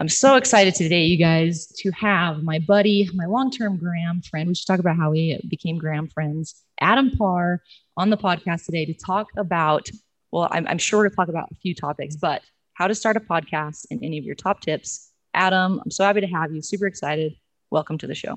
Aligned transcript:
I'm 0.00 0.08
so 0.08 0.36
excited 0.36 0.76
today, 0.76 1.06
you 1.06 1.16
guys, 1.16 1.66
to 1.78 1.90
have 1.90 2.44
my 2.44 2.60
buddy, 2.60 3.10
my 3.14 3.26
long 3.26 3.50
term 3.50 3.76
Gram 3.76 4.22
friend. 4.22 4.46
We 4.46 4.54
should 4.54 4.68
talk 4.68 4.78
about 4.78 4.96
how 4.96 5.10
we 5.10 5.40
became 5.48 5.76
Gram 5.76 6.06
friends, 6.06 6.62
Adam 6.80 7.10
Parr, 7.10 7.64
on 7.96 8.08
the 8.08 8.16
podcast 8.16 8.66
today 8.66 8.86
to 8.86 8.94
talk 8.94 9.26
about, 9.36 9.88
well, 10.30 10.46
I'm, 10.52 10.68
I'm 10.68 10.78
sure 10.78 11.02
to 11.02 11.10
talk 11.10 11.26
about 11.26 11.48
a 11.50 11.56
few 11.56 11.74
topics, 11.74 12.14
but 12.14 12.42
how 12.74 12.86
to 12.86 12.94
start 12.94 13.16
a 13.16 13.20
podcast 13.20 13.86
and 13.90 13.98
any 14.04 14.18
of 14.18 14.24
your 14.24 14.36
top 14.36 14.60
tips. 14.60 15.10
Adam, 15.34 15.80
I'm 15.84 15.90
so 15.90 16.04
happy 16.04 16.20
to 16.20 16.28
have 16.28 16.52
you. 16.52 16.62
Super 16.62 16.86
excited. 16.86 17.34
Welcome 17.72 17.98
to 17.98 18.06
the 18.06 18.14
show. 18.14 18.36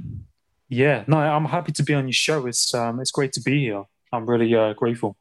Yeah, 0.67 1.03
no, 1.05 1.19
I'm 1.19 1.45
happy 1.45 1.73
to 1.73 1.83
be 1.83 1.93
on 1.93 2.05
your 2.07 2.13
show. 2.13 2.47
It's 2.47 2.73
um, 2.73 2.99
it's 2.99 3.11
great 3.11 3.33
to 3.33 3.41
be 3.41 3.59
here. 3.59 3.83
I'm 4.11 4.27
really 4.27 4.51
uh, 4.55 4.73
grateful. 4.73 5.15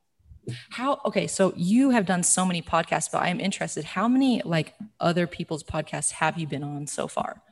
How 0.70 1.00
okay, 1.04 1.26
so 1.26 1.52
you 1.56 1.90
have 1.90 2.06
done 2.06 2.22
so 2.22 2.44
many 2.44 2.62
podcasts, 2.62 3.10
but 3.10 3.22
I'm 3.22 3.40
interested. 3.40 3.84
How 3.84 4.08
many 4.08 4.42
like 4.44 4.74
other 4.98 5.26
people's 5.26 5.62
podcasts 5.62 6.12
have 6.12 6.38
you 6.38 6.46
been 6.46 6.64
on 6.64 6.86
so 6.86 7.06
far? 7.06 7.42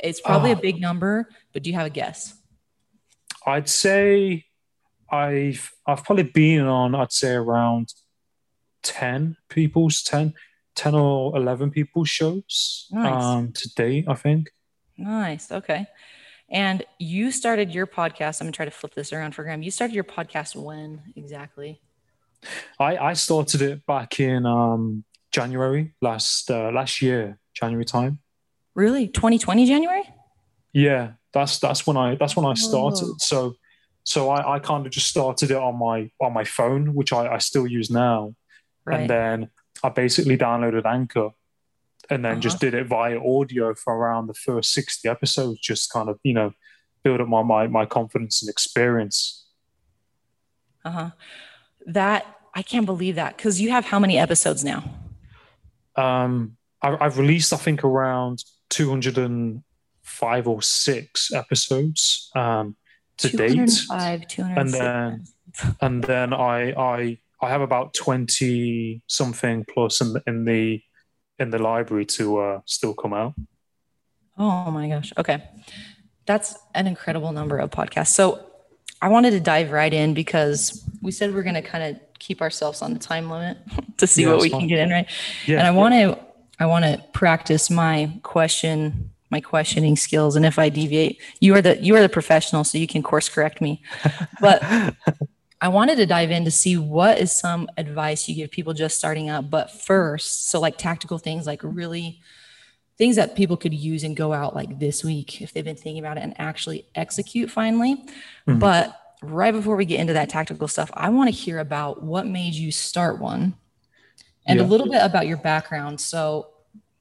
It's 0.00 0.20
probably 0.20 0.52
a 0.52 0.56
ah. 0.56 0.60
big 0.60 0.80
number, 0.80 1.28
but 1.52 1.62
do 1.62 1.70
you 1.70 1.76
have 1.76 1.86
a 1.86 1.90
guess? 1.90 2.34
I'd 3.46 3.68
say 3.68 4.44
I've 5.10 5.70
I've 5.86 6.04
probably 6.04 6.24
been 6.24 6.62
on 6.62 6.94
I'd 6.94 7.12
say 7.12 7.34
around 7.34 7.92
10 8.82 9.36
people's 9.48 10.02
10 10.02 10.34
10 10.74 10.94
or 10.94 11.36
11 11.36 11.70
people's 11.70 12.08
shows 12.08 12.86
nice. 12.90 13.22
um 13.22 13.52
to 13.52 13.74
date 13.74 14.06
I 14.08 14.14
think. 14.14 14.50
Nice. 14.98 15.52
Okay. 15.52 15.86
And 16.48 16.84
you 16.98 17.30
started 17.30 17.74
your 17.74 17.86
podcast. 17.86 18.40
I'm 18.40 18.46
gonna 18.46 18.52
try 18.52 18.64
to 18.64 18.70
flip 18.70 18.94
this 18.94 19.12
around 19.12 19.34
for 19.34 19.42
Gram. 19.42 19.62
You 19.62 19.70
started 19.70 19.94
your 19.94 20.04
podcast 20.04 20.56
when 20.56 21.02
exactly? 21.16 21.80
I, 22.78 22.96
I 22.96 23.12
started 23.14 23.62
it 23.62 23.86
back 23.86 24.20
in 24.20 24.46
um, 24.46 25.04
January 25.32 25.94
last 26.00 26.50
uh, 26.50 26.70
last 26.70 27.02
year, 27.02 27.38
January 27.54 27.84
time. 27.84 28.20
Really, 28.74 29.08
2020 29.08 29.66
January? 29.66 30.02
Yeah, 30.72 31.12
that's 31.32 31.58
that's 31.58 31.86
when 31.86 31.96
I 31.96 32.16
that's 32.16 32.36
when 32.36 32.46
I 32.46 32.54
started. 32.54 33.06
Oh. 33.06 33.16
So 33.18 33.54
so 34.04 34.30
I, 34.30 34.56
I 34.56 34.58
kind 34.58 34.86
of 34.86 34.92
just 34.92 35.08
started 35.08 35.50
it 35.50 35.56
on 35.56 35.78
my 35.78 36.10
on 36.20 36.32
my 36.32 36.44
phone, 36.44 36.94
which 36.94 37.12
I, 37.12 37.34
I 37.34 37.38
still 37.38 37.66
use 37.66 37.90
now, 37.90 38.34
right. 38.84 39.00
and 39.00 39.10
then 39.10 39.50
I 39.82 39.88
basically 39.88 40.36
downloaded 40.36 40.84
Anchor, 40.84 41.30
and 42.10 42.24
then 42.24 42.32
uh-huh. 42.32 42.40
just 42.40 42.60
did 42.60 42.74
it 42.74 42.86
via 42.86 43.18
audio 43.18 43.74
for 43.74 43.96
around 43.96 44.26
the 44.26 44.34
first 44.34 44.72
60 44.72 45.08
episodes, 45.08 45.60
just 45.60 45.92
kind 45.92 46.08
of 46.08 46.18
you 46.22 46.34
know 46.34 46.52
build 47.02 47.20
up 47.20 47.28
my 47.28 47.42
my, 47.42 47.66
my 47.66 47.86
confidence 47.86 48.42
and 48.42 48.50
experience. 48.50 49.46
Uh 50.84 50.90
huh 50.90 51.10
that 51.86 52.35
I 52.56 52.62
can't 52.62 52.86
believe 52.86 53.16
that 53.16 53.36
because 53.36 53.60
you 53.60 53.70
have 53.70 53.84
how 53.84 53.98
many 53.98 54.18
episodes 54.18 54.64
now? 54.64 54.82
Um, 55.94 56.56
I, 56.80 56.96
have 57.04 57.18
released 57.18 57.52
I 57.52 57.56
think 57.56 57.84
around 57.84 58.42
205 58.70 60.48
or 60.48 60.62
six 60.62 61.32
episodes 61.34 62.30
um, 62.34 62.74
to 63.18 63.28
date, 63.28 63.56
206. 63.56 64.38
and 64.38 64.72
then 64.72 65.24
and 65.82 66.02
then 66.02 66.32
I 66.32 66.72
I 66.72 67.18
I 67.42 67.50
have 67.50 67.60
about 67.60 67.92
20 67.92 69.02
something 69.06 69.66
plus 69.72 70.00
in 70.00 70.14
the, 70.14 70.22
in 70.26 70.44
the 70.46 70.82
in 71.38 71.50
the 71.50 71.58
library 71.58 72.06
to 72.06 72.38
uh, 72.38 72.60
still 72.64 72.94
come 72.94 73.12
out. 73.12 73.34
Oh 74.38 74.70
my 74.70 74.88
gosh! 74.88 75.12
Okay, 75.18 75.42
that's 76.24 76.56
an 76.74 76.86
incredible 76.86 77.32
number 77.32 77.58
of 77.58 77.70
podcasts. 77.70 78.14
So 78.14 78.46
I 79.02 79.08
wanted 79.08 79.32
to 79.32 79.40
dive 79.40 79.72
right 79.72 79.92
in 79.92 80.14
because 80.14 80.88
we 81.02 81.12
said 81.12 81.34
we're 81.34 81.42
going 81.42 81.54
to 81.54 81.62
kind 81.62 81.84
of 81.84 82.05
keep 82.18 82.40
ourselves 82.40 82.82
on 82.82 82.92
the 82.92 82.98
time 82.98 83.30
limit 83.30 83.58
to 83.98 84.06
see 84.06 84.22
yeah, 84.22 84.30
what 84.30 84.40
we 84.40 84.48
fun. 84.48 84.60
can 84.60 84.68
get 84.68 84.78
in 84.78 84.90
right. 84.90 85.08
Yeah, 85.46 85.58
and 85.58 85.66
I 85.66 85.70
want 85.70 85.94
to 85.94 86.18
I 86.58 86.66
want 86.66 86.84
to 86.84 87.02
practice 87.12 87.70
my 87.70 88.10
question 88.22 89.10
my 89.30 89.40
questioning 89.40 89.96
skills 89.96 90.36
and 90.36 90.46
if 90.46 90.58
I 90.58 90.68
deviate 90.68 91.20
you 91.40 91.54
are 91.54 91.62
the 91.62 91.76
you 91.82 91.96
are 91.96 92.00
the 92.00 92.08
professional 92.08 92.62
so 92.62 92.78
you 92.78 92.86
can 92.86 93.02
course 93.02 93.28
correct 93.28 93.60
me. 93.60 93.82
But 94.40 94.62
I 95.60 95.68
wanted 95.68 95.96
to 95.96 96.06
dive 96.06 96.30
in 96.30 96.44
to 96.44 96.50
see 96.50 96.76
what 96.76 97.18
is 97.18 97.32
some 97.32 97.68
advice 97.76 98.28
you 98.28 98.34
give 98.34 98.50
people 98.50 98.74
just 98.74 98.98
starting 98.98 99.28
out 99.28 99.50
but 99.50 99.70
first 99.70 100.50
so 100.50 100.60
like 100.60 100.76
tactical 100.78 101.18
things 101.18 101.46
like 101.46 101.60
really 101.62 102.20
things 102.98 103.16
that 103.16 103.36
people 103.36 103.56
could 103.56 103.74
use 103.74 104.04
and 104.04 104.16
go 104.16 104.32
out 104.32 104.54
like 104.54 104.78
this 104.78 105.04
week 105.04 105.42
if 105.42 105.52
they've 105.52 105.64
been 105.64 105.76
thinking 105.76 105.98
about 105.98 106.16
it 106.16 106.22
and 106.22 106.34
actually 106.38 106.86
execute 106.94 107.50
finally. 107.50 107.96
Mm-hmm. 108.46 108.58
But 108.58 108.98
right 109.22 109.52
before 109.52 109.76
we 109.76 109.84
get 109.84 110.00
into 110.00 110.12
that 110.12 110.28
tactical 110.28 110.68
stuff, 110.68 110.90
I 110.94 111.08
want 111.10 111.28
to 111.28 111.34
hear 111.34 111.58
about 111.58 112.02
what 112.02 112.26
made 112.26 112.54
you 112.54 112.70
start 112.70 113.20
one 113.20 113.54
and 114.46 114.58
yeah. 114.58 114.64
a 114.64 114.66
little 114.66 114.88
bit 114.88 115.02
about 115.02 115.26
your 115.26 115.36
background. 115.38 116.00
So, 116.00 116.48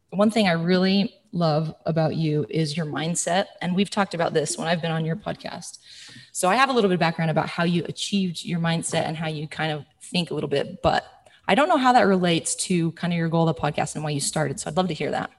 one 0.09 0.31
thing 0.31 0.47
I 0.47 0.53
really 0.53 1.13
love 1.31 1.73
about 1.85 2.15
you 2.15 2.45
is 2.49 2.77
your 2.77 2.85
mindset. 2.85 3.47
And 3.61 3.75
we've 3.75 3.89
talked 3.89 4.13
about 4.13 4.33
this 4.33 4.57
when 4.57 4.67
I've 4.67 4.81
been 4.81 4.91
on 4.91 5.03
your 5.03 5.15
podcast. 5.15 5.79
So, 6.31 6.49
I 6.49 6.55
have 6.55 6.69
a 6.69 6.73
little 6.73 6.89
bit 6.89 6.95
of 6.95 6.99
background 6.99 7.31
about 7.31 7.49
how 7.49 7.63
you 7.63 7.83
achieved 7.85 8.43
your 8.43 8.59
mindset 8.59 9.05
and 9.05 9.17
how 9.17 9.27
you 9.27 9.47
kind 9.47 9.71
of 9.71 9.85
think 10.01 10.31
a 10.31 10.33
little 10.33 10.49
bit, 10.49 10.81
but 10.81 11.05
I 11.47 11.53
don't 11.53 11.69
know 11.69 11.77
how 11.77 11.93
that 11.93 12.03
relates 12.03 12.55
to 12.55 12.91
kind 12.93 13.13
of 13.13 13.17
your 13.17 13.29
goal 13.29 13.47
of 13.47 13.55
the 13.55 13.61
podcast 13.61 13.95
and 13.95 14.03
why 14.03 14.09
you 14.11 14.19
started. 14.19 14.59
So, 14.59 14.69
I'd 14.69 14.77
love 14.77 14.87
to 14.87 14.93
hear 14.93 15.11
that. 15.11 15.31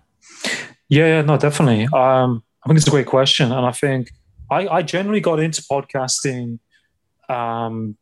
Yeah, 0.89 1.07
yeah 1.07 1.23
no, 1.23 1.37
definitely. 1.37 1.89
Um, 1.93 2.45
I 2.65 2.69
think 2.69 2.79
it's 2.79 2.87
a 2.87 2.91
great 2.91 3.07
question. 3.07 3.53
And 3.53 3.65
I 3.67 3.73
think 3.73 4.11
I, 4.51 4.69
I 4.69 4.83
generally 4.83 5.21
got 5.21 5.41
into 5.41 5.63
podcasting 5.63 6.59
um, 7.29 7.97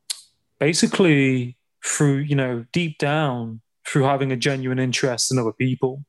basically 0.58 1.56
through, 1.84 2.18
you 2.18 2.34
know, 2.34 2.64
deep 2.72 2.98
down 2.98 3.60
through 3.86 4.04
having 4.04 4.32
a 4.32 4.36
genuine 4.36 4.78
interest 4.78 5.30
in 5.30 5.38
other 5.38 5.52
people. 5.52 6.04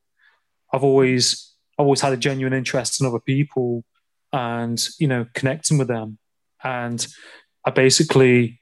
I've 0.73 0.83
always 0.83 1.53
always 1.77 2.01
had 2.01 2.13
a 2.13 2.17
genuine 2.17 2.53
interest 2.53 3.01
in 3.01 3.07
other 3.07 3.19
people 3.19 3.83
and, 4.31 4.81
you 4.97 5.07
know, 5.07 5.25
connecting 5.33 5.77
with 5.77 5.89
them. 5.89 6.17
And 6.63 7.05
I 7.65 7.71
basically, 7.71 8.61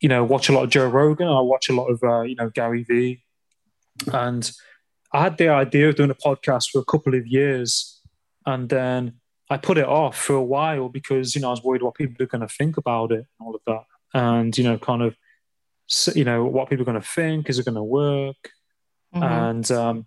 you 0.00 0.08
know, 0.08 0.24
watch 0.24 0.48
a 0.48 0.52
lot 0.52 0.64
of 0.64 0.70
Joe 0.70 0.88
Rogan. 0.88 1.28
I 1.28 1.40
watch 1.40 1.68
a 1.68 1.74
lot 1.74 1.86
of, 1.86 2.02
uh, 2.02 2.22
you 2.22 2.36
know, 2.36 2.48
Gary 2.48 2.84
Vee. 2.84 3.22
And 4.12 4.50
I 5.12 5.22
had 5.22 5.36
the 5.36 5.48
idea 5.48 5.90
of 5.90 5.96
doing 5.96 6.10
a 6.10 6.14
podcast 6.14 6.70
for 6.70 6.78
a 6.78 6.84
couple 6.84 7.14
of 7.14 7.26
years. 7.26 8.00
And 8.46 8.68
then 8.68 9.20
I 9.50 9.58
put 9.58 9.78
it 9.78 9.86
off 9.86 10.18
for 10.18 10.34
a 10.34 10.42
while 10.42 10.88
because, 10.88 11.34
you 11.34 11.42
know, 11.42 11.48
I 11.48 11.50
was 11.50 11.62
worried 11.62 11.82
what 11.82 11.94
people 11.94 12.22
are 12.22 12.28
going 12.28 12.40
to 12.40 12.48
think 12.48 12.78
about 12.78 13.12
it 13.12 13.26
and 13.38 13.46
all 13.46 13.54
of 13.54 13.60
that 13.66 13.84
and 14.14 14.56
you 14.56 14.64
know 14.64 14.78
kind 14.78 15.02
of 15.02 15.14
you 16.14 16.24
know 16.24 16.44
what 16.44 16.70
people 16.70 16.82
are 16.82 16.86
going 16.86 17.00
to 17.00 17.06
think 17.06 17.50
is 17.50 17.58
it 17.58 17.66
going 17.66 17.74
to 17.74 17.82
work 17.82 18.50
mm-hmm. 19.14 19.22
and 19.22 19.70
um, 19.70 20.06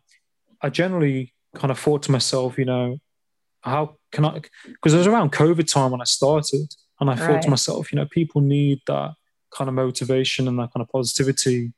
i 0.61 0.69
generally 0.69 1.33
kind 1.55 1.69
of 1.69 1.77
thought 1.77 2.01
to 2.01 2.11
myself 2.11 2.57
you 2.57 2.65
know 2.65 2.97
how 3.61 3.95
can 4.11 4.25
i 4.25 4.41
because 4.65 4.93
it 4.93 4.97
was 4.97 5.07
around 5.07 5.31
covid 5.31 5.71
time 5.71 5.91
when 5.91 6.01
i 6.01 6.05
started 6.05 6.67
and 6.99 7.09
i 7.09 7.13
right. 7.13 7.19
thought 7.19 7.41
to 7.41 7.49
myself 7.49 7.91
you 7.91 7.97
know 7.97 8.07
people 8.09 8.41
need 8.41 8.79
that 8.87 9.11
kind 9.51 9.67
of 9.67 9.75
motivation 9.75 10.47
and 10.47 10.57
that 10.57 10.71
kind 10.73 10.81
of 10.81 10.89
positivity 10.89 11.73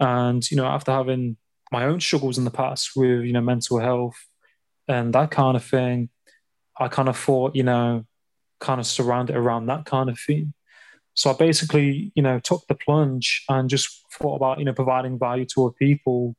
and 0.00 0.50
you 0.50 0.56
know 0.56 0.66
after 0.66 0.92
having 0.92 1.36
my 1.70 1.84
own 1.84 2.00
struggles 2.00 2.38
in 2.38 2.44
the 2.44 2.50
past 2.50 2.90
with 2.94 3.24
you 3.24 3.32
know 3.32 3.40
mental 3.40 3.78
health 3.78 4.16
and 4.88 5.14
that 5.14 5.30
kind 5.30 5.56
of 5.56 5.64
thing 5.64 6.08
i 6.78 6.88
kind 6.88 7.08
of 7.08 7.16
thought 7.16 7.54
you 7.54 7.62
know 7.62 8.04
kind 8.60 8.80
of 8.80 8.86
surround 8.86 9.30
it 9.30 9.36
around 9.36 9.66
that 9.66 9.84
kind 9.84 10.08
of 10.08 10.18
thing 10.18 10.52
so 11.14 11.30
I 11.30 11.34
basically, 11.34 12.12
you 12.14 12.22
know, 12.22 12.38
took 12.38 12.66
the 12.68 12.74
plunge 12.74 13.44
and 13.48 13.68
just 13.68 14.04
thought 14.12 14.36
about, 14.36 14.58
you 14.58 14.64
know, 14.64 14.72
providing 14.72 15.18
value 15.18 15.44
to 15.54 15.66
other 15.66 15.74
people, 15.78 16.34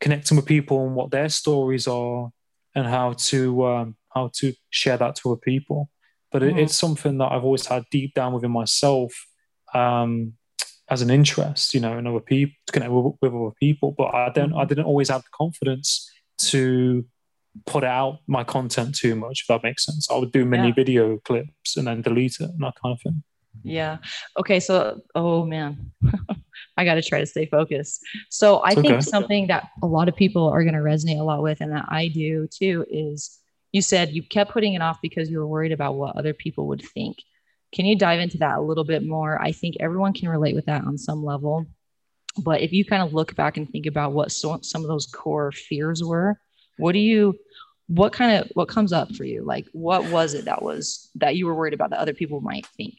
connecting 0.00 0.36
with 0.36 0.46
people 0.46 0.84
and 0.86 0.94
what 0.94 1.10
their 1.10 1.28
stories 1.28 1.86
are, 1.86 2.30
and 2.74 2.86
how 2.86 3.12
to 3.12 3.66
um, 3.66 3.96
how 4.14 4.30
to 4.34 4.52
share 4.70 4.96
that 4.96 5.16
to 5.16 5.32
other 5.32 5.40
people. 5.40 5.90
But 6.32 6.42
mm-hmm. 6.42 6.58
it, 6.58 6.62
it's 6.64 6.76
something 6.76 7.18
that 7.18 7.30
I've 7.32 7.44
always 7.44 7.66
had 7.66 7.84
deep 7.90 8.14
down 8.14 8.32
within 8.32 8.50
myself 8.50 9.12
um, 9.74 10.32
as 10.90 11.02
an 11.02 11.10
interest, 11.10 11.72
you 11.72 11.80
know, 11.80 11.96
in 11.96 12.06
other 12.06 12.20
people 12.20 12.54
to 12.66 12.72
connect 12.72 12.92
with, 12.92 13.14
with 13.22 13.32
other 13.32 13.54
people. 13.60 13.94
But 13.96 14.14
I 14.14 14.30
don't, 14.30 14.50
mm-hmm. 14.50 14.58
I 14.58 14.64
didn't 14.64 14.84
always 14.86 15.08
have 15.08 15.22
the 15.22 15.28
confidence 15.32 16.10
to 16.38 17.04
put 17.64 17.84
out 17.84 18.18
my 18.26 18.44
content 18.44 18.94
too 18.94 19.14
much. 19.14 19.42
If 19.42 19.46
that 19.48 19.62
makes 19.62 19.84
sense, 19.84 20.10
I 20.10 20.16
would 20.18 20.32
do 20.32 20.44
many 20.44 20.68
yeah. 20.68 20.74
video 20.74 21.18
clips 21.18 21.76
and 21.76 21.86
then 21.86 22.02
delete 22.02 22.36
it 22.40 22.50
and 22.50 22.60
that 22.60 22.74
kind 22.82 22.92
of 22.92 23.00
thing. 23.00 23.22
Yeah. 23.62 23.98
Okay. 24.38 24.60
So, 24.60 25.00
oh 25.14 25.44
man, 25.44 25.92
I 26.76 26.84
got 26.84 26.94
to 26.94 27.02
try 27.02 27.20
to 27.20 27.26
stay 27.26 27.46
focused. 27.46 28.00
So, 28.30 28.62
I 28.64 28.74
think 28.74 29.02
something 29.02 29.48
that 29.48 29.68
a 29.82 29.86
lot 29.86 30.08
of 30.08 30.16
people 30.16 30.48
are 30.48 30.62
going 30.62 30.74
to 30.74 30.80
resonate 30.80 31.20
a 31.20 31.24
lot 31.24 31.42
with, 31.42 31.60
and 31.60 31.72
that 31.72 31.86
I 31.88 32.08
do 32.08 32.48
too, 32.48 32.84
is 32.90 33.38
you 33.72 33.82
said 33.82 34.12
you 34.12 34.22
kept 34.22 34.52
putting 34.52 34.74
it 34.74 34.82
off 34.82 34.98
because 35.02 35.30
you 35.30 35.38
were 35.38 35.46
worried 35.46 35.72
about 35.72 35.96
what 35.96 36.16
other 36.16 36.32
people 36.32 36.68
would 36.68 36.82
think. 36.82 37.18
Can 37.72 37.84
you 37.84 37.96
dive 37.96 38.20
into 38.20 38.38
that 38.38 38.58
a 38.58 38.62
little 38.62 38.84
bit 38.84 39.04
more? 39.04 39.40
I 39.40 39.52
think 39.52 39.76
everyone 39.80 40.14
can 40.14 40.28
relate 40.28 40.54
with 40.54 40.66
that 40.66 40.84
on 40.84 40.96
some 40.96 41.24
level. 41.24 41.66
But 42.38 42.60
if 42.60 42.72
you 42.72 42.84
kind 42.84 43.02
of 43.02 43.12
look 43.12 43.34
back 43.34 43.56
and 43.56 43.68
think 43.68 43.86
about 43.86 44.12
what 44.12 44.30
so, 44.30 44.60
some 44.62 44.82
of 44.82 44.88
those 44.88 45.06
core 45.06 45.52
fears 45.52 46.02
were, 46.02 46.38
what 46.78 46.92
do 46.92 46.98
you, 46.98 47.34
what 47.88 48.12
kind 48.12 48.36
of, 48.36 48.50
what 48.54 48.68
comes 48.68 48.92
up 48.92 49.14
for 49.14 49.24
you? 49.24 49.42
Like, 49.44 49.66
what 49.72 50.10
was 50.10 50.34
it 50.34 50.44
that 50.44 50.62
was, 50.62 51.10
that 51.16 51.36
you 51.36 51.46
were 51.46 51.54
worried 51.54 51.74
about 51.74 51.90
that 51.90 51.98
other 51.98 52.14
people 52.14 52.40
might 52.40 52.66
think? 52.76 52.94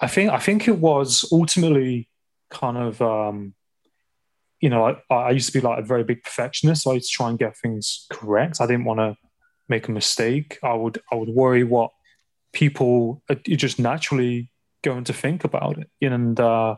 I 0.00 0.06
think 0.06 0.30
I 0.30 0.38
think 0.38 0.68
it 0.68 0.78
was 0.78 1.28
ultimately 1.32 2.08
kind 2.50 2.76
of 2.76 3.02
um, 3.02 3.54
you 4.60 4.68
know, 4.68 4.96
I, 5.10 5.14
I 5.14 5.30
used 5.30 5.52
to 5.52 5.52
be 5.52 5.66
like 5.66 5.78
a 5.78 5.82
very 5.82 6.04
big 6.04 6.22
perfectionist. 6.22 6.82
So 6.82 6.90
I 6.90 6.94
used 6.94 7.10
to 7.10 7.16
try 7.16 7.28
and 7.28 7.38
get 7.38 7.56
things 7.56 8.06
correct. 8.10 8.60
I 8.60 8.66
didn't 8.66 8.84
want 8.84 9.00
to 9.00 9.16
make 9.68 9.88
a 9.88 9.92
mistake. 9.92 10.58
I 10.62 10.74
would 10.74 11.00
I 11.12 11.14
would 11.14 11.28
worry 11.28 11.64
what 11.64 11.90
people 12.52 13.22
are 13.28 13.34
just 13.34 13.78
naturally 13.78 14.50
going 14.82 15.04
to 15.04 15.12
think 15.12 15.44
about 15.44 15.78
it, 15.78 15.90
and 16.00 16.38
uh, 16.38 16.76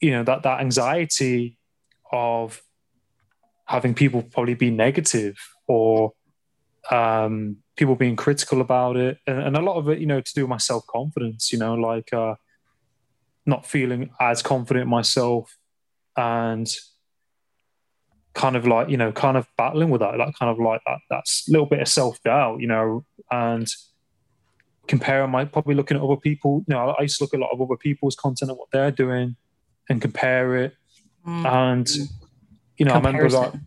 you 0.00 0.10
know 0.10 0.24
that 0.24 0.42
that 0.42 0.60
anxiety 0.60 1.58
of 2.12 2.60
having 3.66 3.94
people 3.94 4.22
probably 4.22 4.54
be 4.54 4.70
negative 4.70 5.36
or 5.68 6.12
um, 6.90 7.58
people 7.80 7.96
being 7.96 8.14
critical 8.14 8.60
about 8.60 8.96
it, 8.98 9.16
and, 9.26 9.40
and, 9.40 9.56
a 9.56 9.60
lot 9.62 9.76
of 9.76 9.88
it, 9.88 9.98
you 9.98 10.06
know, 10.06 10.20
to 10.20 10.34
do 10.34 10.42
with 10.42 10.50
my 10.50 10.58
self 10.58 10.86
confidence. 10.86 11.50
You 11.50 11.58
know, 11.58 11.74
like 11.74 12.12
uh, 12.12 12.34
not 13.46 13.64
feeling 13.64 14.10
as 14.20 14.42
confident 14.42 14.86
myself, 14.86 15.56
and 16.14 16.68
kind 18.34 18.54
of 18.54 18.66
like 18.66 18.90
you 18.90 18.98
know, 18.98 19.10
kind 19.10 19.38
of 19.38 19.46
battling 19.56 19.88
with 19.88 20.02
that, 20.02 20.18
that 20.18 20.34
kind 20.38 20.50
of 20.50 20.58
like 20.58 20.82
that 20.86 20.98
that's 21.08 21.48
little 21.48 21.66
bit 21.66 21.80
of 21.80 21.88
self 21.88 22.22
doubt, 22.22 22.60
you 22.60 22.66
know, 22.66 23.04
and 23.30 23.66
comparing 24.86 25.30
my 25.30 25.46
probably 25.46 25.74
looking 25.74 25.96
at 25.96 26.02
other 26.02 26.16
people. 26.16 26.62
You 26.68 26.74
know, 26.74 26.90
I 26.90 27.02
used 27.02 27.16
to 27.18 27.24
look 27.24 27.32
at 27.32 27.40
a 27.40 27.42
lot 27.42 27.52
of 27.52 27.62
other 27.62 27.78
people's 27.78 28.14
content 28.14 28.50
and 28.50 28.58
what 28.58 28.68
they're 28.72 28.90
doing, 28.90 29.36
and 29.88 30.02
compare 30.02 30.56
it, 30.56 30.74
mm. 31.26 31.46
and 31.46 31.88
you 32.76 32.84
know, 32.84 32.92
Comparison. 32.92 33.38
I 33.38 33.44
remember 33.44 33.56
like, 33.56 33.66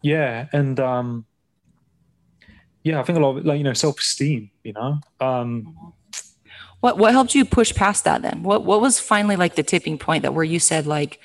yeah, 0.00 0.46
and 0.50 0.80
um, 0.80 1.26
yeah, 2.84 3.00
I 3.00 3.02
think 3.02 3.18
a 3.18 3.20
lot 3.20 3.38
of 3.38 3.44
like 3.46 3.58
you 3.58 3.64
know, 3.64 3.72
self 3.72 3.98
esteem. 3.98 4.50
You 4.62 4.74
know, 4.74 5.00
um, 5.18 5.74
what 6.80 6.98
what 6.98 7.12
helped 7.12 7.34
you 7.34 7.46
push 7.46 7.74
past 7.74 8.04
that? 8.04 8.20
Then, 8.20 8.42
what 8.42 8.64
what 8.64 8.82
was 8.82 9.00
finally 9.00 9.36
like 9.36 9.54
the 9.54 9.62
tipping 9.62 9.98
point 9.98 10.22
that 10.22 10.34
where 10.34 10.44
you 10.44 10.60
said 10.60 10.86
like, 10.86 11.18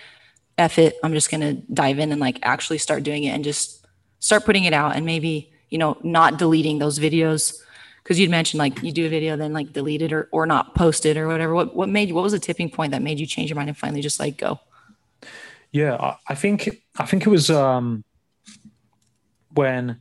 "F 0.58 0.80
it, 0.80 0.96
I'm 1.04 1.14
just 1.14 1.30
gonna 1.30 1.56
dive 1.74 2.00
in 2.00 2.14
and 2.14 2.22
like 2.22 2.40
actually 2.44 2.78
start 2.78 3.04
doing 3.04 3.26
it 3.26 3.32
and 3.32 3.44
just 3.44 3.86
start 4.20 4.46
putting 4.46 4.64
it 4.64 4.74
out 4.74 4.96
and 4.96 5.06
maybe 5.06 5.52
you 5.70 5.78
know 5.78 5.98
not 6.02 6.40
deleting 6.40 6.80
those 6.80 6.98
videos." 6.98 7.62
Because 8.02 8.18
you'd 8.18 8.32
mentioned 8.32 8.60
like 8.60 8.82
you 8.82 8.94
do 8.94 9.06
a 9.06 9.10
video, 9.10 9.36
then 9.36 9.52
like 9.52 9.74
delete 9.74 10.02
it 10.02 10.14
or 10.14 10.30
or 10.32 10.46
not 10.46 10.76
post 10.76 11.06
it 11.06 11.18
or 11.18 11.28
whatever. 11.28 11.54
What 11.54 11.76
what 11.76 11.90
made 11.90 12.08
you 12.08 12.16
what 12.16 12.24
was 12.24 12.32
the 12.32 12.40
tipping 12.40 12.70
point 12.70 12.92
that 12.94 13.02
made 13.02 13.20
you 13.20 13.26
change 13.26 13.50
your 13.50 13.58
mind 13.58 13.68
and 13.68 13.78
finally 13.78 14.02
just 14.02 14.20
like 14.20 14.38
go? 14.38 14.62
Yeah, 15.74 15.96
I, 15.96 16.16
I 16.30 16.36
think 16.36 16.70
I 16.98 17.06
think 17.06 17.26
it 17.26 17.30
was 17.30 17.50
um 17.50 18.06
when 19.54 20.00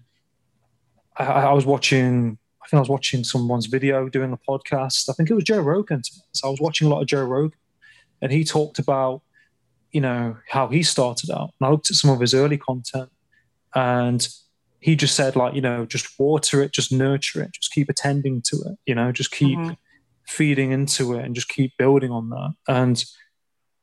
I, 1.19 1.25
I, 1.25 1.53
was 1.53 1.67
watching, 1.67 2.38
I 2.62 2.67
think 2.69 2.79
I 2.79 2.81
was 2.81 2.88
watching 2.88 3.25
someone's 3.25 3.67
video 3.67 4.09
doing 4.09 4.32
a 4.32 4.50
podcast. 4.50 5.09
I 5.09 5.12
think 5.12 5.31
it 5.31 5.35
was 5.35 5.44
Joe 5.44 5.61
Rogan. 5.61 6.03
So 6.32 6.49
I 6.49 6.50
was 6.50 6.61
watching 6.61 6.87
a 6.87 6.91
lot 6.91 7.00
of 7.00 7.09
Joe 7.09 7.25
Rogan, 7.25 7.59
and 8.23 8.32
he 8.32 8.44
talked 8.44 8.79
about, 8.79 9.23
you 9.93 10.00
know, 10.00 10.37
how 10.49 10.69
he 10.69 10.82
started 10.82 11.31
out. 11.31 11.50
And 11.59 11.67
I 11.67 11.70
looked 11.70 11.91
at 11.91 11.97
some 11.97 12.11
of 12.11 12.20
his 12.20 12.35
early 12.35 12.59
content, 12.59 13.11
and 13.75 14.26
he 14.81 14.94
just 14.94 15.17
said, 15.17 15.35
like, 15.35 15.55
you 15.55 15.61
know, 15.61 15.87
just 15.87 16.19
water 16.19 16.62
it, 16.62 16.73
just 16.73 16.93
nurture 16.93 17.43
it, 17.43 17.53
just 17.53 17.73
keep 17.73 17.88
attending 17.88 18.43
to 18.43 18.56
it, 18.56 18.79
you 18.87 18.94
know, 18.94 19.11
just 19.11 19.32
keep 19.32 19.59
mm-hmm. 19.59 19.73
feeding 20.26 20.73
into 20.73 21.14
it, 21.14 21.25
and 21.25 21.35
just 21.35 21.49
keep 21.49 21.73
building 21.79 22.11
on 22.11 22.31
that. 22.31 22.55
And 22.69 23.05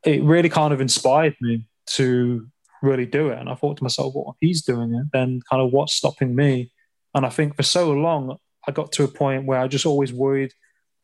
it 0.05 0.23
really 0.23 0.49
kind 0.49 0.73
of 0.73 0.79
inspired 0.79 1.35
me 1.41 1.67
to 1.88 2.47
really 2.81 3.05
do 3.05 3.29
it. 3.29 3.39
And 3.39 3.49
I 3.49 3.55
thought 3.55 3.77
to 3.77 3.83
myself, 3.83 4.13
well, 4.15 4.38
he's 4.39 4.61
doing 4.61 4.93
it, 4.93 5.07
then 5.11 5.41
kind 5.49 5.61
of 5.61 5.71
what's 5.71 5.93
stopping 5.93 6.35
me? 6.35 6.71
And 7.15 7.25
I 7.25 7.29
think 7.29 7.56
for 7.56 7.63
so 7.63 7.91
long, 7.91 8.38
I 8.67 8.71
got 8.71 8.91
to 8.94 9.03
a 9.06 9.07
point 9.07 9.45
where 9.45 9.59
I 9.59 9.67
just 9.67 9.85
always 9.85 10.12
worried, 10.12 10.51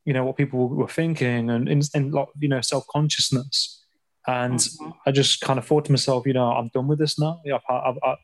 you 0.05 0.13
know, 0.13 0.25
what 0.25 0.35
people 0.35 0.67
were 0.67 0.87
thinking 0.87 1.49
and 1.49 1.69
in, 1.69 1.81
in 1.95 2.13
you 2.39 2.49
know, 2.49 2.61
self 2.61 2.85
consciousness. 2.87 3.83
And 4.27 4.55
mm-hmm. 4.55 4.89
I 5.07 5.11
just 5.11 5.41
kind 5.41 5.57
of 5.57 5.65
thought 5.65 5.85
to 5.85 5.91
myself, 5.91 6.27
you 6.27 6.33
know, 6.33 6.51
I'm 6.51 6.69
done 6.73 6.87
with 6.87 6.99
this 6.99 7.17
now. 7.17 7.41
I, 7.47 7.73
I, 7.73 7.93
I, 8.03 8.15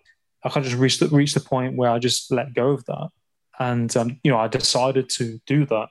I 0.44 0.50
kind 0.50 0.66
of 0.66 0.72
just 0.72 0.82
reached 0.82 1.00
the, 1.00 1.08
reached 1.08 1.34
the 1.34 1.40
point 1.40 1.78
where 1.78 1.90
I 1.90 1.98
just 1.98 2.32
let 2.32 2.54
go 2.54 2.72
of 2.72 2.86
that. 2.86 3.10
And, 3.58 3.96
um, 3.98 4.20
you 4.24 4.32
know, 4.32 4.38
I 4.38 4.48
decided 4.48 5.10
to 5.12 5.40
do 5.48 5.66
that. 5.66 5.88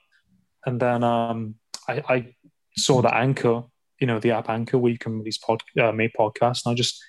And 0.67 0.79
then 0.79 1.03
um, 1.03 1.57
I, 1.89 2.03
I 2.09 2.35
saw 2.77 3.01
that 3.03 3.15
Anchor, 3.15 3.63
you 4.01 4.07
know, 4.07 4.21
the 4.21 4.33
app 4.33 4.51
Anchor 4.51 4.79
where 4.79 4.93
you 4.93 4.99
can 4.99 5.19
release 5.19 5.39
pod, 5.39 5.63
uh, 5.81 5.93
make 5.93 6.13
podcasts. 6.15 6.67
And 6.67 6.73
I 6.73 6.75
just 6.75 7.03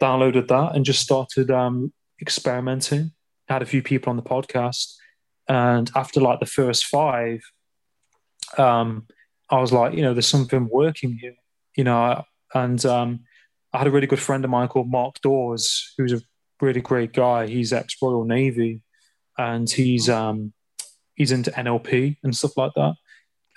downloaded 0.00 0.48
that 0.48 0.74
and 0.74 0.84
just 0.84 1.00
started 1.00 1.50
um, 1.50 1.92
experimenting. 2.20 3.12
Had 3.52 3.62
a 3.62 3.66
few 3.66 3.82
people 3.82 4.10
on 4.10 4.16
the 4.16 4.22
podcast, 4.22 4.94
and 5.46 5.90
after 5.94 6.20
like 6.20 6.40
the 6.40 6.46
first 6.46 6.86
five, 6.86 7.42
um, 8.56 9.06
I 9.50 9.60
was 9.60 9.72
like, 9.72 9.92
you 9.92 10.00
know, 10.00 10.14
there's 10.14 10.26
something 10.26 10.68
working 10.70 11.18
here, 11.20 11.34
you 11.76 11.84
know. 11.84 12.24
And 12.54 12.84
um, 12.86 13.20
I 13.72 13.78
had 13.78 13.86
a 13.86 13.90
really 13.90 14.06
good 14.06 14.20
friend 14.20 14.42
of 14.42 14.50
mine 14.50 14.68
called 14.68 14.90
Mark 14.90 15.20
Dawes, 15.20 15.92
who's 15.98 16.12
a 16.14 16.22
really 16.62 16.80
great 16.80 17.12
guy. 17.12 17.46
He's 17.46 17.72
ex 17.72 17.94
Royal 18.00 18.24
Navy, 18.24 18.82
and 19.36 19.68
he's 19.68 20.08
um, 20.08 20.54
he's 21.14 21.32
into 21.32 21.50
NLP 21.50 22.16
and 22.22 22.34
stuff 22.34 22.56
like 22.56 22.72
that. 22.76 22.94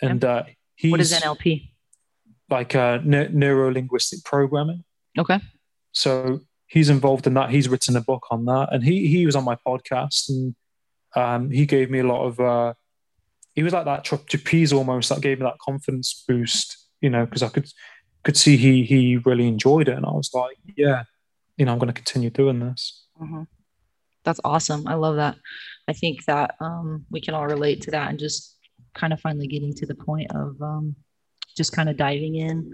And 0.02 0.26
uh, 0.26 0.44
he's 0.76 0.92
what 0.92 1.00
is 1.00 1.14
NLP? 1.14 1.70
Like 2.50 2.76
uh, 2.76 3.00
ne- 3.04 3.30
neuro 3.30 3.72
linguistic 3.72 4.24
programming. 4.26 4.84
Okay. 5.18 5.40
So 5.94 6.42
he's 6.68 6.90
involved 6.90 7.28
in 7.28 7.34
that. 7.36 7.50
He's 7.50 7.70
written 7.70 7.96
a 7.96 8.02
book 8.02 8.28
on 8.32 8.46
that, 8.46 8.70
and 8.72 8.84
he 8.84 9.08
he 9.08 9.26
was 9.26 9.36
on 9.36 9.44
my 9.44 9.58
podcast, 9.68 10.30
and 10.30 10.56
um, 11.16 11.50
he 11.50 11.66
gave 11.66 11.90
me 11.90 12.00
a 12.00 12.08
lot 12.08 12.26
of. 12.26 12.40
Uh, 12.40 12.74
he 13.54 13.64
was 13.64 13.74
like 13.74 13.86
that 13.86 14.04
trapeze 14.04 14.74
almost 14.74 15.10
that 15.10 15.22
gave 15.22 15.40
me 15.40 15.46
that 15.46 15.60
confidence 15.60 16.26
boost, 16.28 16.78
you 17.02 17.10
know, 17.10 17.26
because 17.26 17.44
I 17.44 17.50
could 17.50 17.70
could 18.24 18.38
see 18.38 18.58
he 18.58 18.84
he 18.84 19.18
really 19.18 19.48
enjoyed 19.48 19.88
it, 19.88 19.98
and 19.98 20.06
I 20.06 20.12
was 20.12 20.32
like, 20.34 20.58
yeah, 20.76 21.04
you 21.58 21.66
know, 21.66 21.72
I'm 21.72 21.80
going 21.80 21.88
to 21.88 21.94
continue 21.94 22.30
doing 22.30 22.60
this. 22.60 23.06
Mm-hmm. 23.22 23.44
That's 24.24 24.42
awesome. 24.44 24.88
I 24.88 24.96
love 24.96 25.18
that. 25.18 25.36
I 25.88 25.94
think 25.94 26.26
that 26.26 26.56
um, 26.60 27.06
we 27.12 27.22
can 27.22 27.36
all 27.36 27.46
relate 27.46 27.82
to 27.84 27.92
that, 27.92 28.10
and 28.10 28.20
just 28.20 28.58
kind 28.94 29.14
of 29.14 29.20
finally 29.20 29.48
getting 29.48 29.74
to 29.74 29.86
the 29.86 29.96
point 29.96 30.32
of 30.34 30.62
um, 30.62 30.96
just 31.56 31.72
kind 31.74 31.90
of 31.90 31.98
diving 31.98 32.36
in. 32.36 32.72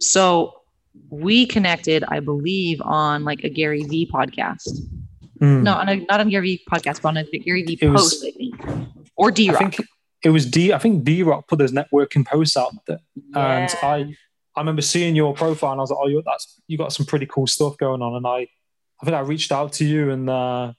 So 0.00 0.63
we 1.10 1.46
connected, 1.46 2.04
I 2.08 2.20
believe, 2.20 2.80
on 2.82 3.24
like 3.24 3.44
a 3.44 3.48
Gary 3.48 3.82
Vee 3.84 4.06
podcast. 4.06 4.68
Mm. 5.40 5.62
No, 5.62 5.74
on 5.74 5.88
a, 5.88 5.96
not 5.96 6.20
on 6.20 6.28
Gary 6.28 6.56
Vee 6.56 6.64
podcast, 6.70 7.02
but 7.02 7.08
on 7.10 7.16
a 7.18 7.24
Gary 7.24 7.62
Vee 7.62 7.78
it 7.80 7.90
post, 7.90 8.22
was, 8.22 8.24
I 8.24 8.30
think, 8.30 8.94
or 9.16 9.30
D 9.30 9.50
Rock. 9.50 9.76
It 10.22 10.30
was 10.30 10.46
D. 10.46 10.72
I 10.72 10.78
think 10.78 11.04
D 11.04 11.22
Rock 11.22 11.48
put 11.48 11.58
those 11.58 11.72
networking 11.72 12.26
posts 12.26 12.56
out 12.56 12.72
there, 12.86 13.00
yeah. 13.14 13.58
and 13.58 13.76
I, 13.82 14.16
I 14.56 14.60
remember 14.60 14.82
seeing 14.82 15.14
your 15.16 15.34
profile, 15.34 15.72
and 15.72 15.80
I 15.80 15.82
was 15.82 15.90
like, 15.90 15.98
"Oh, 16.02 16.08
you 16.08 16.22
that's 16.24 16.60
you 16.66 16.78
got 16.78 16.92
some 16.92 17.06
pretty 17.06 17.26
cool 17.26 17.46
stuff 17.46 17.76
going 17.76 18.00
on." 18.00 18.16
And 18.16 18.26
I, 18.26 18.46
I 19.00 19.04
think 19.04 19.14
I 19.14 19.20
reached 19.20 19.52
out 19.52 19.72
to 19.74 19.84
you, 19.84 20.10
and 20.10 20.30
uh, 20.30 20.72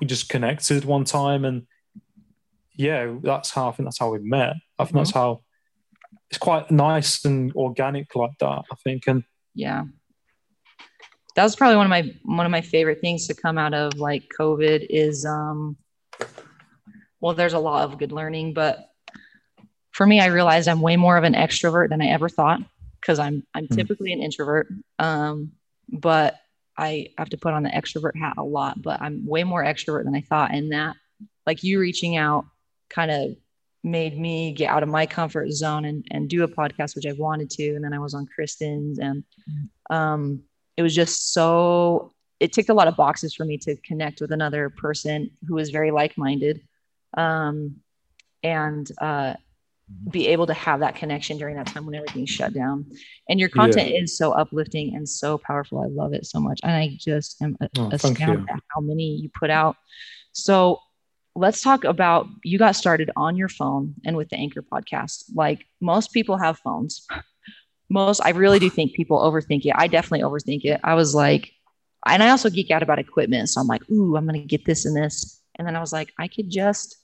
we 0.00 0.06
just 0.06 0.28
connected 0.28 0.84
one 0.84 1.04
time, 1.04 1.44
and 1.44 1.66
yeah, 2.74 3.14
that's 3.22 3.50
how 3.50 3.68
I 3.68 3.72
think 3.72 3.86
that's 3.86 3.98
how 3.98 4.12
we 4.12 4.18
met. 4.18 4.56
I 4.78 4.84
think 4.84 4.90
mm-hmm. 4.90 4.98
that's 4.98 5.12
how 5.12 5.42
it's 6.32 6.38
quite 6.38 6.70
nice 6.70 7.26
and 7.26 7.52
organic 7.54 8.16
like 8.16 8.38
that. 8.40 8.62
I 8.72 8.74
think, 8.82 9.06
and 9.06 9.22
yeah, 9.54 9.84
that 11.36 11.42
was 11.42 11.54
probably 11.54 11.76
one 11.76 11.84
of 11.84 11.90
my 11.90 12.14
one 12.22 12.46
of 12.46 12.50
my 12.50 12.62
favorite 12.62 13.02
things 13.02 13.26
to 13.26 13.34
come 13.34 13.58
out 13.58 13.74
of 13.74 13.98
like 13.98 14.30
COVID 14.40 14.86
is 14.88 15.26
um, 15.26 15.76
well, 17.20 17.34
there's 17.34 17.52
a 17.52 17.58
lot 17.58 17.84
of 17.84 17.98
good 17.98 18.12
learning, 18.12 18.54
but 18.54 18.88
for 19.90 20.06
me, 20.06 20.20
I 20.20 20.26
realized 20.26 20.68
I'm 20.68 20.80
way 20.80 20.96
more 20.96 21.18
of 21.18 21.24
an 21.24 21.34
extrovert 21.34 21.90
than 21.90 22.00
I 22.00 22.06
ever 22.06 22.30
thought 22.30 22.60
because 22.98 23.18
I'm 23.18 23.46
I'm 23.54 23.68
mm. 23.68 23.76
typically 23.76 24.14
an 24.14 24.22
introvert. 24.22 24.68
Um, 24.98 25.52
but 25.90 26.36
I 26.78 27.08
have 27.18 27.28
to 27.28 27.36
put 27.36 27.52
on 27.52 27.62
the 27.62 27.68
extrovert 27.68 28.16
hat 28.16 28.38
a 28.38 28.42
lot, 28.42 28.80
but 28.80 29.02
I'm 29.02 29.26
way 29.26 29.44
more 29.44 29.62
extrovert 29.62 30.04
than 30.04 30.14
I 30.14 30.22
thought. 30.22 30.54
And 30.54 30.72
that, 30.72 30.96
like 31.46 31.62
you 31.62 31.78
reaching 31.78 32.16
out, 32.16 32.46
kind 32.88 33.10
of 33.10 33.36
made 33.84 34.18
me 34.18 34.52
get 34.52 34.70
out 34.70 34.82
of 34.82 34.88
my 34.88 35.06
comfort 35.06 35.50
zone 35.50 35.84
and, 35.84 36.06
and 36.10 36.28
do 36.28 36.44
a 36.44 36.48
podcast, 36.48 36.94
which 36.94 37.06
I 37.06 37.12
wanted 37.12 37.50
to. 37.50 37.74
And 37.74 37.84
then 37.84 37.92
I 37.92 37.98
was 37.98 38.14
on 38.14 38.26
Kristen's 38.26 38.98
and 38.98 39.24
um, 39.90 40.42
it 40.76 40.82
was 40.82 40.94
just 40.94 41.32
so, 41.32 42.12
it 42.38 42.52
ticked 42.52 42.68
a 42.68 42.74
lot 42.74 42.88
of 42.88 42.96
boxes 42.96 43.34
for 43.34 43.44
me 43.44 43.58
to 43.58 43.76
connect 43.76 44.20
with 44.20 44.32
another 44.32 44.70
person 44.70 45.30
who 45.46 45.54
was 45.54 45.70
very 45.70 45.90
like-minded 45.90 46.60
um, 47.16 47.76
and 48.42 48.90
uh, 49.00 49.34
be 50.10 50.28
able 50.28 50.46
to 50.46 50.54
have 50.54 50.80
that 50.80 50.94
connection 50.94 51.36
during 51.38 51.56
that 51.56 51.66
time 51.66 51.84
when 51.84 51.94
everything's 51.94 52.30
shut 52.30 52.54
down. 52.54 52.86
And 53.28 53.38
your 53.38 53.48
content 53.48 53.90
yeah. 53.90 54.00
is 54.00 54.16
so 54.16 54.32
uplifting 54.32 54.94
and 54.94 55.08
so 55.08 55.38
powerful. 55.38 55.80
I 55.80 55.86
love 55.86 56.14
it 56.14 56.24
so 56.26 56.40
much. 56.40 56.60
And 56.62 56.72
I 56.72 56.96
just 56.98 57.42
am 57.42 57.56
oh, 57.78 57.90
astounded 57.92 58.48
at 58.48 58.60
how 58.68 58.80
many 58.80 59.16
you 59.16 59.30
put 59.38 59.50
out. 59.50 59.76
So 60.32 60.78
let's 61.34 61.62
talk 61.62 61.84
about 61.84 62.26
you 62.42 62.58
got 62.58 62.76
started 62.76 63.10
on 63.16 63.36
your 63.36 63.48
phone 63.48 63.94
and 64.04 64.16
with 64.16 64.28
the 64.28 64.36
Anchor 64.36 64.62
podcast. 64.62 65.24
Like 65.34 65.66
most 65.80 66.12
people 66.12 66.36
have 66.36 66.58
phones. 66.58 67.06
Most, 67.88 68.20
I 68.24 68.30
really 68.30 68.58
do 68.58 68.70
think 68.70 68.94
people 68.94 69.18
overthink 69.18 69.66
it. 69.66 69.72
I 69.74 69.86
definitely 69.86 70.22
overthink 70.22 70.64
it. 70.64 70.80
I 70.82 70.94
was 70.94 71.14
like, 71.14 71.52
and 72.06 72.22
I 72.22 72.30
also 72.30 72.50
geek 72.50 72.70
out 72.70 72.82
about 72.82 72.98
equipment. 72.98 73.48
So 73.48 73.60
I'm 73.60 73.66
like, 73.66 73.88
ooh, 73.90 74.16
I'm 74.16 74.26
going 74.26 74.40
to 74.40 74.46
get 74.46 74.64
this 74.64 74.84
and 74.84 74.96
this. 74.96 75.40
And 75.56 75.66
then 75.66 75.76
I 75.76 75.80
was 75.80 75.92
like, 75.92 76.12
I 76.18 76.28
could 76.28 76.50
just 76.50 76.96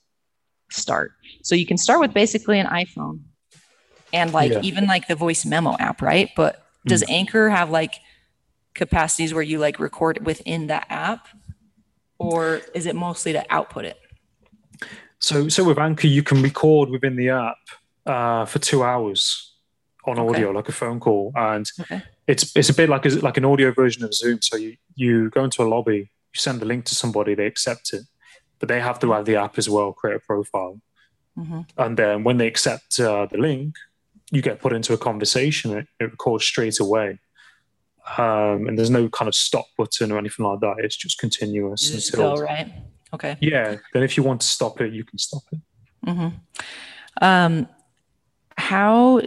start. 0.70 1.12
So 1.42 1.54
you 1.54 1.66
can 1.66 1.76
start 1.76 2.00
with 2.00 2.14
basically 2.14 2.58
an 2.58 2.66
iPhone 2.66 3.20
and 4.12 4.32
like 4.32 4.52
yeah. 4.52 4.61
even 4.62 4.87
like 4.87 5.08
the 5.08 5.14
voice 5.14 5.44
memo 5.44 5.76
app, 5.78 6.00
right? 6.00 6.30
But 6.37 6.64
does 6.87 7.02
mm. 7.02 7.11
Anchor 7.11 7.50
have 7.50 7.70
like 7.70 7.94
capacities 8.75 9.35
where 9.35 9.42
you 9.42 9.58
like 9.58 9.78
record 9.78 10.25
within 10.25 10.68
the 10.68 10.90
app 10.92 11.28
or 12.18 12.61
is 12.75 12.87
it 12.87 12.97
mostly 12.97 13.32
to 13.32 13.44
output 13.50 13.85
it 13.85 13.99
so 15.28 15.49
so 15.49 15.61
with 15.64 15.78
anchor 15.78 16.06
you 16.16 16.23
can 16.23 16.42
record 16.42 16.88
within 16.90 17.14
the 17.16 17.28
app 17.28 17.62
uh, 18.06 18.44
for 18.47 18.58
two 18.58 18.82
hours 18.82 19.54
on 20.06 20.18
Okay. 20.18 20.28
audio 20.28 20.50
like 20.50 20.68
a 20.68 20.73
phone 20.73 20.99
call. 21.00 21.32
And 21.35 21.70
okay. 21.80 22.02
it's 22.26 22.56
it's 22.56 22.70
a 22.70 22.75
bit 22.75 22.88
like 22.88 23.06
a, 23.06 23.11
like 23.28 23.37
an 23.37 23.44
audio 23.44 23.73
version 23.73 24.04
of 24.04 24.14
zoom. 24.14 24.40
So 24.40 24.56
you 24.56 24.76
you 24.94 25.30
go 25.30 25.44
into 25.44 25.62
a 25.62 25.68
lobby 25.68 26.11
you 26.32 26.38
send 26.47 26.61
the 26.61 26.66
link 26.66 26.85
to 26.87 26.94
somebody 26.94 27.35
they 27.35 27.47
accept 27.47 27.92
it. 27.92 28.02
But 28.58 28.68
they 28.68 28.80
have 28.80 28.99
to 29.00 29.12
have 29.12 29.25
the 29.26 29.37
app 29.37 29.58
as 29.58 29.68
well 29.68 29.92
create 29.92 30.16
a 30.16 30.20
profile. 30.20 30.80
Hmm 31.35 31.61
and 31.76 31.97
then 31.97 32.25
when 32.25 32.38
they 32.38 32.49
accept 32.49 32.99
uh, 32.99 33.26
the 33.32 33.38
link 33.38 33.75
you 34.30 34.42
get 34.42 34.61
put 34.61 34.73
into 34.73 34.92
a 34.92 34.99
conversation 34.99 35.76
it, 35.78 35.87
it 36.00 36.11
records 36.11 36.44
straight 36.44 36.80
away. 36.80 37.18
Um, 38.16 38.66
and 38.66 38.75
there's 38.76 38.90
no 38.90 39.08
kind 39.11 39.28
of 39.28 39.35
stop 39.35 39.66
button 39.76 40.11
or 40.12 40.18
anything 40.18 40.47
like 40.47 40.61
that. 40.61 40.76
It's 40.78 40.97
just 40.97 41.18
continuous 41.18 41.82
until 41.94 42.37
right 42.37 42.73
okay 43.12 43.37
yeah 43.41 43.77
then 43.93 44.03
if 44.03 44.17
you 44.17 44.23
want 44.23 44.41
to 44.41 44.47
stop 44.47 44.81
it 44.81 44.93
you 44.93 45.05
can 45.05 45.19
stop 45.19 45.43
it 45.53 45.61
hmm 46.05 46.29
Um, 47.21 47.69
how 48.57 49.23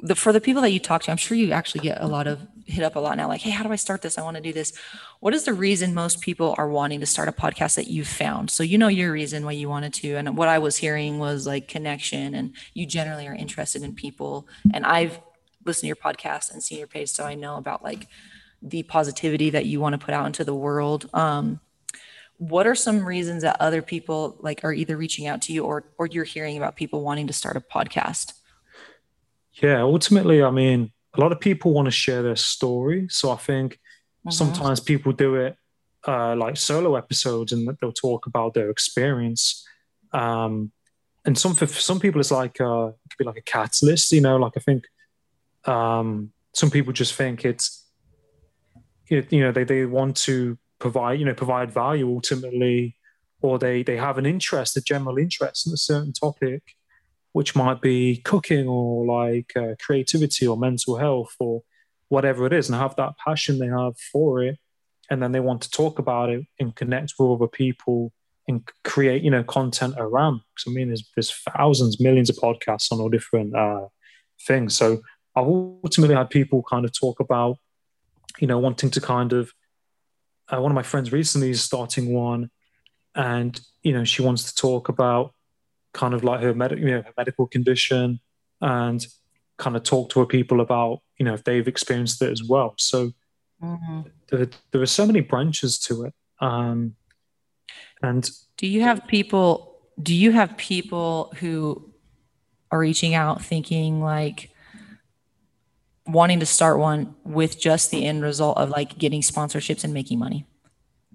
the 0.00 0.14
for 0.14 0.32
the 0.32 0.40
people 0.40 0.62
that 0.62 0.70
you 0.70 0.80
talk 0.80 1.02
to, 1.02 1.10
I'm 1.10 1.16
sure 1.16 1.36
you 1.36 1.52
actually 1.52 1.82
get 1.82 2.00
a 2.00 2.06
lot 2.06 2.26
of 2.26 2.40
hit 2.64 2.84
up 2.84 2.96
a 2.96 3.00
lot 3.00 3.16
now. 3.16 3.28
Like, 3.28 3.40
hey, 3.40 3.50
how 3.50 3.62
do 3.62 3.72
I 3.72 3.76
start 3.76 4.02
this? 4.02 4.18
I 4.18 4.22
want 4.22 4.36
to 4.36 4.42
do 4.42 4.52
this. 4.52 4.72
What 5.20 5.34
is 5.34 5.44
the 5.44 5.54
reason 5.54 5.94
most 5.94 6.20
people 6.20 6.54
are 6.58 6.68
wanting 6.68 7.00
to 7.00 7.06
start 7.06 7.28
a 7.28 7.32
podcast 7.32 7.76
that 7.76 7.88
you've 7.88 8.08
found? 8.08 8.50
So 8.50 8.62
you 8.62 8.78
know 8.78 8.88
your 8.88 9.12
reason 9.12 9.44
why 9.44 9.52
you 9.52 9.68
wanted 9.68 9.94
to, 9.94 10.16
and 10.16 10.36
what 10.36 10.48
I 10.48 10.58
was 10.58 10.76
hearing 10.76 11.18
was 11.18 11.46
like 11.46 11.68
connection, 11.68 12.34
and 12.34 12.54
you 12.74 12.86
generally 12.86 13.26
are 13.28 13.34
interested 13.34 13.82
in 13.82 13.94
people. 13.94 14.48
And 14.74 14.84
I've 14.84 15.20
listened 15.64 15.82
to 15.82 15.86
your 15.88 15.96
podcast 15.96 16.52
and 16.52 16.62
seen 16.62 16.78
your 16.78 16.88
page, 16.88 17.10
so 17.10 17.24
I 17.24 17.34
know 17.34 17.56
about 17.56 17.82
like 17.82 18.08
the 18.60 18.82
positivity 18.82 19.50
that 19.50 19.66
you 19.66 19.80
want 19.80 19.94
to 19.94 20.04
put 20.04 20.14
out 20.14 20.26
into 20.26 20.44
the 20.44 20.54
world. 20.54 21.08
Um, 21.14 21.60
what 22.50 22.66
are 22.66 22.74
some 22.74 23.04
reasons 23.04 23.42
that 23.42 23.56
other 23.60 23.82
people 23.82 24.36
like 24.40 24.64
are 24.64 24.72
either 24.72 24.96
reaching 24.96 25.26
out 25.28 25.40
to 25.42 25.52
you 25.52 25.62
or 25.64 25.84
or 25.98 26.06
you're 26.06 26.24
hearing 26.24 26.56
about 26.56 26.74
people 26.74 27.02
wanting 27.02 27.26
to 27.28 27.32
start 27.32 27.56
a 27.56 27.60
podcast? 27.60 28.32
Yeah 29.62 29.82
ultimately 29.82 30.42
i 30.42 30.50
mean 30.50 30.90
a 31.16 31.20
lot 31.20 31.30
of 31.30 31.38
people 31.40 31.72
want 31.72 31.86
to 31.86 31.90
share 31.92 32.22
their 32.22 32.36
story. 32.36 33.06
So 33.10 33.30
i 33.30 33.36
think 33.36 33.78
Mhm. 34.26 34.32
sometimes 34.32 34.80
people 34.80 35.12
do 35.12 35.34
it 35.34 35.56
uh, 36.06 36.34
like 36.36 36.56
solo 36.56 36.96
episodes 36.96 37.52
and 37.52 37.68
they'll 37.80 37.92
talk 37.92 38.26
about 38.26 38.54
their 38.54 38.70
experience. 38.70 39.64
Um, 40.12 40.72
and 41.24 41.38
some 41.38 41.54
for 41.54 41.66
some 41.66 42.00
people 42.00 42.20
it's 42.20 42.30
like 42.32 42.60
uh, 42.60 42.86
it 42.88 43.08
could 43.10 43.18
be 43.18 43.24
like 43.24 43.36
a 43.38 43.42
catalyst 43.42 44.10
you 44.12 44.20
know 44.20 44.36
like 44.44 44.54
i 44.56 44.60
think 44.60 44.82
um, 45.74 46.32
some 46.60 46.70
people 46.70 46.92
just 46.92 47.14
think 47.14 47.44
it's 47.44 47.64
it, 49.08 49.32
you 49.32 49.40
know 49.42 49.52
they, 49.52 49.64
they 49.64 49.84
want 49.86 50.16
to 50.28 50.58
provide 50.82 51.18
you 51.20 51.26
know 51.26 51.34
provide 51.44 51.70
value 51.72 52.08
ultimately 52.16 52.96
or 53.40 53.58
they 53.58 53.82
they 53.82 53.96
have 53.96 54.18
an 54.18 54.26
interest 54.26 54.76
a 54.76 54.80
general 54.80 55.16
interest 55.16 55.66
in 55.66 55.72
a 55.72 55.82
certain 55.90 56.12
topic 56.12 56.62
which 57.32 57.56
might 57.56 57.80
be 57.80 58.16
cooking 58.18 58.68
or 58.68 59.06
like 59.06 59.52
uh, 59.56 59.74
creativity 59.80 60.46
or 60.46 60.56
mental 60.56 60.96
health 60.96 61.34
or 61.40 61.62
whatever 62.08 62.46
it 62.46 62.52
is 62.52 62.68
and 62.68 62.78
have 62.78 62.94
that 62.96 63.16
passion 63.16 63.58
they 63.58 63.66
have 63.66 63.96
for 64.12 64.42
it. 64.42 64.58
And 65.10 65.22
then 65.22 65.32
they 65.32 65.40
want 65.40 65.62
to 65.62 65.70
talk 65.70 65.98
about 65.98 66.28
it 66.28 66.44
and 66.60 66.76
connect 66.76 67.14
with 67.18 67.30
other 67.30 67.48
people 67.48 68.12
and 68.48 68.68
create 68.84 69.22
you 69.22 69.30
know 69.30 69.44
content 69.44 69.94
around. 69.96 70.40
Because 70.54 70.70
i 70.70 70.74
mean 70.74 70.88
there's, 70.88 71.08
there's 71.16 71.32
thousands 71.56 72.00
millions 72.00 72.28
of 72.28 72.36
podcasts 72.36 72.92
on 72.92 73.00
all 73.00 73.08
different 73.08 73.54
uh, 73.56 73.86
things. 74.46 74.76
So 74.76 75.00
i've 75.34 75.46
ultimately 75.46 76.14
had 76.14 76.28
people 76.28 76.62
kind 76.68 76.84
of 76.84 76.92
talk 76.92 77.18
about 77.18 77.56
you 78.38 78.46
know 78.46 78.58
wanting 78.58 78.90
to 78.90 79.00
kind 79.00 79.32
of 79.32 79.50
uh, 80.52 80.60
one 80.60 80.70
of 80.70 80.74
my 80.74 80.82
friends 80.82 81.12
recently 81.12 81.50
is 81.50 81.62
starting 81.62 82.12
one 82.12 82.50
and 83.14 83.60
you 83.82 83.92
know 83.92 84.04
she 84.04 84.22
wants 84.22 84.52
to 84.52 84.54
talk 84.54 84.88
about 84.88 85.34
kind 85.94 86.14
of 86.14 86.24
like 86.24 86.40
her, 86.40 86.54
med- 86.54 86.78
you 86.78 86.86
know, 86.86 87.02
her 87.02 87.12
medical 87.16 87.46
condition 87.46 88.20
and 88.60 89.06
kind 89.58 89.76
of 89.76 89.82
talk 89.82 90.08
to 90.10 90.20
her 90.20 90.26
people 90.26 90.60
about 90.60 91.00
you 91.18 91.24
know 91.24 91.34
if 91.34 91.44
they've 91.44 91.68
experienced 91.68 92.22
it 92.22 92.30
as 92.30 92.42
well 92.42 92.74
so 92.78 93.12
Mhm. 93.62 94.10
there, 94.28 94.48
there 94.70 94.82
are 94.82 94.86
so 94.86 95.06
many 95.06 95.20
branches 95.20 95.78
to 95.78 96.04
it 96.04 96.14
um 96.40 96.96
and 98.02 98.30
do 98.56 98.66
you 98.66 98.80
have 98.80 99.06
people 99.06 99.78
do 100.02 100.14
you 100.14 100.32
have 100.32 100.56
people 100.56 101.32
who 101.38 101.92
are 102.70 102.78
reaching 102.80 103.14
out 103.14 103.42
thinking 103.42 104.00
like 104.00 104.50
wanting 106.06 106.40
to 106.40 106.46
start 106.46 106.78
one 106.78 107.14
with 107.24 107.58
just 107.60 107.90
the 107.90 108.04
end 108.04 108.22
result 108.22 108.58
of 108.58 108.70
like 108.70 108.98
getting 108.98 109.20
sponsorships 109.20 109.84
and 109.84 109.94
making 109.94 110.18
money. 110.18 110.46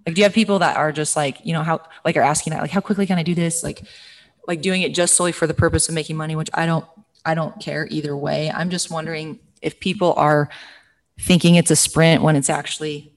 Like 0.05 0.15
do 0.15 0.21
you 0.21 0.23
have 0.23 0.33
people 0.33 0.59
that 0.59 0.77
are 0.77 0.91
just 0.91 1.15
like 1.15 1.45
you 1.45 1.53
know 1.53 1.63
how 1.63 1.81
like 2.05 2.15
are 2.15 2.21
asking 2.21 2.51
that 2.51 2.61
like 2.61 2.71
how 2.71 2.79
quickly 2.79 3.05
can 3.05 3.17
i 3.17 3.23
do 3.23 3.35
this? 3.35 3.63
Like 3.63 3.83
like 4.47 4.61
doing 4.61 4.81
it 4.81 4.93
just 4.93 5.15
solely 5.15 5.33
for 5.33 5.47
the 5.47 5.53
purpose 5.53 5.89
of 5.89 5.95
making 5.95 6.15
money 6.15 6.33
which 6.33 6.49
i 6.53 6.65
don't 6.65 6.85
i 7.25 7.33
don't 7.33 7.59
care 7.59 7.87
either 7.91 8.15
way. 8.15 8.49
I'm 8.49 8.69
just 8.69 8.89
wondering 8.89 9.39
if 9.61 9.79
people 9.79 10.13
are 10.13 10.49
thinking 11.19 11.55
it's 11.55 11.71
a 11.71 11.75
sprint 11.75 12.21
when 12.21 12.35
it's 12.35 12.49
actually 12.49 13.13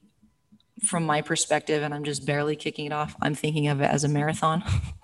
from 0.83 1.05
my 1.05 1.21
perspective 1.21 1.83
and 1.83 1.93
i'm 1.93 2.05
just 2.05 2.25
barely 2.25 2.57
kicking 2.57 2.87
it 2.87 2.93
off 2.93 3.15
i'm 3.21 3.35
thinking 3.35 3.69
of 3.69 3.81
it 3.81 3.91
as 3.91 4.05
a 4.05 4.09
marathon 4.09 4.63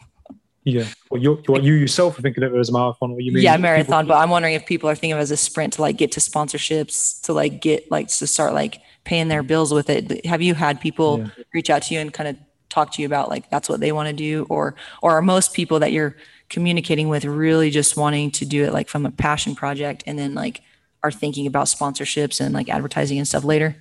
yeah. 0.66 0.84
Well 1.10 1.22
you 1.22 1.42
you 1.62 1.72
yourself 1.74 2.18
are 2.18 2.22
thinking 2.22 2.42
of 2.44 2.52
it 2.54 2.58
as 2.58 2.68
a 2.68 2.72
marathon 2.72 3.12
or 3.12 3.20
you 3.20 3.32
mean? 3.32 3.42
Yeah 3.42 3.52
people- 3.52 3.62
marathon 3.62 4.06
but 4.06 4.16
i'm 4.16 4.28
wondering 4.30 4.54
if 4.54 4.66
people 4.66 4.90
are 4.90 4.94
thinking 4.94 5.12
of 5.12 5.18
it 5.20 5.22
as 5.22 5.30
a 5.30 5.36
sprint 5.36 5.72
to 5.74 5.80
like 5.82 5.96
get 5.96 6.10
to 6.12 6.20
sponsorships 6.20 7.22
to 7.22 7.32
like 7.32 7.60
get 7.62 7.88
like 7.90 8.08
to 8.08 8.26
start 8.26 8.52
like 8.52 8.80
paying 9.04 9.28
their 9.28 9.44
bills 9.44 9.72
with 9.72 9.88
it. 9.88 10.26
Have 10.26 10.42
you 10.42 10.54
had 10.54 10.80
people 10.80 11.20
Yeah. 11.20 11.44
reach 11.54 11.70
out 11.70 11.82
to 11.84 11.94
you 11.94 12.00
and 12.00 12.12
kind 12.12 12.28
of 12.28 12.36
talk 12.68 12.90
to 12.94 13.00
you 13.00 13.06
about 13.06 13.28
like 13.30 13.48
that's 13.50 13.68
what 13.68 13.78
they 13.78 13.92
want 13.92 14.08
to 14.08 14.12
do? 14.12 14.44
Or 14.50 14.74
or 15.00 15.12
are 15.12 15.22
most 15.22 15.54
people 15.54 15.78
that 15.78 15.92
you're 15.92 16.16
communicating 16.48 17.08
with 17.08 17.24
really 17.24 17.70
just 17.70 17.96
wanting 17.96 18.32
to 18.32 18.44
do 18.44 18.64
it 18.64 18.72
like 18.72 18.88
from 18.88 19.06
a 19.06 19.10
passion 19.12 19.54
project 19.54 20.02
and 20.08 20.18
then 20.18 20.34
like 20.34 20.60
are 21.04 21.12
thinking 21.12 21.46
about 21.46 21.66
sponsorships 21.68 22.40
and 22.40 22.52
like 22.52 22.68
advertising 22.68 23.18
and 23.18 23.28
stuff 23.28 23.44
later? 23.44 23.76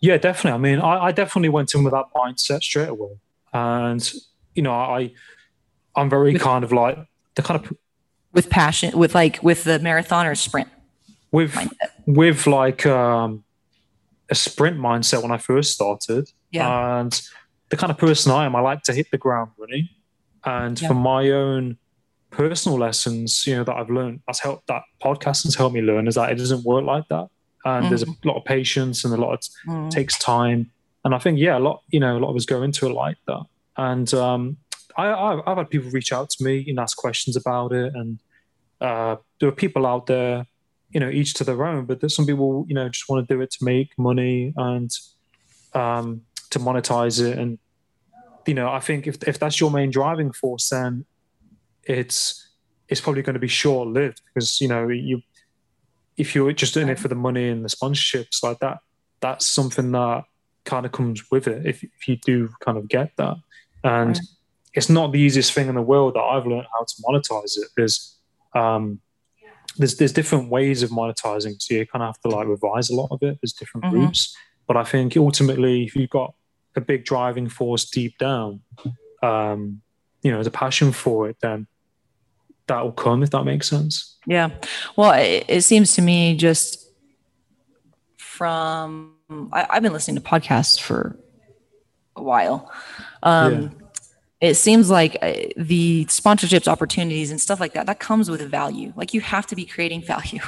Yeah, 0.00 0.16
definitely. 0.16 0.52
I 0.52 0.58
mean, 0.58 0.80
I, 0.80 1.06
I 1.06 1.12
definitely 1.12 1.48
went 1.50 1.74
in 1.74 1.84
with 1.84 1.92
that 1.92 2.06
mindset 2.14 2.62
straight 2.62 2.88
away, 2.88 3.12
and 3.52 4.12
you 4.54 4.62
know, 4.62 4.72
I 4.72 5.12
I'm 5.96 6.10
very 6.10 6.32
With- 6.34 6.42
kind 6.42 6.64
of 6.64 6.72
like 6.72 6.98
the 7.34 7.42
kind 7.42 7.60
of 7.64 7.72
with 8.32 8.50
passion 8.50 8.96
with 8.98 9.14
like 9.14 9.42
with 9.42 9.64
the 9.64 9.78
marathon 9.78 10.26
or 10.26 10.34
sprint 10.34 10.68
with 11.32 11.52
mindset 11.54 11.70
with 12.06 12.46
like 12.46 12.84
um, 12.86 13.44
a 14.30 14.34
sprint 14.34 14.78
mindset 14.78 15.22
when 15.22 15.30
I 15.32 15.38
first 15.38 15.72
started, 15.72 16.30
Yeah. 16.50 16.98
and 17.00 17.20
the 17.70 17.76
kind 17.76 17.90
of 17.90 17.98
person 17.98 18.32
I 18.32 18.44
am, 18.44 18.54
I 18.54 18.60
like 18.60 18.82
to 18.84 18.92
hit 18.92 19.10
the 19.10 19.18
ground 19.18 19.50
running, 19.58 19.88
and 20.44 20.80
Yeah. 20.80 20.88
for 20.88 20.94
my 20.94 21.30
own 21.30 21.78
personal 22.30 22.78
lessons, 22.78 23.46
you 23.46 23.56
know, 23.56 23.64
that 23.64 23.74
I've 23.74 23.90
learned, 23.90 24.20
that's 24.26 24.40
helped 24.40 24.66
that 24.68 24.82
podcast 25.02 25.44
has 25.44 25.54
helped 25.54 25.74
me 25.74 25.80
learn 25.80 26.06
is 26.06 26.14
that 26.16 26.30
it 26.30 26.36
doesn't 26.36 26.64
work 26.64 26.84
like 26.84 27.08
that, 27.08 27.28
and 27.64 27.86
there's 27.90 28.02
a 28.02 28.06
lot 28.24 28.36
of 28.36 28.44
patience 28.44 29.04
and 29.04 29.12
a 29.14 29.16
lot 29.16 29.32
of 29.34 29.40
Mm. 29.66 29.90
takes 29.90 30.18
time. 30.18 30.70
And 31.04 31.14
I 31.14 31.18
think, 31.18 31.38
yeah, 31.38 31.56
a 31.56 31.60
lot, 31.60 31.82
you 31.90 32.00
know, 32.00 32.16
a 32.16 32.20
lot 32.20 32.30
of 32.30 32.36
us 32.36 32.44
go 32.46 32.62
into 32.62 32.86
it 32.86 32.92
like 32.92 33.16
that. 33.26 33.42
And 33.76 34.12
um, 34.14 34.56
I, 34.96 35.12
I've, 35.12 35.40
I've 35.46 35.56
had 35.58 35.70
people 35.70 35.90
reach 35.90 36.12
out 36.12 36.30
to 36.30 36.44
me 36.44 36.64
and 36.68 36.78
ask 36.78 36.96
questions 36.96 37.36
about 37.36 37.72
it. 37.72 37.94
And 37.94 38.18
uh, 38.80 39.16
there 39.40 39.48
are 39.48 39.52
people 39.52 39.86
out 39.86 40.06
there, 40.06 40.46
you 40.90 41.00
know, 41.00 41.08
each 41.08 41.34
to 41.34 41.44
their 41.44 41.64
own, 41.64 41.84
but 41.86 42.00
there's 42.00 42.14
some 42.14 42.26
people, 42.26 42.64
you 42.68 42.74
know, 42.74 42.88
just 42.88 43.08
want 43.08 43.26
to 43.26 43.34
do 43.34 43.40
it 43.40 43.50
to 43.52 43.64
make 43.64 43.90
money 43.98 44.52
and 44.56 44.90
um, 45.74 46.22
to 46.50 46.58
monetize 46.58 47.20
it. 47.20 47.38
And, 47.38 47.58
you 48.46 48.54
know, 48.54 48.70
I 48.70 48.80
think 48.80 49.06
if, 49.06 49.22
if 49.26 49.38
that's 49.38 49.60
your 49.60 49.70
main 49.70 49.90
driving 49.90 50.32
force, 50.32 50.70
then 50.70 51.04
it's, 51.84 52.48
it's 52.88 53.00
probably 53.00 53.22
going 53.22 53.34
to 53.34 53.40
be 53.40 53.48
short 53.48 53.88
lived 53.88 54.22
because, 54.26 54.60
you 54.60 54.68
know, 54.68 54.88
you, 54.88 55.20
if 56.16 56.34
you're 56.34 56.52
just 56.52 56.72
doing 56.72 56.88
it 56.88 56.98
for 56.98 57.08
the 57.08 57.14
money 57.14 57.48
and 57.48 57.64
the 57.64 57.68
sponsorships 57.68 58.42
like 58.42 58.58
that, 58.60 58.78
that's 59.20 59.46
something 59.46 59.92
that 59.92 60.24
kind 60.64 60.86
of 60.86 60.92
comes 60.92 61.30
with 61.30 61.46
it 61.48 61.66
if, 61.66 61.82
if 61.82 62.08
you 62.08 62.16
do 62.16 62.48
kind 62.60 62.78
of 62.78 62.88
get 62.88 63.10
that. 63.16 63.36
And 63.84 64.08
Right. 64.08 64.20
It's 64.76 64.90
not 64.90 65.10
the 65.10 65.18
easiest 65.18 65.52
thing 65.52 65.68
in 65.68 65.74
the 65.74 65.82
world 65.82 66.14
that 66.14 66.20
I've 66.20 66.46
learned 66.46 66.66
how 66.72 66.84
to 66.84 66.94
monetize 67.02 67.56
it. 67.58 67.68
There's 67.76 68.16
um 68.54 69.00
there's 69.78 69.96
there's 69.96 70.12
different 70.12 70.50
ways 70.50 70.82
of 70.82 70.90
monetizing. 70.90 71.60
So 71.60 71.74
you 71.74 71.86
kind 71.86 72.02
of 72.02 72.08
have 72.08 72.20
to 72.20 72.28
like 72.28 72.46
revise 72.46 72.90
a 72.90 72.94
lot 72.94 73.08
of 73.10 73.22
it. 73.22 73.38
There's 73.40 73.52
different 73.54 73.86
Mhm. 73.86 73.92
routes. 73.92 74.36
But 74.68 74.76
I 74.76 74.84
think 74.84 75.16
ultimately 75.16 75.84
if 75.84 75.96
you've 75.96 76.10
got 76.10 76.34
a 76.76 76.80
big 76.80 77.04
driving 77.04 77.48
force 77.48 77.88
deep 77.88 78.18
down, 78.18 78.60
um, 79.22 79.80
you 80.22 80.30
know, 80.30 80.42
the 80.42 80.50
passion 80.50 80.92
for 80.92 81.28
it, 81.28 81.36
then 81.40 81.66
that 82.66 82.82
will 82.82 82.92
come 82.92 83.22
if 83.22 83.30
that 83.30 83.44
makes 83.44 83.68
sense. 83.68 84.18
Yeah. 84.26 84.50
Well, 84.96 85.12
it, 85.12 85.44
it 85.48 85.62
seems 85.62 85.94
to 85.94 86.02
me 86.02 86.36
just 86.36 86.90
from 88.18 89.14
I, 89.52 89.66
I've 89.70 89.82
been 89.82 89.92
listening 89.92 90.16
to 90.16 90.28
podcasts 90.28 90.78
for 90.80 91.18
a 92.16 92.22
while. 92.22 92.70
Um, 93.22 93.76
It 94.40 94.54
seems 94.54 94.90
like 94.90 95.16
uh, 95.22 95.32
the 95.56 96.04
sponsorships 96.06 96.68
opportunities 96.68 97.30
and 97.30 97.40
stuff 97.40 97.58
like 97.58 97.72
that 97.72 97.86
that 97.86 98.00
comes 98.00 98.30
with 98.30 98.42
value. 98.42 98.92
Like 98.94 99.14
you 99.14 99.20
have 99.22 99.46
to 99.46 99.56
be 99.56 99.64
creating 99.64 100.02
value. 100.02 100.40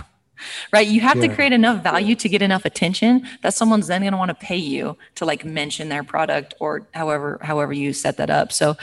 right? 0.72 0.86
You 0.86 1.00
have 1.00 1.20
to 1.20 1.28
create 1.28 1.52
enough 1.52 1.82
value 1.82 2.14
to 2.16 2.28
get 2.28 2.42
enough 2.42 2.64
attention 2.64 3.26
that 3.42 3.54
someone's 3.54 3.86
then 3.86 4.02
going 4.02 4.12
to 4.12 4.18
want 4.18 4.28
to 4.28 4.34
pay 4.34 4.56
you 4.56 4.96
to 5.16 5.24
like 5.24 5.44
mention 5.44 5.88
their 5.88 6.04
product 6.04 6.54
or 6.60 6.86
however 6.94 7.38
however 7.42 7.72
you 7.72 7.92
set 7.92 8.16
that 8.18 8.30
up. 8.30 8.52
So 8.52 8.76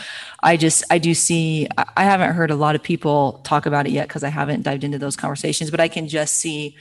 I 0.43 0.57
just 0.57 0.83
I 0.89 0.97
do 0.97 1.13
see 1.13 1.67
I 1.77 1.85
I 1.97 2.03
haven't 2.03 2.33
heard 2.33 2.51
a 2.51 2.55
lot 2.55 2.75
of 2.75 2.83
people 2.83 3.41
talk 3.43 3.65
about 3.65 3.85
it 3.87 3.91
yet 3.91 4.07
because 4.07 4.23
I 4.23 4.29
haven't 4.29 4.63
dived 4.63 4.83
into 4.83 4.99
those 4.99 5.15
conversations, 5.15 5.71
but 5.71 5.79
I 5.79 5.87
can 5.87 6.07
just 6.07 6.35
see 6.35 6.75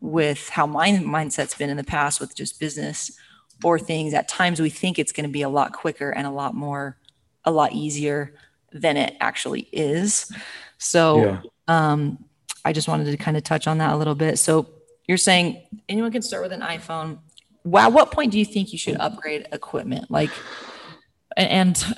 with 0.00 0.48
how 0.48 0.66
my 0.66 0.90
mindset's 0.90 1.54
been 1.54 1.70
in 1.70 1.76
the 1.76 1.84
past 1.84 2.20
with 2.20 2.34
just 2.34 2.60
business 2.60 3.16
or 3.64 3.78
things 3.78 4.12
at 4.12 4.28
times 4.28 4.60
we 4.60 4.68
think 4.68 4.98
it's 4.98 5.12
going 5.12 5.26
to 5.26 5.32
be 5.32 5.42
a 5.42 5.48
lot 5.48 5.72
quicker 5.72 6.10
and 6.10 6.26
a 6.26 6.30
lot 6.30 6.54
more 6.54 6.96
a 7.46 7.50
lot 7.50 7.72
easier 7.72 8.34
than 8.72 8.96
it 8.96 9.16
actually 9.20 9.68
is. 9.72 10.30
So 10.78 11.24
Yeah. 11.24 11.40
um, 11.68 12.24
I 12.64 12.72
just 12.72 12.88
wanted 12.88 13.04
to 13.10 13.16
kind 13.16 13.36
of 13.36 13.44
touch 13.44 13.66
on 13.66 13.78
that 13.78 13.92
a 13.92 13.96
little 13.96 14.14
bit. 14.16 14.38
So 14.38 14.68
you're 15.06 15.16
saying 15.16 15.62
anyone 15.88 16.10
can 16.12 16.20
start 16.22 16.42
with 16.42 16.52
an 16.52 16.60
iPhone. 16.60 17.20
Wow, 17.64 17.90
what 17.90 18.10
point 18.10 18.32
do 18.32 18.38
you 18.38 18.44
think 18.44 18.72
you 18.72 18.78
should 18.78 18.96
upgrade 18.96 19.46
equipment? 19.52 20.10
Like, 20.10 20.30
a- 21.36 21.40
and, 21.40 21.96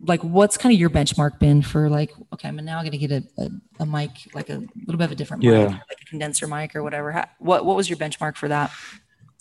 like, 0.00 0.22
what's 0.24 0.56
kind 0.56 0.72
of 0.74 0.80
your 0.80 0.90
benchmark 0.90 1.38
been 1.38 1.62
for 1.62 1.88
like, 1.88 2.10
okay, 2.32 2.48
I'm 2.48 2.56
now 2.56 2.80
going 2.80 2.92
to 2.92 2.98
get 2.98 3.12
a, 3.12 3.22
a, 3.38 3.50
a 3.80 3.86
mic, 3.86 4.10
like 4.34 4.48
a 4.50 4.58
little 4.86 4.96
bit 4.98 5.04
of 5.04 5.12
a 5.12 5.14
different 5.14 5.42
mic, 5.42 5.52
Yeah. 5.52 5.66
like 5.66 6.00
a 6.02 6.04
condenser 6.06 6.46
mic 6.46 6.74
or 6.74 6.82
whatever. 6.82 7.12
How, 7.12 7.28
what 7.38 7.64
what 7.64 7.76
was 7.76 7.88
your 7.88 7.98
benchmark 7.98 8.36
for 8.36 8.48
that? 8.48 8.70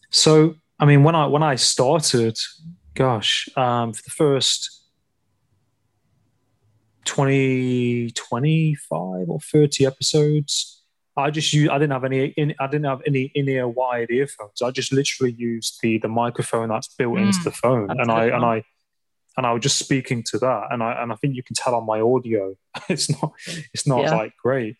So, 0.10 0.56
I 0.80 0.86
mean, 0.86 1.04
when 1.04 1.16
I 1.16 1.26
when 1.28 1.44
I 1.44 1.56
started, 1.56 2.38
gosh, 2.94 3.50
um, 3.56 3.94
for 3.94 4.04
the 4.04 4.10
first 4.12 4.81
20, 7.06 8.12
25 8.12 9.30
or 9.30 9.40
30 9.40 9.86
episodes, 9.86 10.84
I 11.18 11.30
just 11.30 11.52
used, 11.54 11.70
I 11.70 11.78
didn't 11.78 11.92
have 11.94 12.04
any, 12.06 12.26
in, 12.38 12.56
I 12.60 12.68
didn't 12.68 12.86
have 12.86 13.02
any 13.06 13.32
in-ear 13.36 13.68
wired 13.68 14.12
earphones. 14.12 14.62
I 14.62 14.72
just 14.72 14.94
literally 14.94 15.34
used 15.34 15.80
the, 15.82 15.98
the 15.98 16.08
microphone 16.08 16.70
that's 16.70 16.88
built 16.88 17.18
into 17.20 17.40
Mm, 17.40 17.44
the 17.44 17.52
phone. 17.52 17.90
And 17.92 18.12
I, 18.12 18.26
and. 18.26 18.46
I, 18.46 18.64
and 19.38 19.46
I 19.46 19.54
was 19.54 19.62
just 19.64 19.78
speaking 19.80 20.24
to 20.24 20.38
that. 20.40 20.68
And 20.72 20.84
I, 20.84 21.02
and 21.02 21.12
I 21.12 21.16
think 21.16 21.36
you 21.36 21.44
can 21.44 21.56
tell 21.56 21.74
on 21.74 21.86
my 21.86 22.02
audio, 22.02 22.54
it's 22.90 23.10
not, 23.10 23.32
it's 23.74 23.88
not 23.88 24.02
Yeah. 24.02 24.16
like 24.16 24.34
great. 24.36 24.76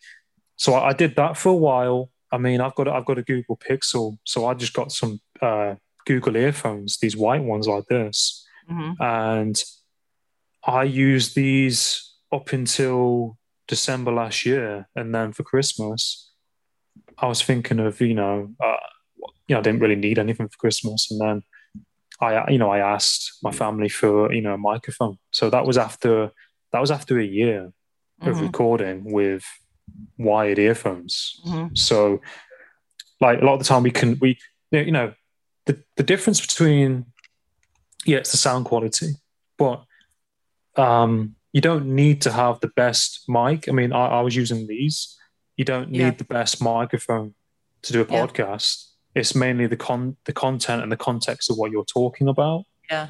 So 0.56 0.74
I, 0.74 0.90
I 0.90 0.92
did 0.92 1.16
that 1.16 1.38
for 1.38 1.48
a 1.48 1.56
while. 1.56 2.10
I 2.30 2.36
mean, 2.36 2.60
I've 2.60 2.74
got, 2.74 2.86
I've 2.86 3.06
got 3.06 3.16
a 3.18 3.22
Google 3.22 3.56
Pixel. 3.56 4.18
So 4.24 4.46
I 4.46 4.52
just 4.54 4.74
got 4.74 4.92
some, 4.92 5.20
uh, 5.40 5.76
Google 6.06 6.36
earphones, 6.36 6.98
these 6.98 7.16
white 7.16 7.42
ones 7.44 7.66
like 7.68 7.86
this 7.86 8.46
Mhm. 8.70 8.96
and 9.00 9.62
I 10.64 10.82
use 10.84 11.34
these 11.34 12.11
up 12.32 12.52
until 12.52 13.36
December 13.68 14.12
last 14.12 14.44
year, 14.46 14.88
and 14.96 15.14
then 15.14 15.32
for 15.32 15.42
Christmas, 15.42 16.30
I 17.18 17.26
was 17.26 17.42
thinking 17.42 17.78
of 17.78 18.00
you 18.00 18.14
know, 18.14 18.54
uh, 18.62 18.76
you 19.46 19.54
know, 19.54 19.58
I 19.58 19.62
didn't 19.62 19.80
really 19.80 19.96
need 19.96 20.18
anything 20.18 20.48
for 20.48 20.56
Christmas, 20.56 21.10
and 21.10 21.20
then 21.20 21.42
I, 22.20 22.50
you 22.50 22.58
know, 22.58 22.70
I 22.70 22.78
asked 22.78 23.38
my 23.42 23.52
family 23.52 23.88
for 23.88 24.32
you 24.32 24.40
know 24.40 24.54
a 24.54 24.58
microphone. 24.58 25.18
So 25.32 25.50
that 25.50 25.66
was 25.66 25.76
after 25.78 26.30
that 26.72 26.80
was 26.80 26.90
after 26.90 27.18
a 27.18 27.24
year 27.24 27.72
of 28.20 28.36
Mhm. 28.36 28.42
recording 28.42 29.12
with 29.12 29.44
wired 30.16 30.58
earphones. 30.58 31.40
Mhm. 31.46 31.76
So, 31.76 32.20
like 33.20 33.40
a 33.40 33.44
lot 33.44 33.54
of 33.54 33.58
the 33.60 33.64
time, 33.64 33.82
we 33.82 33.90
can 33.90 34.18
we 34.20 34.38
you 34.70 34.90
know 34.92 35.12
the 35.66 35.82
the 35.96 36.02
difference 36.02 36.40
between 36.40 37.06
yeah, 38.04 38.18
it's 38.18 38.32
the 38.32 38.38
sound 38.38 38.64
quality, 38.64 39.14
but 39.58 39.84
um, 40.76 41.36
you 41.52 41.60
don't 41.60 41.86
need 41.86 42.22
to 42.22 42.32
have 42.32 42.60
the 42.60 42.68
best 42.76 43.24
mic. 43.28 43.68
I 43.68 43.72
mean, 43.72 43.92
I, 43.92 44.06
I 44.06 44.20
was 44.22 44.34
using 44.34 44.66
these. 44.66 45.16
You 45.56 45.64
don't 45.64 45.90
need 45.90 45.98
Yeah. 46.00 46.10
the 46.10 46.24
best 46.24 46.62
microphone 46.62 47.34
to 47.82 47.92
do 47.92 48.00
a 48.02 48.06
Yeah. 48.06 48.26
podcast. 48.26 48.88
It's 49.14 49.34
mainly 49.34 49.66
the 49.66 49.76
con 49.76 50.16
the 50.24 50.32
content 50.32 50.82
and 50.82 50.90
the 50.90 50.96
context 50.96 51.50
of 51.50 51.56
what 51.58 51.70
you're 51.70 51.84
talking 51.84 52.28
about. 52.28 52.64
Yeah. 52.90 53.08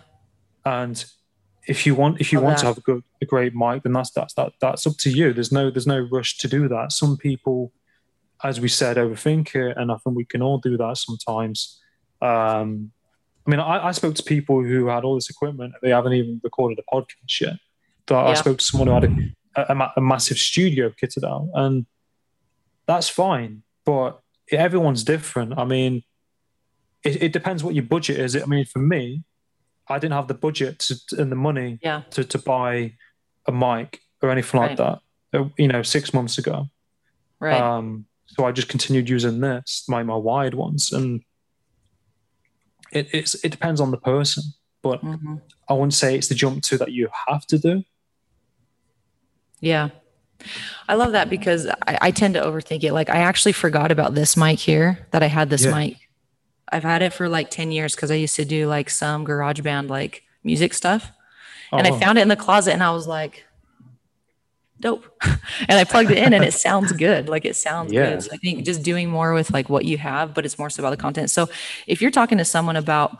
And 0.64 1.04
if 1.68 1.86
you 1.86 1.94
want 1.94 2.20
if 2.20 2.32
you 2.32 2.38
Love 2.40 2.46
want 2.46 2.58
to 2.58 2.66
have 2.66 2.78
a 2.78 2.80
good 2.80 3.02
a 3.20 3.26
great 3.26 3.54
mic, 3.54 3.84
then 3.84 3.92
that's 3.92 4.10
that's 4.10 4.34
that 4.34 4.52
that's 4.60 4.86
up 4.86 4.96
to 4.98 5.10
you. 5.10 5.32
There's 5.32 5.52
no 5.52 5.70
there's 5.70 5.86
no 5.86 6.00
rush 6.10 6.38
to 6.38 6.48
do 6.48 6.66
that. 6.68 6.90
Some 6.90 7.16
people, 7.16 7.72
as 8.42 8.60
we 8.60 8.66
said, 8.68 8.96
overthink 8.96 9.54
it, 9.54 9.76
and 9.76 9.92
I 9.92 9.96
think 9.98 10.16
we 10.16 10.24
can 10.24 10.42
all 10.42 10.58
do 10.58 10.76
that 10.76 10.96
sometimes. 10.96 11.80
Um, 12.20 12.90
I 13.46 13.50
mean, 13.50 13.60
I, 13.60 13.88
I 13.88 13.92
spoke 13.92 14.14
to 14.16 14.22
people 14.24 14.62
who 14.64 14.86
had 14.88 15.04
all 15.04 15.14
this 15.14 15.30
equipment; 15.30 15.74
they 15.82 15.90
haven't 15.90 16.14
even 16.14 16.40
recorded 16.42 16.80
a 16.80 16.94
podcast 16.94 17.40
yet. 17.40 17.54
So 18.08 18.18
I 18.18 18.34
spoke 18.34 18.58
to 18.58 18.64
someone 18.64 18.88
who 18.88 18.94
had 18.94 19.04
a, 19.56 19.72
a, 19.72 19.92
a 19.96 20.00
massive 20.00 20.38
studio 20.38 20.90
kitted 20.90 21.24
out, 21.24 21.48
and 21.54 21.86
that's 22.86 23.08
fine. 23.08 23.62
But 23.84 24.20
everyone's 24.50 25.04
different. 25.04 25.58
I 25.58 25.64
mean, 25.64 26.02
it, 27.04 27.22
it 27.22 27.32
depends 27.32 27.62
what 27.64 27.74
your 27.74 27.84
budget 27.84 28.18
is. 28.18 28.36
I 28.36 28.44
mean, 28.46 28.64
for 28.64 28.80
me, 28.80 29.22
I 29.88 29.98
didn't 29.98 30.14
have 30.14 30.28
the 30.28 30.34
budget 30.34 30.78
to, 30.80 30.96
and 31.18 31.30
the 31.32 31.36
money 31.36 31.78
Yeah. 31.82 32.02
to, 32.10 32.24
to 32.24 32.38
buy 32.38 32.94
a 33.46 33.52
mic 33.52 34.00
or 34.20 34.30
anything 34.30 34.60
like 34.60 34.76
that. 34.76 34.98
uh, 35.32 35.44
You 35.58 35.68
know, 35.68 35.82
six 35.82 36.12
months 36.12 36.38
ago. 36.38 36.66
Right. 37.40 37.60
Um, 37.60 38.06
so 38.26 38.44
I 38.44 38.52
just 38.52 38.68
continued 38.68 39.08
using 39.08 39.40
this, 39.40 39.84
my 39.88 40.02
my 40.02 40.16
wired 40.16 40.54
ones, 40.54 40.92
and 40.92 41.22
it 42.92 43.08
it's, 43.12 43.34
it 43.44 43.50
depends 43.50 43.80
on 43.80 43.90
the 43.90 43.96
person. 43.98 44.44
But 44.82 45.02
Mhm. 45.02 45.40
I 45.68 45.72
wouldn't 45.74 45.94
say 45.94 46.16
it's 46.16 46.28
the 46.28 46.34
jump 46.34 46.62
to 46.64 46.78
that 46.78 46.92
you 46.92 47.08
have 47.28 47.46
to 47.46 47.58
do. 47.58 47.84
Yeah. 49.62 49.88
I 50.88 50.94
love 50.94 51.12
that 51.12 51.30
because 51.30 51.66
I, 51.68 51.98
I 52.02 52.10
tend 52.10 52.34
to 52.34 52.40
overthink 52.42 52.82
it. 52.82 52.92
Like 52.92 53.08
I 53.08 53.18
actually 53.18 53.52
forgot 53.52 53.90
about 53.92 54.14
this 54.14 54.36
mic 54.36 54.58
here 54.58 55.06
that 55.12 55.22
I 55.22 55.26
had 55.26 55.48
this 55.48 55.64
Yeah. 55.64 55.72
mic. 55.74 55.96
I've 56.70 56.82
had 56.82 57.00
it 57.00 57.12
for 57.12 57.28
like 57.28 57.48
10 57.50 57.70
years 57.70 57.94
because 57.94 58.10
I 58.10 58.14
used 58.16 58.34
to 58.36 58.44
do 58.44 58.66
like 58.66 58.90
some 58.90 59.24
garage 59.24 59.60
band 59.60 59.88
like 59.88 60.24
music 60.42 60.74
stuff. 60.74 61.10
And 61.70 61.86
Oh, 61.86 61.94
I 61.94 62.00
found 62.00 62.18
it 62.18 62.22
in 62.22 62.28
the 62.28 62.36
closet 62.36 62.72
and 62.72 62.82
I 62.82 62.90
was 62.90 63.06
like, 63.06 63.44
dope. 64.80 65.04
and 65.68 65.78
I 65.78 65.84
plugged 65.84 66.10
it 66.10 66.18
in 66.18 66.32
and 66.34 66.42
it 66.44 66.54
sounds 66.54 66.90
good. 66.92 67.28
Like 67.28 67.44
it 67.44 67.54
sounds 67.54 67.92
Yeah. 67.92 68.10
good. 68.10 68.22
So 68.24 68.30
I 68.32 68.36
think 68.38 68.64
just 68.64 68.82
doing 68.82 69.08
more 69.08 69.32
with 69.34 69.52
like 69.52 69.68
what 69.68 69.84
you 69.84 69.96
have, 69.98 70.34
but 70.34 70.44
it's 70.44 70.58
more 70.58 70.70
so 70.70 70.82
about 70.82 70.90
the 70.90 70.96
content. 70.96 71.30
So 71.30 71.48
if 71.86 72.02
you're 72.02 72.10
talking 72.10 72.38
to 72.38 72.44
someone 72.44 72.74
about 72.76 73.16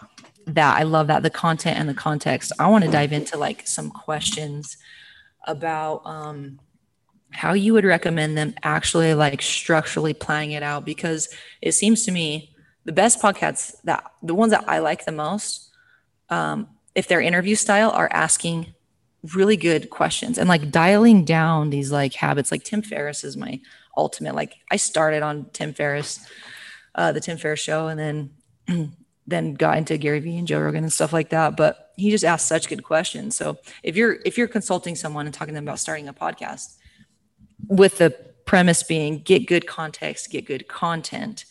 that, 0.47 0.77
I 0.77 0.83
love 0.83 1.07
that 1.07 1.23
the 1.23 1.31
content 1.31 1.79
and 1.79 1.89
the 1.89 1.95
context. 1.95 2.51
I 2.59 2.67
want 2.69 2.85
to 2.85 2.91
dive 2.91 3.13
into 3.13 3.39
like 3.39 3.65
some 3.67 3.91
questions 3.91 4.77
about 5.45 6.03
um 6.05 6.59
how 7.31 7.55
you 7.55 7.73
would 7.73 7.85
recommend 7.85 8.37
them 8.37 8.55
actually 8.63 9.15
like 9.15 9.41
structurally 9.41 10.13
planning 10.13 10.53
it 10.53 10.63
out 10.63 10.85
because 10.85 11.29
it 11.63 11.73
seems 11.73 12.05
to 12.05 12.13
me 12.13 12.55
the 12.85 12.93
best 12.93 13.21
podcasts 13.21 13.75
that 13.85 14.05
the 14.23 14.35
ones 14.35 14.53
that 14.53 14.69
I 14.69 14.79
like 14.79 15.05
the 15.05 15.13
most 15.13 15.71
um 16.31 16.69
if 16.95 17.09
their 17.09 17.21
interview 17.21 17.55
style 17.55 17.91
are 17.91 18.09
asking 18.13 18.75
really 19.35 19.57
good 19.57 19.89
questions 19.89 20.37
and 20.37 20.49
like 20.49 20.71
dialing 20.71 21.25
down 21.25 21.71
these 21.71 21.93
like 21.93 22.15
habits. 22.15 22.51
Like 22.51 22.65
Tim 22.65 22.83
Ferriss 22.83 23.25
is 23.25 23.37
my 23.37 23.61
ultimate 23.97 24.35
like 24.35 24.57
I 24.71 24.77
started 24.77 25.23
on 25.23 25.47
Tim 25.53 25.75
Ferriss 25.75 26.27
uh 26.95 27.13
the 27.13 27.21
Tim 27.21 27.39
Ferriss 27.39 27.61
show 27.61 27.89
and 27.89 28.01
then 28.69 28.93
then 29.27 29.55
got 29.55 29.79
into 29.79 29.97
Gary 29.99 30.21
Vee 30.21 30.39
and 30.39 30.49
Joe 30.49 30.61
Rogan 30.61 30.85
and 30.85 30.93
stuff 30.93 31.13
like 31.13 31.31
that 31.31 31.57
but 31.57 31.82
he 31.97 32.11
just 32.11 32.25
asked 32.25 32.47
such 32.47 32.69
good 32.69 32.83
questions 32.83 33.37
so 33.37 33.59
if 33.83 33.97
you're 33.97 34.19
if 34.25 34.37
you're 34.39 34.49
consulting 34.49 34.95
someone 34.95 35.27
and 35.27 35.35
talking 35.35 35.53
to 35.53 35.57
them 35.57 35.65
about 35.65 35.79
starting 35.79 36.09
a 36.09 36.13
podcast 36.13 36.77
with 37.69 37.99
the 37.99 38.11
premise 38.45 38.83
being 38.83 39.19
get 39.19 39.47
good 39.47 39.67
context 39.67 40.31
get 40.31 40.45
good 40.45 40.69
content 40.69 41.45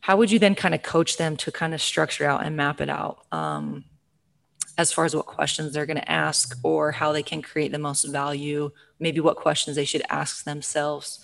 how 0.00 0.16
would 0.16 0.30
you 0.30 0.38
then 0.38 0.54
kind 0.54 0.74
of 0.74 0.82
coach 0.82 1.16
them 1.16 1.36
to 1.36 1.50
kind 1.50 1.74
of 1.74 1.80
structure 1.80 2.24
out 2.24 2.44
and 2.44 2.56
map 2.56 2.80
it 2.80 2.88
out 2.88 3.26
um, 3.32 3.84
as 4.78 4.92
far 4.92 5.04
as 5.04 5.16
what 5.16 5.26
questions 5.26 5.72
they're 5.72 5.86
going 5.86 5.98
to 5.98 6.10
ask 6.10 6.56
or 6.62 6.92
how 6.92 7.12
they 7.12 7.22
can 7.22 7.42
create 7.42 7.72
the 7.72 7.78
most 7.78 8.04
value 8.04 8.70
maybe 8.98 9.20
what 9.20 9.36
questions 9.36 9.76
they 9.76 9.84
should 9.84 10.02
ask 10.08 10.44
themselves 10.44 11.20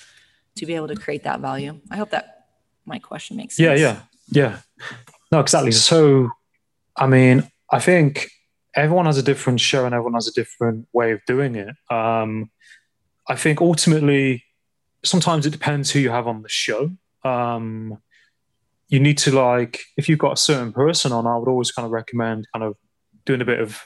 to 0.56 0.66
be 0.66 0.74
able 0.74 0.88
to 0.88 0.96
create 0.96 1.24
that 1.24 1.40
value 1.40 1.80
i 1.90 1.96
hope 1.96 2.10
that 2.10 2.46
my 2.84 2.98
question 2.98 3.36
makes 3.36 3.56
sense 3.56 3.80
yeah, 3.80 4.00
yeah, 4.30 4.58
yeah. 4.58 4.58
No, 5.32 5.40
exactly. 5.40 5.72
So, 5.72 6.30
I 6.94 7.06
mean, 7.06 7.50
I 7.72 7.80
think 7.80 8.28
everyone 8.76 9.06
has 9.06 9.18
a 9.18 9.22
different 9.22 9.60
show 9.60 9.84
and 9.86 9.94
everyone 9.94 10.14
has 10.14 10.28
a 10.28 10.32
different 10.32 10.86
way 10.92 11.12
of 11.12 11.20
doing 11.26 11.54
it. 11.56 11.74
Um, 11.90 12.50
I 13.28 13.34
think 13.36 13.60
ultimately, 13.60 14.44
sometimes 15.04 15.46
it 15.46 15.50
depends 15.50 15.90
who 15.90 15.98
you 15.98 16.10
have 16.10 16.26
on 16.26 16.42
the 16.42 16.48
show. 16.48 16.90
Um, 17.24 17.98
you 18.88 19.00
need 19.00 19.18
to 19.18 19.30
like, 19.32 19.80
if 19.96 20.08
you've 20.08 20.18
got 20.18 20.32
a 20.32 20.36
certain 20.36 20.72
person 20.72 21.12
on, 21.12 21.26
I 21.26 21.36
would 21.38 21.48
always 21.48 21.70
kind 21.72 21.86
of 21.86 21.92
recommend 21.92 22.46
kind 22.54 22.64
of 22.64 22.76
doing 23.24 23.40
a 23.40 23.44
bit 23.44 23.60
of 23.60 23.80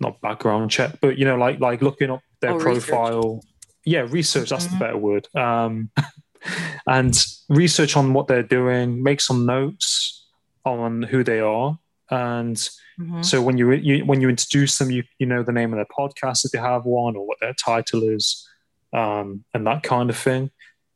not 0.00 0.20
background 0.20 0.70
check, 0.70 0.98
but 1.00 1.18
you 1.18 1.24
know, 1.24 1.36
like 1.36 1.58
like 1.58 1.82
looking 1.82 2.10
up 2.10 2.20
their 2.40 2.52
Oh, 2.52 2.56
research. 2.58 2.88
profile. 2.88 3.40
Yeah, 3.84 4.00
research. 4.08 4.50
That's 4.50 4.66
Mhm. 4.66 4.70
the 4.72 4.76
better 4.76 4.96
word. 4.98 5.26
Um, 5.34 5.90
and 6.86 7.16
research 7.48 7.96
on 7.96 8.12
what 8.12 8.28
they're 8.28 8.42
doing. 8.42 9.02
Make 9.02 9.20
some 9.20 9.46
notes 9.46 10.28
on 10.64 11.02
who 11.02 11.24
they 11.24 11.40
are, 11.40 11.78
and 12.10 12.56
Mhm. 13.00 13.24
so 13.24 13.42
when 13.42 13.58
you, 13.58 13.72
you 13.72 14.04
when 14.04 14.20
you 14.20 14.28
introduce 14.28 14.78
them, 14.78 14.90
you 14.90 15.02
you 15.18 15.26
know 15.26 15.42
the 15.42 15.52
name 15.52 15.72
of 15.72 15.76
their 15.76 15.86
podcast 15.98 16.44
if 16.44 16.50
they 16.52 16.58
have 16.58 16.84
one, 16.84 17.16
or 17.16 17.26
what 17.26 17.38
their 17.40 17.54
title 17.54 18.02
is, 18.04 18.48
um, 18.92 19.44
and 19.52 19.66
that 19.66 19.82
kind 19.82 20.08
of 20.10 20.16
thing. 20.16 20.50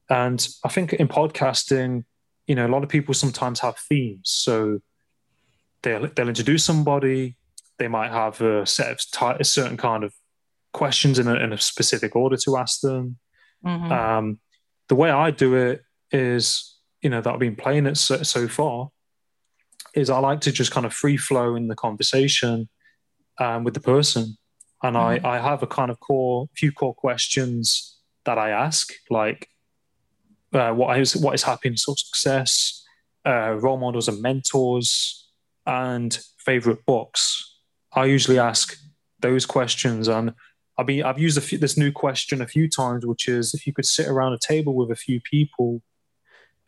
And 0.09 0.47
I 0.65 0.69
think 0.69 0.93
in 0.95 1.09
podcasting, 1.09 2.05
you 2.47 2.55
know, 2.55 2.67
a 2.67 2.73
lot 2.75 2.83
of 2.83 2.89
people 2.89 3.15
sometimes 3.15 3.61
have 3.61 3.77
themes. 3.79 4.31
So 4.31 4.81
they'll 5.83 6.09
they'll 6.09 6.29
introduce 6.29 6.65
somebody. 6.65 7.37
They 7.79 7.89
might 7.89 8.11
have 8.11 8.41
a 8.41 8.67
set 8.67 8.91
of 8.91 9.11
ty- 9.11 9.37
a 9.41 9.45
certain 9.45 9.77
kind 9.77 10.05
of 10.05 10.13
questions 10.73 11.19
in 11.19 11.27
a, 11.27 11.35
in 11.35 11.53
a 11.53 11.59
specific 11.59 12.15
order 12.15 12.37
to 12.37 12.57
ask 12.57 12.81
them. 12.81 13.19
Mhm. 13.65 13.91
Um, 13.91 14.41
the 14.89 14.95
way 14.95 15.11
I 15.11 15.31
do 15.31 15.55
it 15.55 15.83
is, 16.13 16.77
you 17.03 17.11
know, 17.11 17.21
that 17.21 17.33
I've 17.33 17.39
been 17.41 17.57
playing 17.57 17.87
it 17.87 17.97
so, 17.97 18.23
so 18.23 18.49
far, 18.49 18.91
is 19.95 20.11
I 20.11 20.19
like 20.19 20.41
to 20.43 20.53
just 20.53 20.71
kind 20.71 20.87
of 20.87 20.93
free 20.93 21.17
flow 21.17 21.55
in 21.55 21.69
the 21.69 21.75
conversation 21.75 22.69
um, 23.39 23.65
with 23.65 23.75
the 23.75 23.81
person, 23.81 24.37
and 24.83 24.97
I 24.97 25.21
I 25.25 25.39
have 25.39 25.63
a 25.63 25.67
kind 25.67 25.91
of 25.91 26.01
core 26.01 26.49
few 26.57 26.73
core 26.73 26.95
questions 26.95 27.99
that 28.25 28.39
I 28.39 28.51
ask, 28.51 28.93
like 29.09 29.49
uh, 30.53 30.73
what 30.73 30.99
is 30.99 31.17
what 31.17 31.35
is 31.35 31.43
happiness 31.43 31.87
or 31.89 31.97
success, 31.97 32.85
uh, 33.27 33.55
role 33.55 33.79
models 33.79 34.09
and 34.09 34.21
mentors, 34.21 35.29
and 35.67 36.19
favorite 36.39 36.85
books. 36.87 37.59
I 37.93 38.05
usually 38.07 38.39
ask 38.39 38.77
those 39.21 39.47
questions, 39.47 40.09
and 40.09 40.35
I've 40.79 40.87
been 40.87 41.05
I've 41.05 41.19
used 41.19 41.39
a 41.39 41.41
few, 41.41 41.59
this 41.59 41.77
new 41.77 41.93
question 41.93 42.41
a 42.41 42.47
few 42.47 42.69
times, 42.69 43.07
which 43.07 43.29
is 43.29 43.55
if 43.55 43.67
you 43.67 43.73
could 43.73 43.87
sit 43.87 44.09
around 44.09 44.33
a 44.33 44.39
table 44.39 44.75
with 44.75 44.91
a 44.91 44.97
few 44.97 45.21
people, 45.21 45.83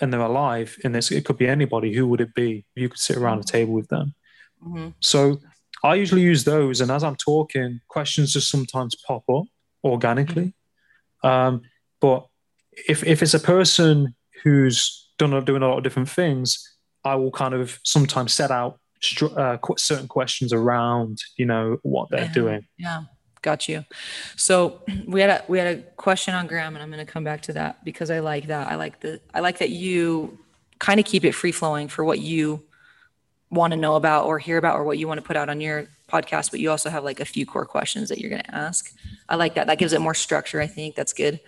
and 0.03 0.13
they're 0.13 0.21
alive, 0.21 0.77
and 0.85 0.95
this 0.95 1.11
it 1.11 1.25
could 1.25 1.39
be 1.39 1.49
anybody, 1.49 1.95
who 1.95 2.07
would 2.09 2.21
it 2.21 2.35
be? 2.35 2.67
If 2.77 2.83
you 2.83 2.89
could 2.91 2.99
sit 2.99 3.17
around 3.17 3.39
a 3.41 3.45
table 3.45 3.73
with 3.73 3.89
them. 3.89 4.15
Mhm. 4.63 4.93
So 5.01 5.41
I 5.83 5.95
usually 5.95 6.21
use 6.23 6.45
those, 6.45 6.81
and 6.83 6.91
as 6.91 7.03
I'm 7.03 7.17
talking, 7.17 7.81
questions 7.89 8.33
just 8.35 8.51
sometimes 8.51 8.95
pop 9.07 9.25
up 9.31 9.45
organically. 9.83 10.53
Um, 11.25 11.63
but 12.01 12.27
if 12.89 13.03
if 13.05 13.23
it's 13.23 13.35
a 13.35 13.41
person 13.41 14.15
who's 14.43 15.09
done 15.19 15.45
doing 15.45 15.63
a 15.63 15.69
lot 15.69 15.79
of 15.79 15.85
different 15.85 16.09
things, 16.11 16.59
I 17.05 17.15
will 17.15 17.31
kind 17.31 17.55
of 17.55 17.79
sometimes 17.85 18.33
set 18.33 18.51
out 18.51 18.79
uh, 19.37 19.57
qu- 19.59 19.77
certain 19.79 20.07
questions 20.07 20.53
around 20.53 21.19
you 21.37 21.45
know 21.47 21.79
what 21.83 22.09
they're 22.11 22.27
Yeah. 22.27 22.33
doing. 22.33 22.67
Yeah, 22.79 23.03
got 23.43 23.69
you. 23.69 23.85
So 24.37 24.83
we 25.07 25.21
had 25.21 25.31
a 25.31 25.45
we 25.49 25.59
had 25.59 25.77
a 25.77 25.83
question 25.97 26.35
on 26.35 26.47
Gram, 26.47 26.75
and 26.75 26.83
I'm 26.83 26.91
going 26.91 27.05
to 27.05 27.11
come 27.13 27.25
back 27.25 27.43
to 27.43 27.53
that 27.55 27.85
because 27.85 28.11
I 28.11 28.21
like 28.21 28.47
that. 28.47 28.69
I 28.69 28.77
like 28.77 29.01
the 29.01 29.21
I 29.35 29.41
like 29.41 29.59
that 29.59 29.71
you 29.71 30.39
kind 30.79 30.99
of 30.99 31.07
keep 31.07 31.25
it 31.25 31.33
free 31.33 31.53
flowing 31.53 31.89
for 31.89 32.05
what 32.05 32.21
you 32.21 32.65
want 33.51 33.73
to 33.73 33.77
know 33.77 33.97
about 33.97 34.25
or 34.27 34.39
hear 34.39 34.57
about 34.57 34.77
or 34.77 34.85
what 34.85 34.99
you 34.99 35.07
want 35.07 35.19
to 35.19 35.27
put 35.27 35.37
out 35.37 35.49
on 35.49 35.61
your 35.61 35.87
podcast, 36.09 36.51
but 36.51 36.59
you 36.61 36.71
also 36.71 36.89
have 36.89 37.05
like 37.05 37.21
a 37.21 37.25
few 37.25 37.45
core 37.45 37.67
questions 37.67 38.09
that 38.09 38.19
you're 38.19 38.31
going 38.31 38.43
to 38.43 38.55
ask. 38.55 38.93
I 39.29 39.37
like 39.37 39.55
that. 39.55 39.67
That 39.67 39.79
gives 39.79 39.93
it 39.93 40.01
more 40.01 40.15
structure. 40.15 40.61
I 40.61 40.67
think 40.67 40.95
that's 40.95 41.13
good. 41.13 41.39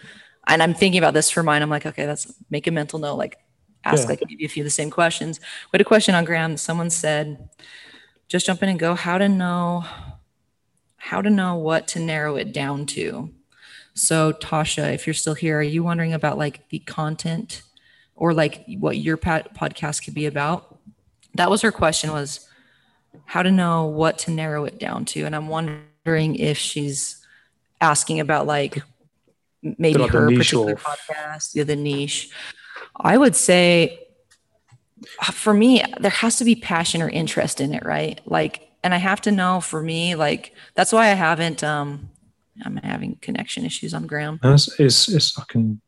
And 0.47 0.63
I'm 0.63 0.75
thinking 0.75 0.99
about 0.99 1.15
this 1.15 1.31
for 1.31 1.43
mine. 1.43 1.63
I'm 1.63 1.71
like, 1.71 1.87
okay, 1.87 2.07
let's 2.07 2.33
make 2.51 2.67
a 2.67 2.71
mental 2.71 2.99
note. 2.99 3.17
Like, 3.17 3.39
ask 3.85 4.03
Yeah. 4.03 4.11
like 4.11 4.23
maybe 4.29 4.45
a 4.45 4.49
few 4.49 4.63
of 4.63 4.67
the 4.67 4.71
same 4.71 4.91
questions. 4.91 5.41
We 5.73 5.77
had 5.77 5.81
a 5.81 5.85
question 5.85 6.15
on 6.15 6.25
Gram. 6.25 6.57
Someone 6.59 6.91
said, 6.91 7.49
just 8.29 8.47
jump 8.47 8.63
in 8.63 8.69
and 8.69 8.79
go. 8.79 8.95
How 8.95 9.17
to 9.19 9.29
know 9.29 9.85
how 11.05 11.21
to 11.21 11.29
know 11.29 11.55
what 11.57 11.87
to 11.87 12.01
narrow 12.01 12.37
it 12.37 12.51
down 12.51 12.87
to. 12.87 13.31
So, 13.93 14.33
Tasha, 14.33 14.95
if 14.95 15.07
you're 15.07 15.13
still 15.13 15.35
here, 15.35 15.59
are 15.59 15.63
you 15.63 15.83
wondering 15.83 16.15
about 16.15 16.39
like 16.39 16.67
the 16.71 16.79
content 16.79 17.61
or 18.17 18.33
like 18.33 18.65
what 18.79 18.97
your 18.97 19.19
podcast 19.19 20.03
could 20.03 20.15
be 20.15 20.25
about? 20.25 20.79
That 21.35 21.51
was 21.51 21.61
her 21.61 21.71
question 21.71 22.11
was 22.11 22.49
how 23.27 23.43
to 23.43 23.51
know 23.51 23.85
what 23.85 24.17
to 24.21 24.31
narrow 24.31 24.65
it 24.65 24.79
down 24.79 25.05
to. 25.07 25.25
And 25.25 25.37
I'm 25.37 25.49
wondering 25.49 26.37
if 26.37 26.57
she's 26.57 27.25
asking 27.83 28.21
about 28.21 28.47
like 28.47 28.83
maybe 29.63 29.99
the 29.99 30.09
her 30.09 30.29
particular 30.29 30.73
of- 30.73 30.83
podcast, 30.83 31.55
yeah, 31.55 31.65
the 31.65 31.77
niche. 31.77 32.31
I 32.97 33.19
would 33.19 33.37
say 33.37 34.01
uh, 35.21 35.33
for 35.33 35.53
me, 35.53 35.83
there 36.01 36.11
has 36.11 36.37
to 36.37 36.45
be 36.45 36.55
passion 36.55 37.03
or 37.03 37.11
interest 37.11 37.61
in 37.61 37.75
it, 37.75 37.85
right? 37.85 38.23
Like, 38.25 38.64
and 38.85 38.95
I 38.95 38.99
have 38.99 39.21
to 39.23 39.33
know 39.33 39.61
for 39.61 39.83
me, 39.83 40.15
like, 40.15 40.55
that's 40.77 40.93
why 40.93 41.07
I 41.07 41.15
haven't, 41.15 41.65
um, 41.65 42.11
I'm 42.65 42.77
having 42.77 43.17
connection 43.17 43.65
issues 43.65 43.95
on 43.95 44.07
Gram. 44.07 44.39
It's, 44.45 45.39
I 45.39 45.43
can 45.49 45.81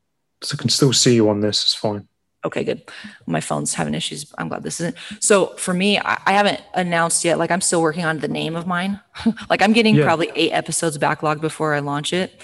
I 0.52 0.56
can 0.56 0.68
still 0.68 0.92
see 0.92 1.14
you 1.14 1.28
on 1.28 1.40
this. 1.40 1.62
It's 1.62 1.74
fine. 1.74 2.08
Okay, 2.44 2.64
good. 2.64 2.82
My 3.26 3.40
phone's 3.40 3.74
having 3.74 3.94
issues. 3.94 4.32
I'm 4.38 4.48
glad 4.48 4.62
this 4.62 4.80
isn't. 4.80 4.96
So 5.20 5.46
for 5.56 5.74
me, 5.74 5.98
I, 5.98 6.20
I 6.26 6.32
haven't 6.32 6.60
announced 6.74 7.24
yet. 7.24 7.38
Like 7.38 7.50
I'm 7.50 7.60
still 7.60 7.82
working 7.82 8.04
on 8.04 8.18
the 8.18 8.28
name 8.28 8.56
of 8.56 8.66
mine. 8.66 9.00
like 9.50 9.62
I'm 9.62 9.72
getting 9.72 9.94
Yeah. 9.96 10.04
probably 10.04 10.30
eight 10.34 10.52
episodes 10.52 10.96
backlog 10.98 11.40
before 11.40 11.74
I 11.74 11.80
launch 11.80 12.12
it. 12.12 12.40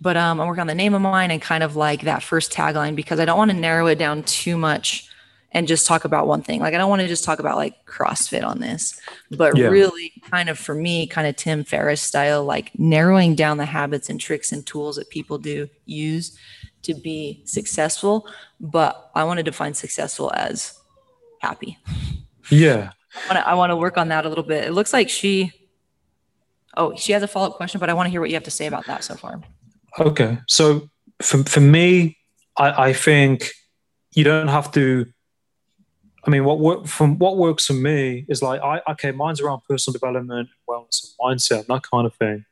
But 0.00 0.16
um, 0.16 0.40
I'm 0.40 0.48
working 0.48 0.62
on 0.62 0.66
the 0.66 0.74
name 0.74 0.92
of 0.94 1.02
mine 1.02 1.30
and 1.30 1.40
kind 1.40 1.62
of 1.62 1.76
like 1.76 2.02
that 2.02 2.22
first 2.22 2.52
tagline 2.52 2.96
because 2.96 3.20
I 3.20 3.24
don't 3.24 3.38
want 3.38 3.50
to 3.52 3.56
narrow 3.56 3.86
it 3.86 3.96
down 3.96 4.22
too 4.24 4.56
much 4.56 5.08
and 5.54 5.68
just 5.68 5.86
talk 5.86 6.04
about 6.04 6.26
one 6.26 6.42
thing. 6.42 6.60
Like 6.60 6.74
I 6.74 6.78
don't 6.78 6.90
want 6.90 7.00
to 7.02 7.08
just 7.08 7.24
talk 7.24 7.38
about 7.38 7.56
like 7.56 7.86
CrossFit 7.86 8.44
on 8.44 8.58
this, 8.58 9.00
but 9.30 9.56
Yeah. 9.56 9.68
really 9.68 10.12
kind 10.28 10.48
of 10.48 10.58
for 10.58 10.74
me, 10.74 11.06
kind 11.06 11.26
of 11.28 11.36
Tim 11.36 11.62
Ferriss 11.64 12.02
style, 12.02 12.44
like 12.44 12.76
narrowing 12.78 13.36
down 13.36 13.56
the 13.56 13.64
habits 13.64 14.10
and 14.10 14.20
tricks 14.20 14.50
and 14.50 14.66
tools 14.66 14.96
that 14.96 15.08
people 15.10 15.38
do 15.38 15.68
use 15.86 16.36
to 16.82 16.92
be 16.92 17.40
successful. 17.46 18.26
But 18.60 19.10
I 19.14 19.22
want 19.24 19.38
to 19.38 19.44
define 19.44 19.74
successful 19.74 20.32
as 20.34 20.78
happy. 21.40 21.78
Yeah. 22.50 22.90
I 23.14 23.32
want 23.34 23.38
to, 23.44 23.48
I 23.48 23.54
want 23.54 23.70
to 23.70 23.76
work 23.76 23.96
on 23.96 24.08
that 24.08 24.26
a 24.26 24.28
little 24.28 24.44
bit. 24.44 24.64
It 24.64 24.72
looks 24.72 24.92
like 24.92 25.08
she, 25.08 25.52
oh, 26.76 26.96
she 26.96 27.12
has 27.12 27.22
a 27.22 27.28
follow 27.28 27.50
up 27.50 27.56
question, 27.56 27.78
but 27.78 27.88
I 27.88 27.94
want 27.94 28.06
to 28.06 28.10
hear 28.10 28.20
what 28.20 28.28
you 28.28 28.34
have 28.34 28.42
to 28.44 28.50
say 28.50 28.66
about 28.66 28.86
that 28.86 29.04
so 29.04 29.14
far. 29.14 29.40
Okay. 30.00 30.36
So 30.48 30.90
for, 31.22 31.44
for 31.44 31.60
me, 31.60 32.18
I, 32.58 32.88
I 32.88 32.92
think 32.92 33.50
you 34.12 34.24
don't 34.24 34.48
have 34.48 34.72
to. 34.72 35.06
I 36.26 36.30
mean, 36.30 36.44
what 36.44 36.58
work 36.58 36.86
from 36.86 37.18
what 37.18 37.36
works 37.36 37.66
for 37.66 37.74
me 37.74 38.24
is 38.28 38.42
like 38.42 38.60
I 38.62 38.80
okay, 38.92 39.12
mine's 39.12 39.40
around 39.40 39.62
personal 39.68 39.92
development, 39.92 40.48
wellness, 40.68 41.14
and 41.18 41.38
mindset, 41.38 41.66
that 41.66 41.82
kind 41.82 42.06
of 42.06 42.14
thing. 42.14 42.44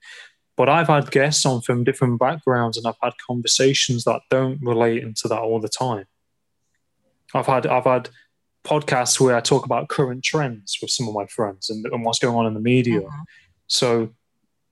But 0.56 0.68
I've 0.68 0.88
had 0.88 1.10
guests 1.10 1.46
on 1.46 1.62
from 1.62 1.82
different 1.82 2.18
backgrounds, 2.18 2.76
and 2.76 2.86
I've 2.86 2.98
had 3.02 3.14
conversations 3.26 4.04
that 4.04 4.20
don't 4.30 4.60
relate 4.62 5.02
into 5.02 5.28
that 5.28 5.40
all 5.40 5.60
the 5.60 5.68
time. 5.68 6.04
I've 7.34 7.46
had 7.46 7.66
I've 7.66 7.84
had 7.84 8.10
podcasts 8.64 9.18
where 9.18 9.36
I 9.36 9.40
talk 9.40 9.64
about 9.64 9.88
current 9.88 10.22
trends 10.22 10.78
with 10.80 10.90
some 10.90 11.08
of 11.08 11.14
my 11.14 11.26
friends 11.26 11.68
and, 11.68 11.84
and 11.86 12.04
what's 12.04 12.18
going 12.18 12.36
on 12.36 12.46
in 12.46 12.54
the 12.54 12.60
media. 12.60 13.00
Mhm. 13.00 13.24
So 13.66 14.10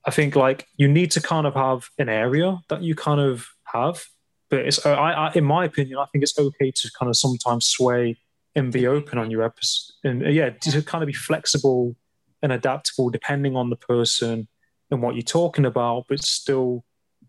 I 0.05 0.11
think 0.11 0.35
like 0.35 0.67
you 0.77 0.87
need 0.87 1.11
to 1.11 1.21
kind 1.21 1.45
of 1.45 1.55
have 1.55 1.89
an 1.97 2.07
area 2.07 2.59
that 2.69 2.81
you 2.81 2.95
kind 2.95 3.19
of 3.19 3.47
have, 3.65 4.05
but 4.49 4.59
it's 4.59 4.85
I, 4.85 4.93
I 4.93 5.31
in 5.33 5.43
my 5.43 5.65
opinion, 5.65 5.97
I 5.97 6.05
think 6.05 6.23
it's 6.23 6.37
okay 6.37 6.71
to 6.71 6.91
kind 6.97 7.09
of 7.09 7.17
sometimes 7.17 7.65
sway 7.67 8.17
and 8.55 8.71
be 8.71 8.87
open 8.87 9.17
on 9.17 9.31
your 9.31 9.43
episode, 9.43 9.93
and 10.03 10.25
uh, 10.25 10.29
yeah, 10.29 10.49
to 10.49 10.81
kind 10.81 11.03
of 11.03 11.07
be 11.07 11.13
flexible 11.13 11.95
and 12.41 12.51
adaptable 12.51 13.09
depending 13.09 13.55
on 13.55 13.69
the 13.69 13.75
person 13.75 14.47
and 14.89 15.01
what 15.01 15.15
you're 15.15 15.21
talking 15.21 15.65
about, 15.65 16.05
but 16.09 16.23
still 16.23 16.83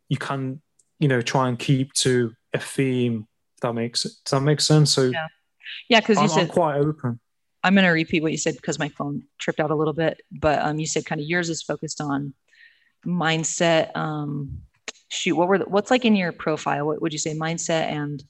you 0.09 0.17
can 0.17 0.61
you 0.99 1.09
know 1.09 1.21
try 1.21 1.49
and 1.49 1.59
keep 1.59 1.93
to 1.95 2.33
a 2.53 2.59
theme. 2.59 3.27
That 3.61 3.75
makes 3.75 4.03
does 4.03 4.31
that 4.31 4.41
make 4.41 4.61
sense? 4.61 4.93
So 4.93 5.05
Yeah. 5.05 5.27
Yeah, 5.89 6.01
because 6.01 6.17
you 6.17 6.25
I'm, 6.25 6.29
said 6.29 6.43
I'm 6.43 6.49
quite 6.49 6.79
open. 6.79 7.21
I'm 7.65 7.75
going 7.75 7.85
to 7.85 7.91
repeat 7.91 8.23
what 8.23 8.33
you 8.33 8.39
said 8.39 8.57
because 8.57 8.79
my 8.79 8.89
phone 8.89 9.23
tripped 9.39 9.61
out 9.61 9.71
a 9.71 9.75
little 9.75 9.93
bit. 9.93 10.21
But 10.31 10.61
um, 10.61 10.79
you 10.79 10.87
said 10.87 11.07
kind 11.07 11.21
of 11.21 11.27
yours 11.27 11.49
is 11.49 11.63
focused 11.63 12.01
on 12.01 12.35
mindset. 13.07 13.97
Um, 13.97 14.63
shoot, 15.09 15.37
what 15.37 15.49
were 15.49 15.59
the, 15.59 15.65
what's 15.65 15.91
like 15.91 16.05
in 16.05 16.17
your 16.17 16.33
profile? 16.33 16.87
What 16.87 17.01
would 17.03 17.13
you 17.13 17.19
say? 17.19 17.35
Mindset 17.35 17.91
and 17.91 18.23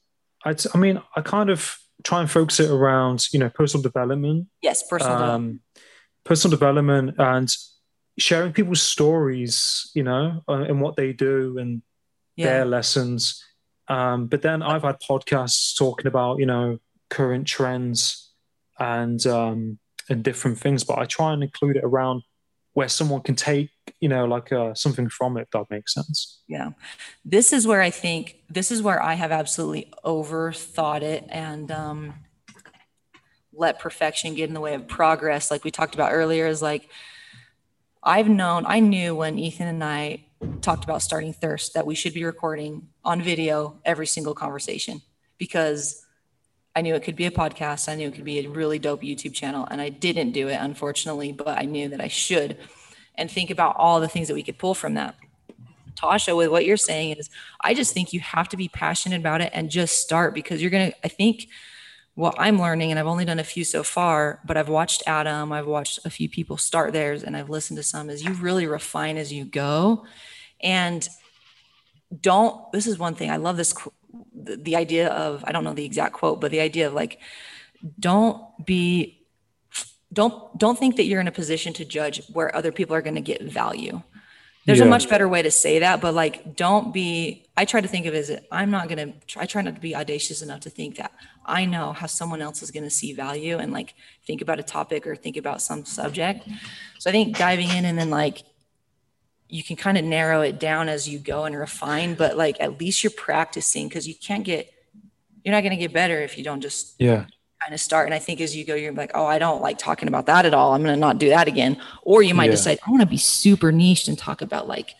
I, 0.44 0.54
I 0.74 0.78
mean, 0.78 1.00
I 1.16 1.20
kind 1.20 1.50
of 1.50 1.78
try 2.04 2.20
and 2.20 2.30
focus 2.30 2.58
it 2.60 2.70
around 2.70 3.26
you 3.32 3.38
know 3.38 3.48
personal 3.50 3.82
development 3.82 4.48
yes, 4.60 4.82
personal. 4.88 5.16
development. 5.18 5.60
um, 5.76 5.80
personal 6.24 6.50
development 6.56 7.14
and 7.18 7.54
sharing 8.18 8.52
people's 8.52 8.82
stories, 8.82 9.90
you 9.94 10.02
know, 10.02 10.42
uh, 10.48 10.64
and 10.68 10.80
what 10.80 10.96
they 10.96 11.12
do 11.12 11.58
and 11.58 11.82
Yeah, 12.36 12.46
their 12.46 12.64
lessons. 12.64 13.42
Um, 13.88 14.26
but 14.26 14.42
then 14.42 14.62
I've 14.62 14.82
had 14.82 15.00
podcasts 15.00 15.76
talking 15.76 16.06
about, 16.06 16.38
you 16.38 16.46
know, 16.46 16.78
current 17.10 17.46
trends 17.46 18.32
and 18.78 19.24
um, 19.26 19.78
and 20.08 20.22
different 20.22 20.58
things. 20.58 20.84
But 20.84 20.98
I 20.98 21.04
try 21.04 21.32
and 21.32 21.42
include 21.42 21.76
it 21.76 21.84
around 21.84 22.22
where 22.74 22.88
someone 22.88 23.20
can 23.20 23.36
take, 23.36 23.70
you 24.00 24.08
know, 24.08 24.24
like 24.24 24.50
uh, 24.52 24.74
something 24.74 25.08
from 25.08 25.36
it. 25.36 25.48
That 25.52 25.66
makes 25.70 25.94
sense. 25.94 26.42
yeah. 26.48 26.70
This 27.24 27.52
is 27.52 27.66
where 27.66 27.82
I 27.82 27.90
think 27.90 28.36
this 28.48 28.70
is 28.70 28.82
where 28.82 29.02
I 29.02 29.14
have 29.14 29.32
absolutely 29.32 29.92
overthought 30.04 31.02
it 31.02 31.24
and 31.28 31.70
um, 31.70 32.14
let 33.52 33.78
perfection 33.78 34.34
get 34.34 34.48
in 34.48 34.54
the 34.54 34.60
way 34.60 34.74
of 34.74 34.88
progress. 34.88 35.50
Like 35.50 35.64
we 35.64 35.70
talked 35.70 35.94
about 35.94 36.12
earlier, 36.12 36.46
is 36.46 36.62
like 36.62 36.88
I've 38.02 38.28
known, 38.28 38.64
I 38.66 38.80
knew 38.80 39.14
when 39.14 39.38
Ethan 39.38 39.68
and 39.68 39.84
I 39.84 40.24
talked 40.60 40.84
about 40.84 41.02
starting 41.02 41.32
Thirst 41.32 41.74
that 41.74 41.86
we 41.86 41.94
should 41.94 42.14
be 42.14 42.24
recording 42.24 42.88
on 43.04 43.22
video 43.22 43.78
every 43.84 44.06
single 44.06 44.34
conversation 44.34 45.02
because 45.38 46.01
I 46.74 46.80
knew 46.80 46.94
it 46.94 47.02
could 47.02 47.16
be 47.16 47.26
a 47.26 47.30
podcast. 47.30 47.88
I 47.88 47.94
knew 47.94 48.08
it 48.08 48.14
could 48.14 48.24
be 48.24 48.38
a 48.38 48.48
really 48.48 48.78
dope 48.78 49.02
YouTube 49.02 49.34
channel. 49.34 49.66
And 49.70 49.80
I 49.80 49.88
didn't 49.90 50.32
do 50.32 50.48
it, 50.48 50.58
unfortunately, 50.60 51.32
but 51.32 51.58
I 51.58 51.62
knew 51.62 51.88
that 51.88 52.00
I 52.00 52.08
should 52.08 52.56
and 53.16 53.30
think 53.30 53.50
about 53.50 53.76
all 53.76 54.00
the 54.00 54.08
things 54.08 54.28
that 54.28 54.34
we 54.34 54.42
could 54.42 54.58
pull 54.58 54.74
from 54.74 54.94
that. 54.94 55.14
Tasha, 55.94 56.36
with 56.36 56.48
what 56.48 56.64
you're 56.64 56.78
saying 56.78 57.16
is 57.16 57.28
I 57.60 57.74
just 57.74 57.92
think 57.92 58.12
you 58.12 58.20
have 58.20 58.48
to 58.48 58.56
be 58.56 58.68
passionate 58.68 59.20
about 59.20 59.42
it 59.42 59.50
and 59.52 59.70
just 59.70 59.98
start 59.98 60.34
because 60.34 60.62
you're 60.62 60.70
going 60.70 60.90
to, 60.90 60.96
I 61.04 61.08
think 61.08 61.48
what 62.14 62.34
I'm 62.38 62.60
learning, 62.60 62.90
and 62.90 62.98
I've 62.98 63.06
only 63.06 63.24
done 63.24 63.38
a 63.38 63.44
few 63.44 63.64
so 63.64 63.82
far, 63.82 64.40
but 64.44 64.56
I've 64.56 64.68
watched 64.68 65.02
Adam, 65.06 65.50
I've 65.50 65.66
watched 65.66 66.00
a 66.04 66.10
few 66.10 66.28
people 66.28 66.58
start 66.58 66.92
theirs, 66.92 67.22
and 67.22 67.34
I've 67.34 67.48
listened 67.48 67.78
to 67.78 67.82
some, 67.82 68.10
is 68.10 68.22
you 68.22 68.34
really 68.34 68.66
refine 68.66 69.16
as 69.16 69.32
you 69.32 69.46
go. 69.46 70.04
And 70.62 71.08
don't, 72.20 72.70
this 72.72 72.86
is 72.86 72.98
one 72.98 73.14
thing, 73.14 73.30
I 73.30 73.36
love 73.36 73.56
this, 73.56 73.74
the, 74.34 74.56
the 74.56 74.76
idea 74.76 75.08
of, 75.08 75.44
I 75.46 75.52
don't 75.52 75.64
know 75.64 75.74
the 75.74 75.84
exact 75.84 76.14
quote, 76.14 76.40
but 76.40 76.50
the 76.50 76.60
idea 76.60 76.86
of 76.86 76.94
like, 76.94 77.18
don't 77.98 78.42
be 78.64 79.22
don't 80.12 80.56
don't 80.58 80.78
think 80.78 80.96
that 80.96 81.04
you're 81.04 81.20
in 81.20 81.28
a 81.28 81.32
position 81.32 81.72
to 81.72 81.84
judge 81.84 82.22
where 82.32 82.54
other 82.54 82.72
people 82.72 82.94
are 82.94 83.02
going 83.02 83.14
to 83.14 83.20
get 83.20 83.42
value 83.42 84.02
there's 84.64 84.78
yeah. 84.78 84.84
a 84.84 84.88
much 84.88 85.08
better 85.08 85.28
way 85.28 85.42
to 85.42 85.50
say 85.50 85.78
that 85.80 86.00
but 86.00 86.14
like 86.14 86.54
don't 86.54 86.92
be 86.92 87.46
i 87.56 87.64
try 87.64 87.80
to 87.80 87.88
think 87.88 88.06
of 88.06 88.14
it 88.14 88.18
as 88.18 88.40
i'm 88.50 88.70
not 88.70 88.88
going 88.88 89.12
to 89.12 89.40
i 89.40 89.46
try 89.46 89.62
not 89.62 89.74
to 89.74 89.80
be 89.80 89.96
audacious 89.96 90.42
enough 90.42 90.60
to 90.60 90.70
think 90.70 90.96
that 90.96 91.12
i 91.46 91.64
know 91.64 91.92
how 91.92 92.06
someone 92.06 92.42
else 92.42 92.62
is 92.62 92.70
going 92.70 92.84
to 92.84 92.90
see 92.90 93.12
value 93.12 93.58
and 93.58 93.72
like 93.72 93.94
think 94.26 94.42
about 94.42 94.60
a 94.60 94.62
topic 94.62 95.06
or 95.06 95.16
think 95.16 95.36
about 95.36 95.62
some 95.62 95.84
subject 95.84 96.46
so 96.98 97.10
i 97.10 97.12
think 97.12 97.36
diving 97.36 97.70
in 97.70 97.84
and 97.84 97.98
then 97.98 98.10
like 98.10 98.42
you 99.52 99.62
can 99.62 99.76
kind 99.76 99.98
of 99.98 100.04
narrow 100.04 100.40
it 100.40 100.58
down 100.58 100.88
as 100.88 101.08
you 101.08 101.18
go 101.18 101.44
and 101.44 101.56
refine 101.56 102.14
but 102.14 102.36
like 102.36 102.56
at 102.60 102.80
least 102.80 103.04
you're 103.04 103.10
practicing 103.10 103.88
because 103.88 104.08
you 104.08 104.14
can't 104.14 104.44
get 104.44 104.72
you're 105.44 105.52
not 105.52 105.60
going 105.60 105.70
to 105.70 105.76
get 105.76 105.92
better 105.92 106.20
if 106.20 106.38
you 106.38 106.44
don't 106.44 106.60
just 106.60 106.94
yeah 106.98 107.26
kind 107.62 107.74
of 107.74 107.80
start. 107.80 108.06
And 108.06 108.14
I 108.14 108.18
think 108.18 108.40
as 108.40 108.56
you 108.56 108.64
go, 108.64 108.74
you're 108.74 108.92
like, 108.92 109.12
oh, 109.14 109.26
I 109.26 109.38
don't 109.38 109.62
like 109.62 109.78
talking 109.78 110.08
about 110.08 110.26
that 110.26 110.46
at 110.46 110.54
all. 110.54 110.74
I'm 110.74 110.82
going 110.82 110.94
to 110.94 111.00
not 111.00 111.18
do 111.18 111.28
that 111.28 111.48
again. 111.48 111.80
Or 112.02 112.22
you 112.22 112.34
might 112.34 112.46
yeah. 112.46 112.52
decide, 112.52 112.78
I 112.86 112.90
want 112.90 113.02
to 113.02 113.06
be 113.06 113.16
super 113.16 113.72
niche 113.72 114.08
and 114.08 114.18
talk 114.18 114.42
about 114.42 114.68
like 114.68 114.94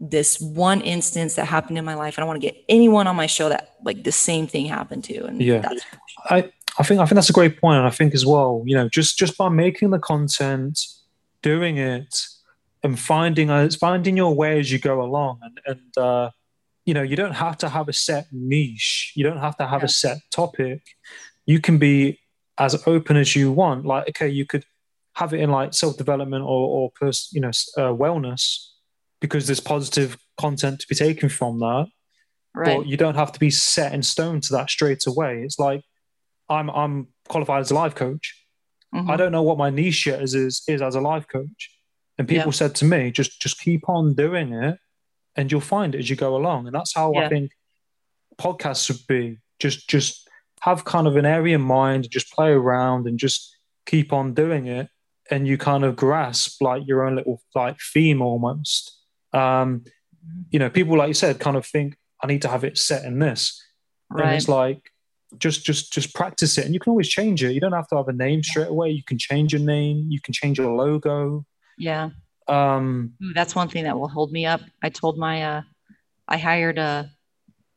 this 0.00 0.40
one 0.40 0.80
instance 0.80 1.34
that 1.34 1.46
happened 1.46 1.78
in 1.78 1.84
my 1.84 1.94
life. 1.94 2.16
And 2.16 2.24
I 2.24 2.26
want 2.26 2.40
to 2.40 2.46
get 2.46 2.56
anyone 2.68 3.06
on 3.06 3.16
my 3.16 3.26
show 3.26 3.48
that 3.48 3.76
like 3.84 4.04
the 4.04 4.12
same 4.12 4.46
thing 4.46 4.66
happened 4.66 5.04
to. 5.04 5.24
And 5.24 5.40
yeah, 5.40 5.68
I, 6.28 6.50
I 6.78 6.82
think, 6.82 7.00
I 7.00 7.06
think 7.06 7.14
that's 7.14 7.30
a 7.30 7.34
great 7.34 7.60
point. 7.60 7.78
And 7.78 7.86
I 7.86 7.90
think 7.90 8.14
as 8.14 8.26
well, 8.26 8.62
you 8.66 8.74
know, 8.74 8.88
just, 8.88 9.16
just 9.18 9.36
by 9.38 9.48
making 9.48 9.90
the 9.90 9.98
content, 9.98 10.80
doing 11.42 11.76
it 11.76 12.26
and 12.82 12.98
finding, 12.98 13.50
uh, 13.50 13.68
finding 13.78 14.16
your 14.16 14.34
way 14.34 14.58
as 14.58 14.70
you 14.72 14.78
go 14.78 15.02
along 15.02 15.40
and, 15.42 15.60
and, 15.66 15.98
uh, 15.98 16.30
you 16.84 16.94
know, 16.94 17.02
you 17.02 17.14
don't 17.14 17.34
have 17.34 17.56
to 17.58 17.68
have 17.68 17.88
a 17.88 17.92
set 17.92 18.26
niche. 18.32 19.12
You 19.14 19.22
don't 19.22 19.38
have 19.38 19.56
to 19.58 19.68
have 19.68 19.82
yeah. 19.82 19.86
a 19.86 19.88
set 19.88 20.18
topic 20.32 20.82
you 21.46 21.60
can 21.60 21.78
be 21.78 22.18
as 22.58 22.86
open 22.86 23.16
as 23.16 23.34
you 23.34 23.50
want. 23.52 23.84
Like, 23.84 24.08
okay, 24.10 24.28
you 24.28 24.46
could 24.46 24.64
have 25.14 25.32
it 25.34 25.40
in 25.40 25.50
like 25.50 25.74
self 25.74 25.96
development 25.96 26.44
or 26.44 26.68
or 26.68 26.90
pers- 26.98 27.30
you 27.32 27.40
know 27.40 27.50
uh, 27.76 27.92
wellness 27.92 28.68
because 29.20 29.46
there's 29.46 29.60
positive 29.60 30.16
content 30.38 30.80
to 30.80 30.86
be 30.88 30.94
taken 30.94 31.28
from 31.28 31.58
that. 31.60 31.86
Right. 32.54 32.78
But 32.78 32.86
you 32.86 32.96
don't 32.96 33.14
have 33.14 33.32
to 33.32 33.40
be 33.40 33.50
set 33.50 33.94
in 33.94 34.02
stone 34.02 34.40
to 34.42 34.52
that 34.54 34.70
straight 34.70 35.06
away. 35.06 35.42
It's 35.42 35.58
like 35.58 35.82
I'm 36.48 36.70
I'm 36.70 37.08
qualified 37.28 37.60
as 37.60 37.70
a 37.70 37.74
life 37.74 37.94
coach. 37.94 38.38
Mm-hmm. 38.94 39.10
I 39.10 39.16
don't 39.16 39.32
know 39.32 39.42
what 39.42 39.58
my 39.58 39.70
niche 39.70 40.06
is, 40.06 40.34
is 40.34 40.62
is 40.68 40.82
as 40.82 40.94
a 40.94 41.00
life 41.00 41.26
coach. 41.28 41.70
And 42.22 42.28
people 42.28 42.52
said 42.52 42.76
to 42.76 42.84
me, 42.84 43.10
just 43.10 43.40
just 43.40 43.60
keep 43.60 43.88
on 43.88 44.14
doing 44.14 44.52
it 44.52 44.78
and 45.34 45.50
you'll 45.50 45.60
find 45.60 45.92
it 45.92 45.98
as 45.98 46.08
you 46.08 46.14
go 46.14 46.36
along. 46.36 46.66
And 46.66 46.74
that's 46.74 46.94
how 46.94 47.12
yeah. 47.12 47.26
I 47.26 47.28
think 47.28 47.50
podcasts 48.38 48.86
should 48.86 49.04
be. 49.08 49.40
Just 49.58 49.88
just 49.88 50.28
have 50.60 50.84
kind 50.84 51.08
of 51.08 51.16
an 51.16 51.26
area 51.26 51.56
in 51.56 51.62
mind, 51.62 52.08
just 52.10 52.32
play 52.32 52.50
around 52.50 53.08
and 53.08 53.18
just 53.18 53.56
keep 53.86 54.12
on 54.12 54.34
doing 54.34 54.68
it. 54.68 54.88
And 55.32 55.48
you 55.48 55.58
kind 55.58 55.84
of 55.84 55.96
grasp 55.96 56.62
like 56.62 56.86
your 56.86 57.04
own 57.04 57.16
little 57.16 57.42
like 57.56 57.78
theme 57.92 58.22
almost. 58.22 58.96
Um, 59.32 59.84
you 60.52 60.60
know, 60.60 60.70
people 60.70 60.96
like 60.96 61.08
you 61.08 61.14
said 61.14 61.40
kind 61.40 61.56
of 61.56 61.66
think 61.66 61.96
I 62.22 62.28
need 62.28 62.42
to 62.42 62.48
have 62.48 62.62
it 62.62 62.78
set 62.78 63.04
in 63.04 63.18
this. 63.18 63.60
Right. 64.10 64.26
And 64.26 64.36
it's 64.36 64.48
like 64.48 64.92
just 65.38 65.64
just 65.64 65.92
just 65.92 66.14
practice 66.14 66.56
it 66.56 66.66
and 66.66 66.74
you 66.74 66.78
can 66.78 66.90
always 66.90 67.08
change 67.08 67.42
it. 67.42 67.52
You 67.52 67.60
don't 67.60 67.72
have 67.72 67.88
to 67.88 67.96
have 67.96 68.06
a 68.06 68.12
name 68.12 68.44
straight 68.44 68.68
away. 68.68 68.90
You 68.90 69.02
can 69.02 69.18
change 69.18 69.52
your 69.52 69.62
name, 69.62 70.06
you 70.08 70.20
can 70.20 70.32
change 70.32 70.58
your 70.58 70.72
logo. 70.72 71.44
Yeah. 71.82 72.10
Um 72.46 73.14
Ooh, 73.22 73.32
that's 73.34 73.56
one 73.56 73.68
thing 73.68 73.84
that 73.84 73.98
will 73.98 74.08
hold 74.08 74.30
me 74.30 74.46
up. 74.46 74.60
I 74.82 74.88
told 74.88 75.18
my 75.18 75.42
uh 75.42 75.62
I 76.28 76.38
hired 76.38 76.78
a 76.78 77.10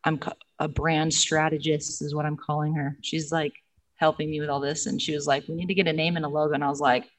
I'm 0.04 0.20
a 0.60 0.68
brand 0.68 1.12
strategist 1.12 2.04
is 2.04 2.14
what 2.14 2.26
I'm 2.26 2.38
calling 2.38 2.76
her. 2.76 2.96
She's 3.02 3.32
like 3.32 3.54
helping 3.96 4.30
me 4.30 4.40
with 4.40 4.50
all 4.50 4.60
this. 4.60 4.86
And 4.86 5.02
she 5.02 5.16
was 5.16 5.26
like, 5.26 5.48
we 5.48 5.56
need 5.56 5.70
to 5.70 5.74
get 5.74 5.88
a 5.88 5.94
name 5.94 6.18
and 6.18 6.26
a 6.26 6.30
logo. 6.30 6.54
And 6.54 6.64
I 6.64 6.70
was 6.70 6.80
like, 6.80 7.10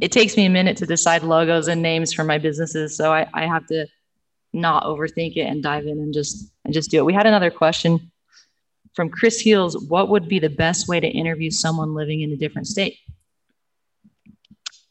it 0.00 0.12
takes 0.12 0.36
me 0.36 0.46
a 0.46 0.50
minute 0.50 0.76
to 0.76 0.86
decide 0.86 1.24
logos 1.24 1.66
and 1.66 1.82
names 1.82 2.12
for 2.12 2.22
my 2.22 2.38
businesses. 2.38 2.96
So 2.96 3.12
I, 3.12 3.26
I 3.34 3.46
have 3.46 3.66
to 3.66 3.88
not 4.52 4.84
overthink 4.84 5.36
it 5.36 5.48
and 5.48 5.62
dive 5.62 5.86
in 5.86 5.98
and 5.98 6.14
just 6.14 6.52
and 6.64 6.72
just 6.72 6.92
do 6.92 6.98
it. 6.98 7.04
We 7.04 7.12
had 7.12 7.26
another 7.26 7.50
question 7.50 8.12
from 8.94 9.10
Chris 9.10 9.40
Heels. 9.40 9.76
What 9.88 10.10
would 10.10 10.28
be 10.28 10.38
the 10.38 10.48
best 10.48 10.86
way 10.86 11.00
to 11.00 11.08
interview 11.08 11.50
someone 11.50 11.94
living 11.94 12.20
in 12.20 12.30
a 12.30 12.36
different 12.36 12.68
state? 12.68 12.98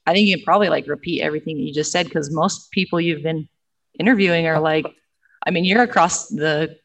I 0.06 0.14
think 0.14 0.28
you 0.28 0.38
can 0.38 0.44
probably 0.44 0.70
like 0.70 0.88
repeat 0.88 1.22
everything 1.22 1.58
that 1.58 1.64
you 1.64 1.74
just 1.74 1.92
said 1.92 2.06
because 2.06 2.32
most 2.32 2.72
people 2.72 3.02
you've 3.02 3.24
been 3.24 3.48
interviewing 4.00 4.48
are 4.48 4.60
like, 4.60 4.86
I 5.46 5.52
mean, 5.52 5.66
you're 5.66 5.82
across 5.82 6.28
the 6.28 6.78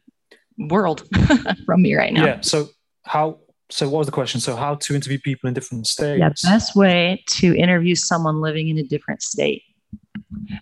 world 0.58 1.08
from 1.66 1.82
me 1.82 1.94
right 1.94 2.12
now. 2.12 2.24
Yeah. 2.24 2.40
So 2.40 2.68
how? 3.04 3.38
So 3.70 3.88
what 3.88 3.98
was 3.98 4.06
the 4.06 4.12
question? 4.12 4.40
So 4.40 4.56
how 4.56 4.74
to 4.74 4.94
interview 4.94 5.18
people 5.20 5.46
in 5.48 5.54
different 5.54 5.86
states? 5.86 6.18
Yeah, 6.18 6.50
best 6.50 6.74
way 6.74 7.22
to 7.28 7.54
interview 7.54 7.94
someone 7.94 8.40
living 8.40 8.68
in 8.68 8.78
a 8.78 8.82
different 8.82 9.22
state. 9.22 9.62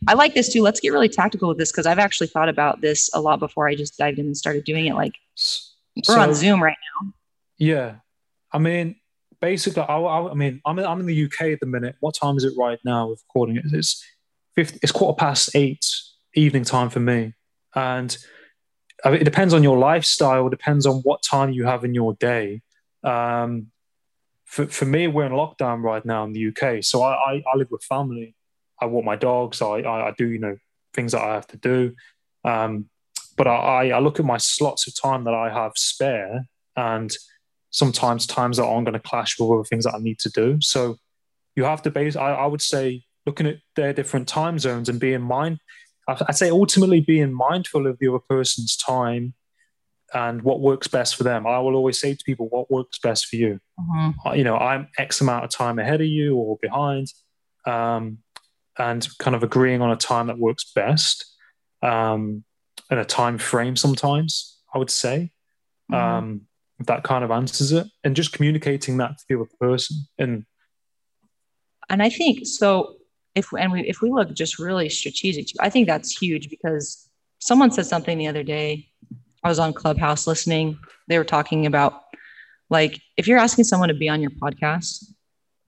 I 0.07 0.15
like 0.15 0.35
this 0.35 0.53
too. 0.53 0.63
Let's 0.63 0.81
get 0.81 0.93
really 0.93 1.09
tactical 1.09 1.49
with 1.49 1.59
this 1.59 1.73
because 1.73 1.87
I've 1.87 1.99
actually 1.99 2.27
thought 2.27 2.51
about 2.51 2.83
this 2.83 3.09
a 3.15 3.21
lot 3.21 3.39
before 3.39 3.67
I 3.67 3.75
just 3.75 3.97
dived 3.97 4.19
in 4.19 4.27
and 4.27 4.37
started 4.37 4.65
doing 4.65 4.87
it. 4.87 4.95
Like 4.95 5.15
we're 5.97 6.15
so, 6.15 6.21
on 6.21 6.35
Zoom 6.35 6.63
right 6.63 6.77
now. 7.03 7.13
Yeah, 7.57 7.95
I 8.53 8.59
mean, 8.59 8.97
basically, 9.41 9.83
I, 9.83 9.97
I, 9.97 10.31
I 10.31 10.35
mean, 10.35 10.61
I'm 10.65 10.79
in, 10.79 10.85
I'm 10.85 11.01
in 11.01 11.07
the 11.07 11.25
UK 11.25 11.43
at 11.43 11.61
the 11.61 11.67
minute. 11.67 11.97
What 12.01 12.15
time 12.15 12.37
is 12.37 12.45
it 12.45 12.55
right 12.59 12.79
now? 12.85 13.09
With 13.09 13.23
recording 13.29 13.57
it, 13.57 13.65
it's 13.73 14.05
50, 14.57 14.81
It's 14.83 14.93
quarter 14.93 15.17
past 15.17 15.51
eight 15.55 15.85
evening 16.35 16.65
time 16.65 16.91
for 16.91 17.01
me, 17.01 17.35
and 17.75 18.17
I 19.05 19.11
mean, 19.11 19.21
it 19.21 19.25
depends 19.25 19.55
on 19.55 19.63
your 19.63 19.79
lifestyle, 19.79 20.49
depends 20.49 20.87
on 20.87 20.97
what 21.03 21.23
time 21.23 21.51
you 21.51 21.65
have 21.65 21.85
in 21.85 21.95
your 21.95 22.15
day. 22.15 22.63
Um, 23.05 23.69
for, 24.45 24.67
for 24.67 24.87
me, 24.87 25.07
we're 25.07 25.27
in 25.27 25.33
lockdown 25.33 25.83
right 25.83 26.05
now 26.05 26.25
in 26.25 26.33
the 26.33 26.49
UK. 26.49 26.83
So 26.83 27.03
I, 27.03 27.13
I, 27.13 27.45
I 27.53 27.57
live 27.57 27.71
with 27.71 27.83
family. 27.85 28.35
I 28.81 28.87
walk 28.87 29.05
my 29.05 29.15
dogs. 29.17 29.61
I, 29.63 29.81
I, 29.81 30.09
I, 30.09 30.15
do, 30.17 30.27
you 30.27 30.39
know, 30.39 30.57
things 30.95 31.13
that 31.13 31.23
I 31.23 31.35
have 31.35 31.47
to 31.49 31.57
do. 31.59 31.95
Um, 32.45 32.89
but 33.37 33.47
I, 33.47 33.91
I 33.91 33.99
look 34.01 34.19
at 34.19 34.27
my 34.27 34.39
slots 34.39 34.89
of 34.89 35.01
time 35.01 35.25
that 35.25 35.35
I 35.35 35.53
have 35.53 35.73
spare 35.77 36.49
and 36.77 37.13
sometimes 37.71 38.27
times 38.27 38.57
that 38.57 38.65
aren't 38.65 38.87
going 38.87 38.95
to 38.95 39.09
clash 39.09 39.39
with 39.39 39.51
other 39.51 39.65
things 39.65 39.85
that 39.85 39.95
I 39.95 39.99
need 39.99 40.19
to 40.21 40.31
do. 40.31 40.59
So 40.61 40.97
you 41.57 41.65
have 41.65 41.83
to 41.83 41.91
base, 41.91 42.17
I, 42.17 42.33
I 42.33 42.47
would 42.47 42.63
say, 42.63 43.05
looking 43.27 43.47
at 43.47 43.59
their 43.77 43.93
different 43.93 44.27
time 44.27 44.59
zones 44.59 44.89
and 44.89 44.99
being 44.99 45.21
mind, 45.21 45.59
I'd 46.09 46.37
say 46.37 46.49
ultimately 46.51 47.01
being 47.01 47.33
mindful 47.33 47.87
of 47.87 47.99
the 47.99 48.09
other 48.09 48.21
person's 48.29 48.77
time 48.77 49.35
and 50.15 50.41
what 50.41 50.61
works 50.61 50.89
best 50.89 51.17
for 51.17 51.25
them. 51.25 51.47
I 51.47 51.59
will 51.59 51.75
always 51.75 52.01
say 52.01 52.15
to 52.15 52.25
people, 52.25 52.49
what 52.49 52.71
works 52.71 52.99
best 52.99 53.27
for 53.27 53.37
you? 53.37 53.61
Mm-hmm. 53.79 54.35
You 54.35 54.45
know, 54.45 54.57
I'm 54.57 54.89
X 54.97 55.21
amount 55.21 55.45
of 55.45 55.51
time 55.51 55.79
ahead 55.79 56.01
of 56.01 56.07
you 56.07 56.37
or 56.37 56.59
behind, 56.63 57.09
um, 57.67 58.19
and 58.79 59.07
kind 59.19 59.37
of 59.37 59.43
agreeing 59.43 59.83
on 59.83 59.91
a 59.91 59.97
time 59.97 60.29
that 60.29 60.39
works 60.39 60.73
best 60.75 61.27
um, 61.83 62.45
and 62.91 62.99
a 63.01 63.05
time 63.05 63.37
frame 63.37 63.77
sometimes, 63.77 64.59
I 64.73 64.79
would 64.79 64.91
say. 64.91 65.33
Mm-hmm. 65.93 65.95
Um, 65.95 66.41
that 66.87 67.03
kind 67.03 67.25
of 67.25 67.31
answers 67.31 67.73
it. 67.73 67.87
And 68.05 68.15
just 68.15 68.33
communicating 68.33 68.97
that 68.99 69.19
to 69.19 69.25
the 69.29 69.35
other 69.37 69.51
person 69.61 69.97
and 70.19 70.45
and 71.91 72.03
i 72.03 72.11
think 72.11 72.47
so 72.47 72.97
if 73.35 73.51
and 73.59 73.73
we 73.73 73.81
if 73.89 74.03
we 74.03 74.11
look 74.11 74.35
just 74.35 74.59
really 74.59 74.89
strategic 74.91 75.47
i 75.61 75.71
think 75.71 75.87
that's 75.87 76.17
huge 76.17 76.51
because 76.51 77.09
someone 77.39 77.71
said 77.71 77.87
something 77.87 78.19
the 78.19 78.27
other 78.27 78.43
day. 78.43 78.89
I 79.45 79.49
was 79.49 79.59
on 79.59 79.73
clubhouse 79.73 80.27
listening. 80.27 80.79
They 81.07 81.19
were 81.19 81.25
talking 81.25 81.67
about 81.67 82.03
like 82.71 83.01
if 83.17 83.27
you're 83.27 83.39
asking 83.39 83.65
someone 83.65 83.89
to 83.89 83.95
be 83.95 84.09
on 84.09 84.21
your 84.21 84.31
podcast 84.31 85.05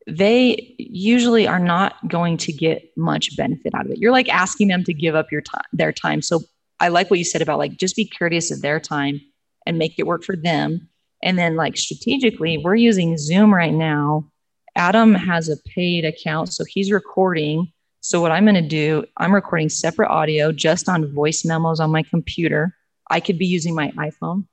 they 0.07 0.75
usually 0.79 1.47
are 1.47 1.61
not 1.61 1.95
going 2.09 2.37
to 2.37 2.53
get 2.53 2.91
much 2.97 3.37
benefit 3.37 3.75
out 3.75 3.85
of 3.85 3.93
it. 3.93 3.99
You're 3.99 4.11
like 4.11 4.29
asking 4.29 4.67
them 4.67 4.83
to 4.85 4.95
give 4.95 5.15
up 5.15 5.31
your 5.31 5.43
time 5.43 5.63
their 5.73 5.93
time. 5.93 6.23
So 6.23 6.41
i 6.81 6.89
like 6.89 7.11
what 7.11 7.19
you 7.19 7.25
said 7.25 7.43
about 7.43 7.59
like 7.59 7.77
just 7.77 7.97
be 7.97 8.07
courteous 8.07 8.51
of 8.51 8.63
their 8.63 8.81
time 8.81 9.21
and 9.67 9.79
make 9.79 9.99
it 9.99 10.07
work 10.07 10.25
for 10.25 10.37
them 10.37 10.89
and 11.23 11.39
then 11.39 11.57
like 11.57 11.77
strategically 11.77 12.59
we're 12.59 12.75
using 12.75 13.17
zoom 13.19 13.53
right 13.55 13.75
now 13.75 14.31
Adam 14.77 15.15
has 15.15 15.49
a 15.49 15.57
paid 15.59 16.05
account, 16.05 16.53
so 16.53 16.65
he's 16.65 16.93
recording. 16.93 17.73
So 18.01 18.21
what 18.21 18.31
I'm 18.33 18.45
going 18.45 18.55
to 18.55 18.63
do, 18.63 19.05
I'm 19.17 19.35
recording 19.35 19.69
separate 19.69 20.09
audio 20.09 20.53
just 20.53 20.89
on 20.89 21.13
voice 21.13 21.45
memos 21.45 21.81
on 21.81 21.91
my 21.91 22.03
computer. 22.03 22.75
I 23.11 23.21
could 23.21 23.39
be 23.39 23.47
using 23.47 23.75
my 23.75 23.91
iPhone. 23.91 24.47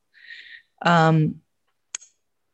Um, 0.81 1.41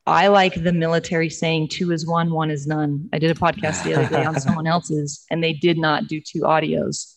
I 0.06 0.28
like 0.28 0.62
the 0.62 0.74
military 0.74 1.30
saying 1.30 1.70
two 1.70 1.92
is 1.92 2.06
one, 2.06 2.32
one 2.32 2.52
is 2.52 2.68
none. 2.68 3.10
I 3.14 3.20
did 3.20 3.32
a 3.32 3.40
podcast 3.40 3.84
the 3.86 3.94
other 3.96 4.10
day 4.10 4.26
on 4.26 4.40
someone 4.40 4.68
else's, 4.68 5.26
and 5.32 5.42
they 5.42 5.54
did 5.54 5.78
not 5.78 6.08
do 6.08 6.20
two 6.20 6.42
audios. 6.42 7.16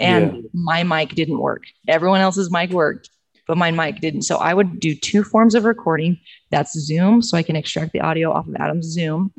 and 0.00 0.34
Yeah. 0.34 0.40
my 0.52 0.82
mic 0.82 1.10
didn't 1.14 1.38
work. 1.38 1.62
Everyone 1.86 2.20
else's 2.20 2.50
mic 2.50 2.70
worked, 2.70 3.08
but 3.46 3.56
my 3.56 3.70
mic 3.70 4.00
didn't. 4.00 4.22
So 4.22 4.36
I 4.36 4.54
would 4.54 4.80
do 4.80 4.94
two 4.94 5.22
forms 5.22 5.54
of 5.54 5.64
recording. 5.64 6.18
That's 6.50 6.72
Zoom, 6.78 7.22
so 7.22 7.36
I 7.36 7.42
can 7.42 7.56
extract 7.56 7.92
the 7.92 8.00
audio 8.00 8.32
off 8.32 8.46
of 8.48 8.56
Adam's 8.56 8.86
Zoom. 8.86 9.32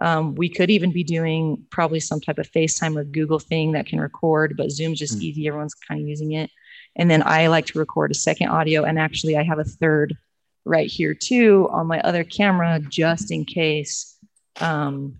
Um, 0.00 0.34
we 0.36 0.48
could 0.48 0.70
even 0.70 0.92
be 0.92 1.02
doing 1.02 1.64
probably 1.70 1.98
some 2.00 2.20
type 2.20 2.38
of 2.38 2.48
FaceTime 2.50 2.96
or 2.96 3.04
Google 3.04 3.38
thing 3.40 3.72
that 3.72 3.86
can 3.86 4.00
record, 4.00 4.54
but 4.56 4.70
Zoom's 4.70 4.98
just 4.98 5.18
Mm. 5.18 5.22
easy. 5.22 5.48
Everyone's 5.48 5.74
kind 5.74 6.00
of 6.00 6.06
using 6.06 6.32
it. 6.32 6.50
And 6.94 7.10
then 7.10 7.22
I 7.24 7.48
like 7.48 7.66
to 7.66 7.78
record 7.78 8.10
a 8.10 8.14
second 8.14 8.48
audio, 8.48 8.84
and 8.84 8.98
actually, 8.98 9.36
I 9.36 9.42
have 9.42 9.58
a 9.58 9.64
third 9.64 10.16
right 10.64 10.88
here 10.90 11.14
too 11.14 11.68
on 11.72 11.86
my 11.86 12.00
other 12.02 12.22
camera, 12.24 12.78
just 12.88 13.30
in 13.32 13.44
case 13.44 14.16
um, 14.60 15.18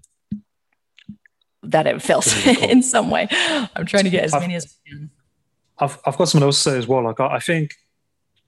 that 1.63 1.87
it 1.87 2.01
fails 2.03 2.47
in 2.63 2.83
some 2.83 3.11
way. 3.11 3.29
I'm 3.31 3.87
trying 3.87 4.05
to 4.05 4.11
get 4.11 4.25
as 4.25 4.35
I've- 4.35 4.43
many 4.45 4.55
as 4.55 4.65
I 4.67 4.91
can. 4.91 5.11
I've 5.81 5.99
I've 6.05 6.17
got 6.19 6.29
something 6.29 6.45
else 6.47 6.63
to 6.65 6.71
say 6.71 6.79
as 6.79 6.89
well. 6.89 7.05
Like 7.05 7.21
I, 7.21 7.37
I 7.37 7.39
think, 7.39 7.71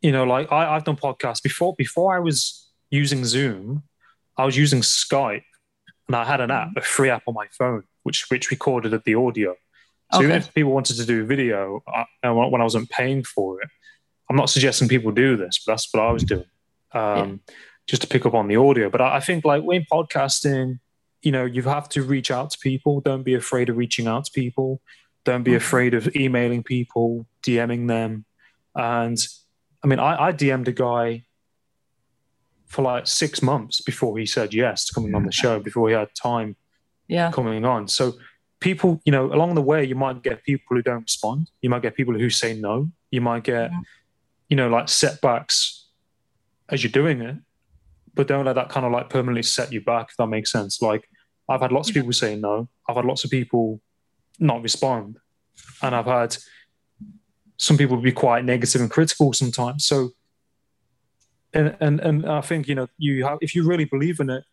you 0.00 0.12
know, 0.12 0.24
like 0.24 0.50
I, 0.50 0.74
I've 0.74 0.84
done 0.84 0.96
podcasts 0.96 1.42
before. 1.42 1.74
Before 1.76 2.14
I 2.14 2.18
was 2.18 2.68
using 2.90 3.24
Zoom, 3.24 3.82
I 4.36 4.44
was 4.44 4.56
using 4.56 4.80
Skype, 4.80 5.42
and 6.08 6.16
I 6.16 6.24
had 6.24 6.40
an 6.40 6.50
app, 6.50 6.70
a 6.76 6.80
free 6.80 7.10
app 7.10 7.22
on 7.26 7.34
my 7.34 7.46
phone, 7.58 7.84
which 8.02 8.26
which 8.30 8.50
recorded 8.50 8.98
the 9.04 9.14
audio. 9.14 9.54
So 10.12 10.22
even 10.22 10.34
if 10.36 10.52
people 10.52 10.72
wanted 10.72 10.96
to 10.96 11.06
do 11.06 11.24
video, 11.24 11.84
I, 11.86 12.04
when 12.30 12.60
I 12.60 12.64
wasn't 12.64 12.90
paying 12.90 13.22
for 13.22 13.62
it, 13.62 13.68
I'm 14.28 14.34
not 14.36 14.50
suggesting 14.50 14.88
people 14.88 15.12
do 15.12 15.36
this, 15.36 15.62
but 15.64 15.72
that's 15.72 15.88
what 15.92 16.02
I 16.02 16.10
was 16.10 16.24
doing, 16.24 16.50
um, 16.92 17.40
just 17.86 18.02
to 18.02 18.08
pick 18.08 18.26
up 18.26 18.34
on 18.34 18.48
the 18.48 18.56
audio. 18.56 18.90
But 18.90 19.02
I, 19.02 19.16
I 19.16 19.20
think 19.20 19.44
like 19.44 19.62
when 19.62 19.84
podcasting, 19.92 20.80
you 21.22 21.30
know, 21.30 21.44
you 21.44 21.62
have 21.62 21.88
to 21.90 22.02
reach 22.02 22.32
out 22.32 22.50
to 22.50 22.58
people. 22.58 23.00
Don't 23.02 23.22
be 23.22 23.34
afraid 23.34 23.68
of 23.68 23.76
reaching 23.76 24.08
out 24.08 24.24
to 24.24 24.32
people. 24.32 24.80
Don't 25.24 25.44
be 25.44 25.52
Mhm. 25.52 25.56
afraid 25.56 25.94
of 25.94 26.16
emailing 26.16 26.64
people, 26.64 27.26
DMing 27.44 27.86
them. 27.86 28.24
And 28.74 29.18
I 29.82 29.86
mean, 29.86 29.98
I, 29.98 30.26
I 30.28 30.32
DM'd 30.32 30.68
a 30.68 30.72
guy 30.72 31.24
for 32.66 32.82
like 32.82 33.06
six 33.06 33.42
months 33.42 33.80
before 33.80 34.16
he 34.18 34.26
said 34.26 34.54
yes 34.54 34.84
to 34.86 34.94
coming 34.94 35.14
on 35.14 35.24
the 35.24 35.32
show, 35.32 35.58
before 35.58 35.88
he 35.88 35.94
had 35.94 36.08
time 36.14 36.56
Yeah. 37.08 37.32
coming 37.32 37.64
on. 37.64 37.88
So 37.88 38.12
people, 38.60 39.00
you 39.04 39.10
know, 39.12 39.32
along 39.32 39.54
the 39.54 39.62
way, 39.62 39.84
you 39.84 39.94
might 39.96 40.22
get 40.22 40.44
people 40.44 40.76
who 40.76 40.82
don't 40.82 41.02
respond. 41.02 41.50
You 41.62 41.70
might 41.70 41.82
get 41.82 41.96
people 41.96 42.14
who 42.14 42.30
say 42.30 42.54
no. 42.58 42.90
You 43.10 43.20
might 43.22 43.42
get, 43.42 43.70
Mhm. 43.72 43.82
you 44.48 44.56
know, 44.56 44.68
like 44.68 44.88
setbacks 44.88 45.88
as 46.68 46.84
you're 46.84 46.92
doing 46.92 47.20
it, 47.22 47.36
but 48.14 48.28
don't 48.28 48.44
let 48.44 48.52
that 48.54 48.68
kind 48.68 48.86
of 48.86 48.92
like 48.92 49.10
permanently 49.10 49.42
set 49.42 49.72
you 49.72 49.80
back, 49.80 50.10
if 50.10 50.16
that 50.18 50.26
makes 50.28 50.52
sense. 50.52 50.80
Like 50.80 51.08
I've 51.48 51.62
had 51.62 51.72
lots 51.72 51.88
of 51.88 51.94
people 51.94 52.12
say 52.12 52.36
no. 52.36 52.68
I've 52.88 52.94
had 52.96 53.04
lots 53.04 53.24
of 53.24 53.30
people 53.30 53.80
not 54.38 54.62
respond. 54.62 55.18
And 55.82 55.94
I've 55.96 56.06
had 56.06 56.36
some 57.60 57.76
people 57.76 57.96
be 57.98 58.10
quite 58.12 58.42
negative 58.44 58.80
and 58.80 58.90
critical 58.90 59.32
sometimes. 59.34 59.84
So 59.84 60.10
and 61.52 61.76
and 61.80 62.00
and 62.00 62.26
I 62.26 62.40
think, 62.40 62.68
you 62.68 62.74
know, 62.74 62.86
you 62.96 63.24
have 63.24 63.38
if 63.42 63.54
you 63.54 63.66
really 63.68 63.84
believe 63.84 64.18
in 64.20 64.30
it, 64.30 64.44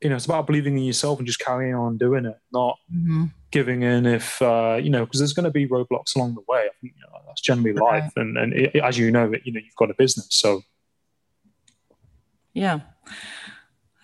you 0.00 0.08
know, 0.08 0.16
it's 0.16 0.24
about 0.24 0.46
believing 0.46 0.78
in 0.78 0.84
yourself 0.84 1.18
and 1.18 1.26
just 1.26 1.40
carrying 1.40 1.74
on 1.74 1.98
doing 1.98 2.24
it, 2.24 2.38
not 2.52 2.76
Mhm. 2.94 3.30
giving 3.50 3.82
in 3.82 4.06
if 4.06 4.40
uh, 4.40 4.78
you 4.82 4.88
know 4.88 5.04
because 5.04 5.20
there's 5.20 5.32
going 5.34 5.44
to 5.44 5.50
be 5.50 5.66
roadblocks 5.68 6.16
along 6.16 6.34
the 6.36 6.44
way. 6.48 6.60
I 6.60 6.70
think 6.80 6.94
you 6.96 7.02
know, 7.02 7.18
that's 7.26 7.42
generally 7.42 7.72
Right. 7.72 8.02
life, 8.04 8.12
and 8.16 8.38
and 8.38 8.52
it, 8.54 8.76
as 8.76 8.96
you 8.96 9.10
know, 9.10 9.30
it 9.32 9.42
you 9.44 9.52
know 9.52 9.60
you've 9.60 9.76
got 9.76 9.90
a 9.90 9.94
business, 9.94 10.28
so 10.30 10.62
Yeah. 12.54 12.80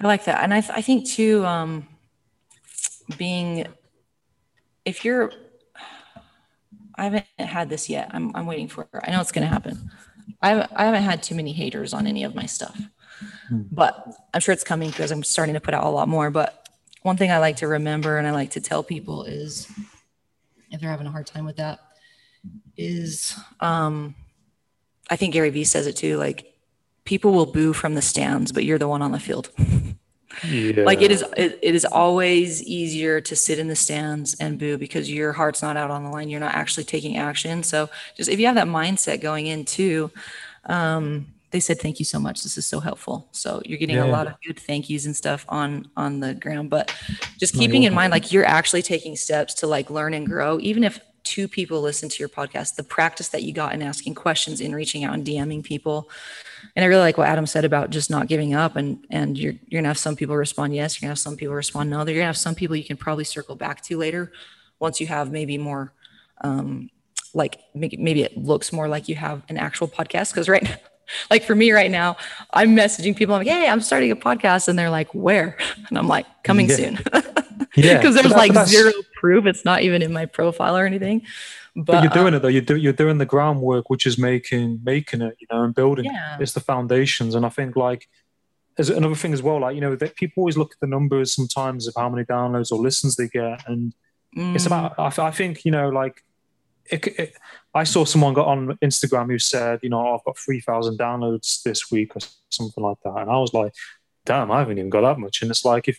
I 0.00 0.06
like 0.06 0.24
that. 0.24 0.42
And 0.44 0.52
I, 0.52 0.60
th- 0.60 0.76
I 0.76 0.82
think 0.82 1.08
too, 1.08 1.46
um, 1.46 1.86
being, 3.16 3.66
if 4.84 5.04
you're, 5.04 5.32
I 6.96 7.04
haven't 7.04 7.26
had 7.38 7.68
this 7.68 7.88
yet. 7.88 8.10
I'm, 8.12 8.30
I'm 8.34 8.46
waiting 8.46 8.68
for 8.68 8.82
it. 8.82 8.88
I 9.02 9.10
know 9.10 9.20
it's 9.20 9.32
going 9.32 9.46
to 9.46 9.52
happen. 9.52 9.90
I 10.40 10.50
haven't, 10.50 10.70
I 10.74 10.84
haven't 10.84 11.02
had 11.02 11.22
too 11.22 11.34
many 11.34 11.52
haters 11.52 11.92
on 11.92 12.06
any 12.06 12.24
of 12.24 12.34
my 12.34 12.46
stuff, 12.46 12.80
Hmm. 13.48 13.62
but 13.70 14.14
I'm 14.32 14.40
sure 14.40 14.52
it's 14.52 14.64
coming 14.64 14.90
because 14.90 15.10
I'm 15.10 15.22
starting 15.22 15.54
to 15.54 15.60
put 15.60 15.74
out 15.74 15.84
a 15.84 15.88
lot 15.88 16.08
more. 16.08 16.30
But 16.30 16.68
one 17.02 17.16
thing 17.16 17.30
I 17.30 17.38
like 17.38 17.56
to 17.56 17.68
remember 17.68 18.16
and 18.18 18.26
I 18.26 18.30
like 18.32 18.50
to 18.52 18.60
tell 18.60 18.82
people 18.82 19.24
is 19.24 19.70
if 20.70 20.80
they're 20.80 20.90
having 20.90 21.06
a 21.06 21.10
hard 21.10 21.26
time 21.26 21.44
with 21.44 21.56
that 21.56 21.80
is, 22.76 23.38
um, 23.60 24.14
I 25.10 25.16
think 25.16 25.34
Gary 25.34 25.50
Vee 25.50 25.64
says 25.64 25.86
it 25.86 25.96
too, 25.96 26.16
like 26.16 26.54
people 27.04 27.32
will 27.32 27.46
boo 27.46 27.72
from 27.72 27.94
the 27.94 28.02
stands, 28.02 28.52
but 28.52 28.64
you're 28.64 28.78
the 28.78 28.88
one 28.88 29.02
on 29.02 29.12
the 29.12 29.20
field. 29.20 29.50
yeah, 30.42 30.84
Like 30.84 31.02
it 31.02 31.10
is, 31.10 31.22
it, 31.36 31.58
it 31.62 31.74
is 31.74 31.84
always 31.84 32.62
easier 32.62 33.20
to 33.20 33.36
sit 33.36 33.58
in 33.58 33.68
the 33.68 33.76
stands 33.76 34.34
and 34.40 34.58
boo 34.58 34.76
because 34.78 35.10
your 35.10 35.32
heart's 35.32 35.62
not 35.62 35.76
out 35.76 35.90
on 35.90 36.04
the 36.04 36.10
line. 36.10 36.28
You're 36.28 36.40
not 36.40 36.54
actually 36.54 36.84
taking 36.84 37.16
action. 37.16 37.62
So 37.62 37.88
just 38.16 38.28
if 38.30 38.38
you 38.40 38.46
have 38.46 38.56
that 38.56 38.66
mindset 38.66 39.20
going 39.20 39.46
in 39.46 39.64
too, 39.64 40.10
um, 40.66 41.26
they 41.50 41.60
said 41.60 41.78
thank 41.80 41.98
you 42.00 42.04
so 42.04 42.18
much. 42.18 42.42
This 42.42 42.58
is 42.58 42.66
so 42.66 42.80
helpful. 42.80 43.28
So 43.30 43.62
you're 43.64 43.78
getting 43.78 43.96
a 43.96 44.06
Yeah. 44.06 44.10
lot 44.12 44.26
of 44.26 44.34
good 44.44 44.58
thank 44.58 44.90
yous 44.90 45.06
and 45.06 45.14
stuff 45.14 45.44
on 45.48 45.88
on 45.96 46.18
the 46.18 46.34
ground. 46.34 46.68
But 46.70 46.92
just 47.38 47.54
keeping 47.54 47.84
in 47.84 47.94
mind, 47.94 48.10
like 48.10 48.32
you're 48.32 48.44
actually 48.44 48.82
taking 48.82 49.14
steps 49.16 49.54
to 49.54 49.66
like 49.68 49.88
learn 49.88 50.14
and 50.14 50.26
grow, 50.26 50.58
even 50.60 50.82
if 50.82 50.98
two 51.22 51.46
people 51.46 51.80
listen 51.80 52.08
to 52.08 52.18
your 52.18 52.28
podcast, 52.28 52.74
the 52.74 52.82
practice 52.82 53.28
that 53.28 53.44
you 53.44 53.52
got 53.52 53.72
in 53.72 53.82
asking 53.82 54.14
questions, 54.14 54.60
in 54.60 54.74
reaching 54.74 55.04
out 55.04 55.14
and 55.14 55.24
DMing 55.24 55.62
people. 55.62 56.10
And 56.76 56.84
I 56.84 56.88
really 56.88 57.00
like 57.02 57.18
what 57.18 57.28
Adam 57.28 57.46
said 57.46 57.64
about 57.64 57.90
just 57.90 58.10
not 58.10 58.26
giving 58.26 58.54
up 58.54 58.76
and 58.76 59.04
and 59.10 59.38
you're 59.38 59.54
you're 59.68 59.80
gonna 59.80 59.88
have 59.88 59.98
some 59.98 60.16
people 60.16 60.36
respond 60.36 60.74
yes, 60.74 61.00
you're 61.00 61.06
gonna 61.06 61.12
have 61.12 61.18
some 61.18 61.36
people 61.36 61.54
respond 61.54 61.90
no. 61.90 61.98
You're 61.98 62.14
gonna 62.14 62.26
have 62.26 62.36
some 62.36 62.54
people 62.54 62.76
you 62.76 62.84
can 62.84 62.96
probably 62.96 63.24
circle 63.24 63.56
back 63.56 63.82
to 63.82 63.96
later 63.96 64.32
once 64.80 65.00
you 65.00 65.06
have 65.06 65.30
maybe 65.30 65.56
more 65.58 65.92
um 66.42 66.90
like 67.34 67.60
maybe 67.74 67.96
maybe 67.96 68.22
it 68.22 68.36
looks 68.36 68.72
more 68.72 68.88
like 68.88 69.08
you 69.08 69.14
have 69.16 69.42
an 69.48 69.56
actual 69.56 69.88
podcast. 69.88 70.34
Cause 70.34 70.48
right 70.48 70.62
now, 70.62 70.76
like 71.30 71.42
for 71.44 71.54
me 71.54 71.72
right 71.72 71.90
now, 71.90 72.16
I'm 72.52 72.76
messaging 72.76 73.16
people, 73.16 73.34
I'm 73.34 73.40
like, 73.44 73.48
hey, 73.48 73.68
I'm 73.68 73.80
starting 73.80 74.10
a 74.10 74.16
podcast, 74.16 74.68
and 74.68 74.78
they're 74.78 74.90
like, 74.90 75.12
where? 75.14 75.56
And 75.88 75.98
I'm 75.98 76.08
like, 76.08 76.26
coming 76.44 76.68
Yeah. 76.68 76.76
soon. 76.76 76.94
yeah, 77.74 77.98
Because 77.98 78.14
there's 78.14 78.32
like 78.32 78.52
zero 78.68 78.92
proof. 79.20 79.46
It's 79.46 79.64
not 79.64 79.82
even 79.82 80.00
in 80.02 80.12
my 80.12 80.26
profile 80.26 80.76
or 80.76 80.86
anything. 80.86 81.22
But, 81.76 81.86
But 81.86 82.02
you're 82.02 82.10
doing 82.10 82.34
it 82.34 82.40
though. 82.40 82.48
You're 82.48 82.62
do, 82.62 82.76
you're 82.76 82.92
doing 82.92 83.18
the 83.18 83.26
groundwork, 83.26 83.90
which 83.90 84.06
is 84.06 84.16
making 84.18 84.80
making 84.84 85.22
it, 85.22 85.36
you 85.40 85.46
know, 85.50 85.64
and 85.64 85.74
building. 85.74 86.06
it. 86.06 86.12
yeah. 86.12 86.36
It's 86.40 86.52
the 86.52 86.60
foundations, 86.60 87.34
and 87.34 87.44
I 87.44 87.48
think 87.48 87.74
like 87.76 88.08
there's 88.76 88.90
another 88.90 89.14
thing 89.14 89.32
as 89.32 89.42
well. 89.42 89.60
Like 89.60 89.74
you 89.74 89.80
know, 89.80 89.96
that 89.96 90.14
people 90.14 90.42
always 90.42 90.56
look 90.56 90.72
at 90.72 90.80
the 90.80 90.86
numbers 90.86 91.34
sometimes 91.34 91.86
of 91.88 91.94
how 91.96 92.08
many 92.08 92.24
downloads 92.24 92.70
or 92.70 92.78
listens 92.78 93.16
they 93.16 93.28
get, 93.28 93.62
and 93.66 93.92
it's 94.36 94.64
Mm, 94.64 94.66
about 94.66 94.98
I, 94.98 95.26
I 95.26 95.30
think 95.30 95.64
you 95.64 95.70
know 95.70 95.88
like 95.90 96.24
it, 96.90 97.06
it, 97.06 97.34
i 97.72 97.84
saw 97.84 98.04
someone 98.04 98.34
got 98.34 98.46
on 98.48 98.76
instagram 98.82 99.30
who 99.30 99.38
said 99.38 99.78
you 99.82 99.88
know 99.88 100.04
"Oh, 100.04 100.16
i've 100.16 100.24
got 100.24 100.36
3000 100.36 100.98
downloads 100.98 101.62
this 101.62 101.90
week 101.90 102.16
or 102.16 102.20
something 102.50 102.82
like 102.82 102.98
that 103.04 103.16
and 103.16 103.30
i 103.30 103.36
was 103.36 103.54
like 103.54 103.72
damn 104.26 104.50
i 104.50 104.58
haven't 104.58 104.78
even 104.78 104.90
got 104.90 105.02
that 105.02 105.20
much 105.20 105.40
and 105.40 105.50
it's 105.50 105.64
like 105.64 105.88
if 105.88 105.98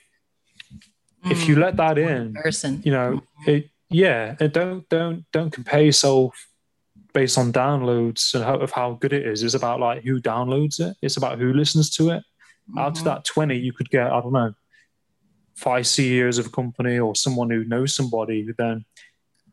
if 1.29 1.47
you 1.47 1.55
mm, 1.55 1.61
let 1.61 1.77
that 1.77 1.97
in 1.97 2.33
person. 2.33 2.81
you 2.83 2.91
know 2.91 3.21
it 3.47 3.69
yeah 3.89 4.36
and 4.39 4.52
don't 4.52 4.88
don't 4.89 5.26
don't 5.32 5.52
compare 5.52 5.82
yourself 5.84 6.48
based 7.13 7.38
on 7.38 7.52
downloads 7.54 8.34
and 8.34 8.43
how, 8.43 8.56
of 8.58 8.71
how 8.71 8.93
good 8.93 9.13
it 9.13 9.26
is 9.26 9.43
it's 9.43 9.54
about 9.54 9.80
like 9.80 10.04
who 10.04 10.19
downloads 10.21 10.80
it 10.80 10.95
it's 11.02 11.17
about 11.17 11.38
who 11.39 11.54
listens 11.54 11.89
to 11.89 12.10
it 12.10 12.24
out 12.78 12.98
of 12.98 12.98
Mhm. 12.98 13.04
that 13.06 13.26
20 13.26 13.58
you 13.58 13.71
could 13.74 13.89
get 13.89 14.08
i 14.12 14.19
don't 14.21 14.34
know 14.34 14.54
five 15.56 15.86
ceos 15.88 16.38
of 16.38 16.48
a 16.48 16.50
company 16.50 16.98
or 17.00 17.15
someone 17.15 17.50
who 17.50 17.63
knows 17.63 17.93
somebody 17.95 18.43
who 18.43 18.54
then 18.58 18.84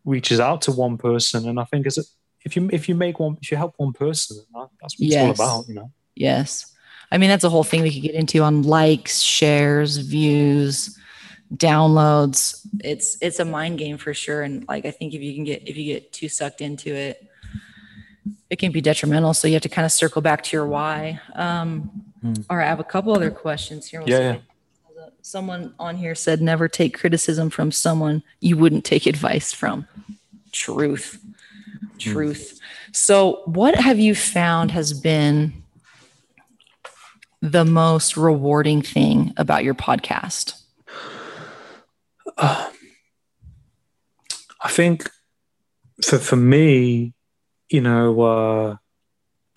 reaches 0.05 0.41
out 0.41 0.63
to 0.63 0.73
one 0.73 0.97
person 0.99 1.49
and 1.49 1.61
i 1.61 1.65
think 1.65 1.87
it's 1.87 1.99
a, 1.99 2.03
if 2.45 2.57
you 2.57 2.69
if 2.73 2.89
you 2.89 2.95
make 2.95 3.21
one 3.21 3.37
if 3.41 3.51
you 3.51 3.57
help 3.57 3.75
one 3.77 3.93
person 3.93 4.37
that's 4.81 4.99
what 4.99 5.09
Yes. 5.09 5.31
it's 5.31 5.41
all 5.41 5.61
about 5.61 5.69
you 5.69 5.75
know 5.75 5.91
Yes. 6.15 6.67
I 7.11 7.17
mean, 7.19 7.29
that's 7.31 7.45
a 7.45 7.49
whole 7.51 7.65
thing 7.65 7.83
we 7.83 7.91
could 7.93 8.03
get 8.03 8.15
into 8.15 8.43
on 8.43 8.63
likes, 8.63 9.21
shares, 9.21 9.97
views, 9.99 10.99
downloads. 11.57 12.67
It's 12.83 13.17
it's 13.21 13.39
a 13.41 13.45
mind 13.45 13.79
game 13.79 13.99
for 13.99 14.15
sure. 14.15 14.43
And 14.43 14.67
like 14.69 14.85
I 14.87 14.91
think 14.91 15.15
if 15.15 15.21
you 15.23 15.35
can 15.35 15.45
get 15.45 15.67
if 15.69 15.77
you 15.77 15.85
get 15.93 16.13
too 16.13 16.29
sucked 16.29 16.61
into 16.61 16.95
it, 16.95 17.27
it 18.51 18.59
can 18.59 18.73
be 18.73 18.81
detrimental. 18.81 19.35
So 19.35 19.49
you 19.49 19.55
have 19.55 19.63
to 19.63 19.69
kind 19.69 19.85
of 19.87 19.93
circle 19.93 20.23
back 20.23 20.43
to 20.45 20.57
your 20.57 20.67
why. 20.67 21.21
Um, 21.35 21.91
Hmm. 22.23 22.35
all 22.49 22.57
right, 22.57 22.67
I 22.67 22.69
have 22.69 22.79
a 22.79 22.85
couple 22.85 23.13
other 23.13 23.33
questions 23.33 23.89
here. 23.89 24.01
We'll 24.01 24.09
Yeah, 24.11 24.35
see. 24.37 24.41
Someone 25.23 25.75
on 25.79 25.97
here 25.97 26.15
said 26.15 26.41
never 26.41 26.69
take 26.69 26.97
criticism 26.97 27.51
from 27.51 27.73
someone 27.73 28.23
you 28.41 28.57
wouldn't 28.57 28.85
take 28.85 29.07
advice 29.07 29.53
from. 29.53 29.89
Truth. 30.53 31.19
Truth. 31.99 32.61
So, 32.93 33.43
what 33.47 33.75
have 33.75 33.99
you 33.99 34.15
found 34.15 34.71
has 34.71 34.93
been 34.93 35.53
the 37.41 37.65
most 37.65 38.17
rewarding 38.17 38.83
thing 38.83 39.33
about 39.37 39.65
your 39.65 39.75
podcast? 39.75 40.62
Uh, 42.37 42.71
I 44.61 44.69
think 44.69 45.09
for 46.05 46.19
for 46.19 46.37
me, 46.37 47.15
you 47.69 47.81
know, 47.81 48.21
uh, 48.21 48.77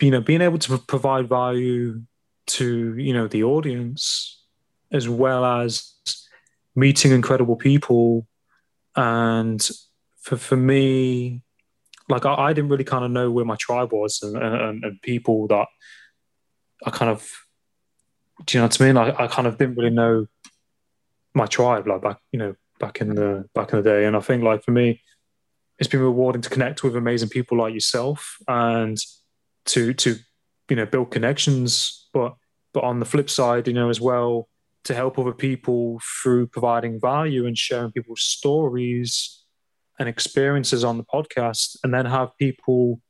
you 0.01 0.11
know, 0.11 0.21
being 0.21 0.41
able 0.41 0.59
to 0.59 0.78
provide 0.78 1.30
value 1.30 2.01
to 2.47 2.97
you 2.97 3.13
know 3.13 3.28
the 3.28 3.43
audience, 3.43 4.43
as 4.91 5.07
well 5.07 5.45
as 5.45 5.93
meeting 6.76 7.11
incredible 7.11 7.55
people, 7.55 8.28
and 8.95 9.69
for 10.17 10.38
for 10.38 10.57
me, 10.57 11.41
like 12.09 12.26
I, 12.26 12.34
I 12.34 12.53
didn't 12.53 12.69
really 12.69 12.84
kind 12.84 13.05
of 13.05 13.11
know 13.11 13.32
where 13.32 13.45
my 13.45 13.55
tribe 13.55 13.91
was 13.93 14.21
and, 14.21 14.38
and, 14.38 14.84
and 14.84 15.01
people 15.01 15.47
that 15.47 15.67
I 16.86 16.89
kind 16.89 17.11
of 17.11 17.30
do 18.45 18.57
you 18.57 18.61
know 18.61 18.67
what 18.67 18.82
I 18.82 18.86
mean? 18.86 18.97
I, 18.97 19.23
I 19.23 19.28
kind 19.28 19.47
of 19.47 19.57
didn't 19.57 19.76
really 19.76 19.91
know 19.91 20.28
my 21.34 21.45
tribe 21.45 21.88
like 21.88 22.01
back 22.01 22.17
you 22.32 22.39
know 22.39 22.55
back 22.80 23.01
in 23.01 23.15
the 23.15 23.45
back 23.53 23.71
in 23.71 23.82
the 23.82 23.89
day, 23.89 24.05
and 24.05 24.15
I 24.15 24.19
think 24.19 24.43
like 24.43 24.63
for 24.63 24.71
me, 24.71 25.01
it's 25.80 25.89
been 25.89 26.01
rewarding 26.01 26.41
to 26.41 26.49
connect 26.49 26.84
with 26.84 26.95
amazing 26.95 27.30
people 27.30 27.57
like 27.57 27.73
yourself 27.73 28.38
and 28.47 28.97
to 29.65 29.93
to 29.93 30.15
you 30.69 30.76
know 30.76 30.86
build 30.86 31.11
connections, 31.11 32.07
but 32.13 32.36
but 32.73 32.84
on 32.84 32.99
the 32.99 33.05
flip 33.05 33.30
side, 33.30 33.67
you 33.67 33.73
know 33.73 33.89
as 33.89 34.01
well 34.01 34.49
to 34.86 34.93
help 34.93 35.17
other 35.17 35.34
people 35.34 35.99
through 36.21 36.45
providing 36.45 36.99
value 36.99 37.47
and 37.47 37.57
sharing 37.57 37.91
people's 37.91 38.21
stories 38.21 39.43
and 39.97 40.07
experiences 40.07 40.84
on 40.84 40.97
the 40.97 41.03
podcast, 41.03 41.78
and 41.84 41.93
then 41.93 42.05
have 42.05 42.30
people 42.38 43.01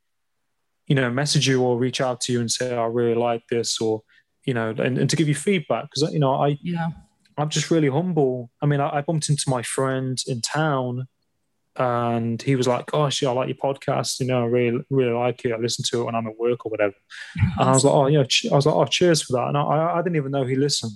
you 0.86 0.94
know 0.94 1.10
message 1.10 1.48
you 1.48 1.62
or 1.62 1.78
reach 1.78 2.00
out 2.00 2.20
to 2.20 2.32
you 2.32 2.40
and 2.40 2.50
say 2.50 2.74
I 2.74 2.84
really 2.86 3.14
like 3.14 3.42
this 3.50 3.80
or 3.80 4.02
you 4.44 4.54
know 4.54 4.70
and, 4.70 4.98
and 4.98 5.10
to 5.10 5.16
give 5.16 5.28
you 5.28 5.34
feedback 5.34 5.84
because 5.84 6.12
you 6.12 6.20
know 6.20 6.34
I 6.34 6.58
Yeah. 6.62 6.90
I'm 7.38 7.48
just 7.50 7.70
really 7.70 7.88
humble. 7.88 8.50
I 8.62 8.66
mean, 8.66 8.80
I, 8.80 8.96
I 8.96 9.00
bumped 9.02 9.28
into 9.28 9.48
my 9.48 9.62
friend 9.62 10.18
in 10.26 10.40
town, 10.40 11.06
and 11.76 12.40
he 12.40 12.56
was 12.56 12.66
like, 12.66 12.86
"Gosh, 12.86 13.20
yeah, 13.22 13.28
I 13.28 13.32
like 13.32 13.48
your 13.48 13.56
podcast. 13.56 14.20
You 14.20 14.26
know, 14.26 14.42
I 14.42 14.46
really, 14.46 14.80
really 14.90 15.12
like 15.12 15.44
it. 15.44 15.52
I 15.52 15.58
listen 15.58 15.84
to 15.90 16.00
it 16.00 16.04
when 16.04 16.14
I'm 16.14 16.26
at 16.26 16.38
work 16.38 16.64
or 16.64 16.70
whatever." 16.70 16.94
And 17.58 17.68
I 17.68 17.72
was 17.72 17.84
like, 17.84 17.94
"Oh, 17.94 18.06
yeah." 18.06 18.24
ch- 18.24 18.46
I 18.50 18.54
was 18.56 18.66
like, 18.66 18.74
"Oh, 18.74 18.84
cheers 18.86 19.22
for 19.22 19.34
that." 19.34 19.48
And 19.48 19.56
I, 19.56 19.96
I 19.96 20.02
didn't 20.02 20.16
even 20.16 20.32
know 20.32 20.44
he 20.44 20.56
listened. 20.56 20.92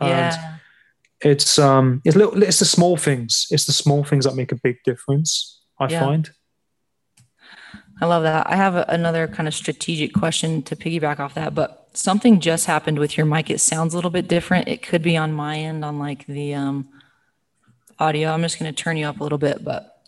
And 0.00 0.08
yeah. 0.10 0.56
it's 1.20 1.58
um, 1.58 2.00
it's 2.04 2.16
little, 2.16 2.40
it's 2.42 2.60
the 2.60 2.64
small 2.64 2.96
things. 2.96 3.46
It's 3.50 3.66
the 3.66 3.72
small 3.72 4.04
things 4.04 4.24
that 4.24 4.36
make 4.36 4.52
a 4.52 4.60
big 4.62 4.76
difference. 4.84 5.60
I 5.80 5.88
Yeah. 5.88 6.00
find. 6.00 6.30
I 8.02 8.06
love 8.06 8.24
that. 8.24 8.50
I 8.50 8.56
have 8.56 8.74
a, 8.74 8.84
another 8.88 9.28
kind 9.28 9.46
of 9.46 9.54
strategic 9.54 10.12
question 10.12 10.60
to 10.64 10.74
piggyback 10.74 11.20
off 11.20 11.34
that, 11.34 11.54
but 11.54 11.88
something 11.94 12.40
just 12.40 12.66
happened 12.66 12.98
with 12.98 13.16
your 13.16 13.24
mic. 13.26 13.48
It 13.48 13.60
sounds 13.60 13.94
a 13.94 13.96
little 13.96 14.10
bit 14.10 14.26
different. 14.26 14.66
It 14.66 14.82
could 14.82 15.02
be 15.02 15.16
on 15.16 15.32
my 15.32 15.56
end 15.56 15.84
on 15.84 16.00
like 16.00 16.26
the 16.26 16.52
um, 16.52 16.88
audio. 18.00 18.30
I'm 18.30 18.42
just 18.42 18.58
going 18.58 18.74
to 18.74 18.82
turn 18.82 18.96
you 18.96 19.06
up 19.06 19.20
a 19.20 19.22
little 19.22 19.38
bit, 19.38 19.62
but 19.62 20.02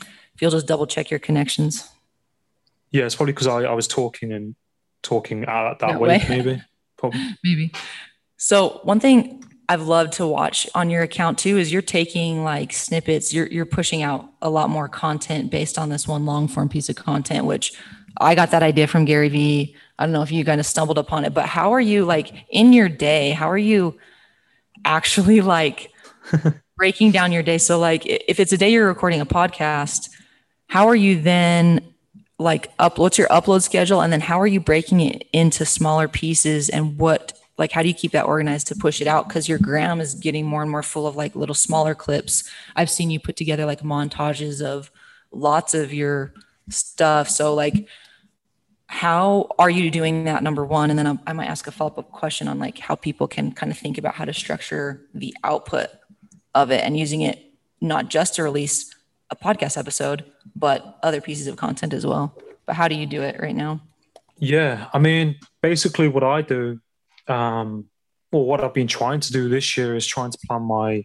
if 0.00 0.40
you'll 0.40 0.50
just 0.50 0.66
double 0.66 0.86
check 0.86 1.10
your 1.10 1.20
connections. 1.20 1.86
Yeah, 2.90 3.04
it's 3.04 3.16
probably 3.16 3.34
because 3.34 3.48
I, 3.48 3.64
I 3.64 3.74
was 3.74 3.86
talking 3.86 4.32
and 4.32 4.54
talking 5.02 5.44
out 5.44 5.80
that 5.80 5.88
That 5.88 6.00
way, 6.00 6.08
way. 6.08 6.24
maybe. 6.26 6.62
Probably. 6.96 7.20
Maybe. 7.44 7.70
So 8.38 8.80
one 8.82 8.98
thing 8.98 9.44
I've 9.68 9.82
loved 9.82 10.14
to 10.14 10.26
watch 10.26 10.68
on 10.74 10.90
your 10.90 11.02
account 11.02 11.38
too 11.38 11.56
is 11.56 11.72
you're 11.72 11.82
taking 11.82 12.44
like 12.44 12.72
snippets. 12.72 13.32
You're 13.32 13.46
you're 13.46 13.64
pushing 13.66 14.02
out 14.02 14.28
a 14.42 14.50
lot 14.50 14.68
more 14.68 14.88
content 14.88 15.50
based 15.50 15.78
on 15.78 15.88
this 15.88 16.06
one 16.06 16.26
long 16.26 16.48
form 16.48 16.68
piece 16.68 16.88
of 16.88 16.96
content, 16.96 17.46
which 17.46 17.72
I 18.20 18.34
got 18.34 18.50
that 18.50 18.62
idea 18.62 18.86
from 18.86 19.04
Gary 19.04 19.28
Vee. 19.28 19.76
I 19.98 20.04
don't 20.04 20.12
know 20.12 20.22
if 20.22 20.30
you 20.30 20.44
kind 20.44 20.60
of 20.60 20.66
stumbled 20.66 20.98
upon 20.98 21.24
it, 21.24 21.32
but 21.32 21.46
how 21.46 21.72
are 21.72 21.80
you 21.80 22.04
like 22.04 22.32
in 22.50 22.72
your 22.72 22.88
day? 22.88 23.30
How 23.30 23.50
are 23.50 23.58
you 23.58 23.98
actually 24.84 25.40
like 25.40 25.90
breaking 26.76 27.12
down 27.12 27.32
your 27.32 27.42
day? 27.42 27.58
So 27.58 27.78
like 27.78 28.04
if 28.04 28.40
it's 28.40 28.52
a 28.52 28.58
day 28.58 28.70
you're 28.70 28.86
recording 28.86 29.20
a 29.20 29.26
podcast, 29.26 30.10
how 30.68 30.88
are 30.88 30.96
you 30.96 31.20
then 31.20 31.94
like 32.38 32.70
up 32.78 32.98
what's 32.98 33.16
your 33.16 33.28
upload 33.28 33.62
schedule 33.62 34.00
and 34.00 34.12
then 34.12 34.20
how 34.20 34.40
are 34.40 34.46
you 34.46 34.60
breaking 34.60 35.00
it 35.00 35.26
into 35.32 35.64
smaller 35.64 36.08
pieces 36.08 36.68
and 36.68 36.98
what 36.98 37.32
like 37.56 37.72
how 37.72 37.82
do 37.82 37.88
you 37.88 37.94
keep 37.94 38.12
that 38.12 38.26
organized 38.26 38.66
to 38.68 38.74
push 38.76 39.00
it 39.00 39.06
out? 39.06 39.28
Because 39.28 39.48
your 39.48 39.58
gram 39.58 40.00
is 40.00 40.14
getting 40.14 40.44
more 40.44 40.62
and 40.62 40.70
more 40.70 40.82
full 40.82 41.06
of 41.06 41.16
like 41.16 41.36
little 41.36 41.54
smaller 41.54 41.94
clips. 41.94 42.50
I've 42.74 42.90
seen 42.90 43.10
you 43.10 43.20
put 43.20 43.36
together 43.36 43.64
like 43.64 43.80
montages 43.80 44.60
of 44.60 44.90
lots 45.30 45.74
of 45.74 45.92
your 45.92 46.32
stuff. 46.68 47.28
So 47.28 47.54
like 47.54 47.88
how 48.86 49.48
are 49.58 49.70
you 49.70 49.90
doing 49.90 50.24
that 50.24 50.42
number 50.42 50.64
one? 50.64 50.90
And 50.90 50.98
then 50.98 51.06
I- 51.06 51.18
i 51.28 51.32
might 51.32 51.46
ask 51.46 51.66
a 51.66 51.72
follow-up 51.72 52.10
question 52.12 52.48
on 52.48 52.58
like 52.58 52.78
how 52.78 52.94
people 52.94 53.26
can 53.26 53.52
kind 53.52 53.72
of 53.72 53.78
think 53.78 53.98
about 53.98 54.14
how 54.14 54.24
to 54.24 54.32
structure 54.32 55.00
the 55.14 55.34
output 55.42 55.88
of 56.54 56.70
it 56.70 56.84
and 56.84 56.96
using 56.96 57.22
it 57.22 57.52
not 57.80 58.08
just 58.08 58.34
to 58.34 58.42
release 58.42 58.94
a 59.30 59.36
podcast 59.36 59.76
episode 59.76 60.24
but 60.54 60.98
other 61.02 61.20
pieces 61.20 61.46
of 61.46 61.56
content 61.56 61.92
as 61.92 62.06
well. 62.06 62.36
But 62.66 62.76
how 62.76 62.88
do 62.88 62.94
you 62.94 63.06
do 63.06 63.22
it 63.22 63.40
right 63.40 63.54
now? 63.54 63.80
Yeah, 64.38 64.88
I 64.92 64.98
mean, 64.98 65.36
basically, 65.62 66.08
what 66.08 66.24
I 66.24 66.42
do, 66.42 66.80
um, 67.28 67.86
or 68.32 68.46
what 68.46 68.62
I've 68.62 68.74
been 68.74 68.86
trying 68.88 69.20
to 69.20 69.32
do 69.32 69.48
this 69.48 69.76
year 69.76 69.94
is 69.94 70.06
trying 70.06 70.30
to 70.30 70.38
plan 70.46 70.62
my, 70.62 71.04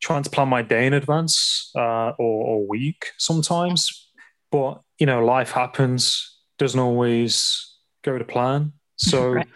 trying 0.00 0.22
to 0.22 0.30
plan 0.30 0.48
my 0.48 0.62
day 0.62 0.86
in 0.86 0.94
advance, 0.94 1.70
uh, 1.76 2.12
or, 2.18 2.44
or 2.46 2.66
week 2.66 3.12
sometimes. 3.18 4.10
But 4.50 4.80
you 4.98 5.06
know, 5.06 5.24
life 5.24 5.52
happens; 5.52 6.38
doesn't 6.58 6.80
always 6.80 7.76
go 8.02 8.18
to 8.18 8.24
plan. 8.24 8.72
So, 9.00 9.30
Right. 9.30 9.46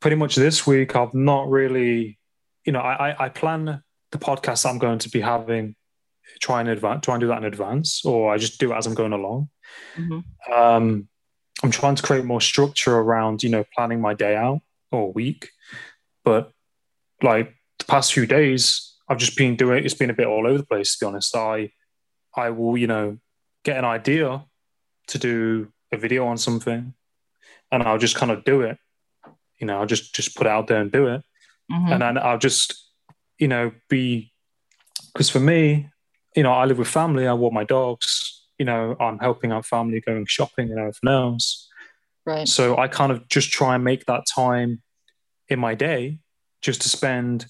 pretty 0.00 0.16
much 0.16 0.34
this 0.34 0.66
week, 0.66 0.96
I've 0.96 1.14
not 1.14 1.48
really, 1.48 2.18
you 2.66 2.72
know, 2.72 2.80
I 2.80 3.10
I, 3.10 3.26
I 3.26 3.28
plan 3.28 3.84
the 4.10 4.18
podcast 4.18 4.68
I'm 4.68 4.78
going 4.78 4.98
to 4.98 5.08
be 5.08 5.20
having, 5.20 5.76
try 6.40 6.58
and 6.58 6.68
advance, 6.68 7.04
try 7.04 7.14
and 7.14 7.20
do 7.20 7.28
that 7.28 7.38
in 7.38 7.44
advance, 7.44 8.04
or 8.04 8.34
I 8.34 8.36
just 8.36 8.58
do 8.58 8.72
it 8.72 8.76
as 8.76 8.88
I'm 8.88 8.94
going 8.94 9.12
along 9.12 9.48
um, 10.52 11.08
I'm 11.62 11.70
trying 11.70 11.94
to 11.94 12.02
create 12.02 12.24
more 12.24 12.40
structure 12.40 12.96
around, 12.96 13.42
you 13.42 13.50
know, 13.50 13.64
planning 13.74 14.00
my 14.00 14.14
day 14.14 14.36
out 14.36 14.60
or 14.94 15.12
week. 15.12 15.50
But 16.24 16.50
like 17.22 17.54
the 17.78 17.84
past 17.84 18.12
few 18.12 18.26
days, 18.26 18.94
I've 19.08 19.18
just 19.18 19.36
been 19.36 19.56
doing 19.56 19.84
it's 19.84 19.94
been 19.94 20.10
a 20.10 20.14
bit 20.14 20.26
all 20.26 20.46
over 20.46 20.58
the 20.58 20.66
place, 20.66 20.96
to 20.96 21.04
be 21.04 21.08
honest. 21.08 21.36
I 21.36 21.72
I 22.36 22.50
will, 22.50 22.76
you 22.76 22.86
know, 22.86 23.18
get 23.64 23.76
an 23.78 23.84
idea 23.84 24.44
to 25.08 25.18
do 25.18 25.72
a 25.92 25.96
video 25.96 26.26
on 26.26 26.38
something 26.38 26.94
and 27.70 27.82
I'll 27.82 27.98
just 27.98 28.16
kind 28.16 28.32
of 28.32 28.44
do 28.44 28.62
it. 28.62 28.78
You 29.58 29.66
know, 29.66 29.78
I'll 29.80 29.86
just 29.86 30.14
just 30.14 30.36
put 30.36 30.46
it 30.46 30.50
out 30.50 30.66
there 30.66 30.80
and 30.80 30.90
do 30.90 31.06
it 31.08 31.22
Mhm. 31.70 31.92
and 31.92 32.02
then 32.02 32.18
I'll 32.18 32.38
just, 32.38 32.74
you 33.38 33.48
know, 33.48 33.72
be 33.88 34.32
because 35.12 35.30
for 35.30 35.40
me, 35.40 35.88
you 36.34 36.42
know, 36.42 36.52
I 36.52 36.64
live 36.64 36.78
with 36.78 36.88
family. 36.88 37.26
I 37.26 37.32
walk 37.34 37.52
my 37.52 37.64
dogs. 37.64 38.42
You 38.58 38.64
know, 38.64 38.96
I'm 39.00 39.18
helping 39.18 39.52
out 39.52 39.66
family, 39.66 40.00
going 40.00 40.26
shopping 40.26 40.70
and 40.70 40.78
everything 40.78 41.10
else. 41.10 41.68
right 42.26 42.48
So 42.48 42.76
I 42.76 42.88
kind 42.88 43.12
of 43.12 43.28
just 43.28 43.50
try 43.52 43.74
and 43.74 43.84
make 43.84 44.06
that 44.06 44.24
time 44.26 44.82
in 45.48 45.58
my 45.58 45.74
day 45.74 46.18
just 46.62 46.82
to 46.82 46.88
spend, 46.88 47.46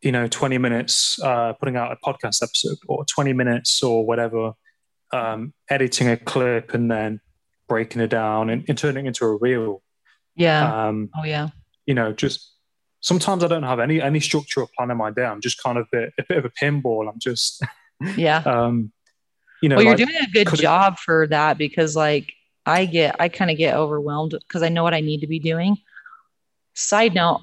you 0.00 0.12
know, 0.12 0.26
20 0.26 0.58
minutes 0.58 1.20
uh, 1.22 1.52
putting 1.54 1.76
out 1.76 1.92
a 1.92 1.96
podcast 1.96 2.42
episode 2.42 2.78
or 2.86 3.04
20 3.04 3.32
minutes 3.32 3.82
or 3.82 4.06
whatever, 4.06 4.52
um, 5.12 5.52
editing 5.68 6.08
a 6.08 6.16
clip 6.16 6.72
and 6.74 6.90
then 6.90 7.20
breaking 7.68 8.00
it 8.00 8.08
down 8.08 8.48
and, 8.50 8.64
and 8.68 8.78
turning 8.78 9.04
it 9.04 9.08
into 9.08 9.24
a 9.24 9.36
reel. 9.36 9.82
yeah 10.36 10.88
Um, 10.88 11.10
oh 11.18 11.24
yeah 11.24 11.48
you 11.86 11.94
know, 11.94 12.12
just 12.12 12.54
sometimes 13.00 13.42
I 13.44 13.48
don't 13.48 13.62
have 13.62 13.80
any 13.80 14.00
any 14.02 14.20
structure 14.20 14.60
or 14.60 14.68
plan 14.76 14.90
in 14.90 14.96
my 14.98 15.10
day. 15.10 15.24
I'm 15.24 15.40
just 15.40 15.62
kind 15.62 15.78
of 15.78 15.86
a 15.92 15.96
bit, 15.96 16.12
a 16.18 16.22
bit 16.28 16.38
of 16.38 16.44
a 16.44 16.50
pinball. 16.50 17.08
I'm 17.10 17.18
just, 17.18 17.62
yeah 18.16 18.38
um, 18.44 18.92
you 19.62 19.68
know, 19.68 19.76
well, 19.76 19.84
you're 19.84 19.96
like- 19.96 20.06
doing 20.06 20.22
a 20.22 20.30
good 20.30 20.46
could 20.46 20.58
it- 20.58 20.62
job 20.62 20.98
for 20.98 21.26
that 21.28 21.56
because 21.58 21.96
like 21.96 22.30
I 22.66 22.84
get 22.84 23.16
I 23.18 23.28
kind 23.28 23.50
of 23.50 23.56
get 23.56 23.74
overwhelmed 23.74 24.32
because 24.32 24.62
I 24.62 24.68
know 24.68 24.82
what 24.82 24.92
I 24.94 25.00
need 25.00 25.20
to 25.20 25.26
be 25.26 25.38
doing. 25.38 25.76
Side 26.78 27.12
note, 27.14 27.40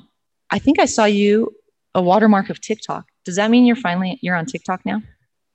I 0.49 0.59
think 0.59 0.79
I 0.79 0.86
saw 0.86 1.03
you 1.03 1.53
a 1.93 2.01
watermark 2.01 2.49
of 2.49 2.61
TikTok. 2.61 3.05
Does 3.25 3.36
that 3.36 3.51
mean 3.51 3.65
you're 3.65 3.75
finally 3.75 4.17
you're 4.21 4.36
on 4.38 4.45
TikTok 4.45 4.86
now 4.86 5.01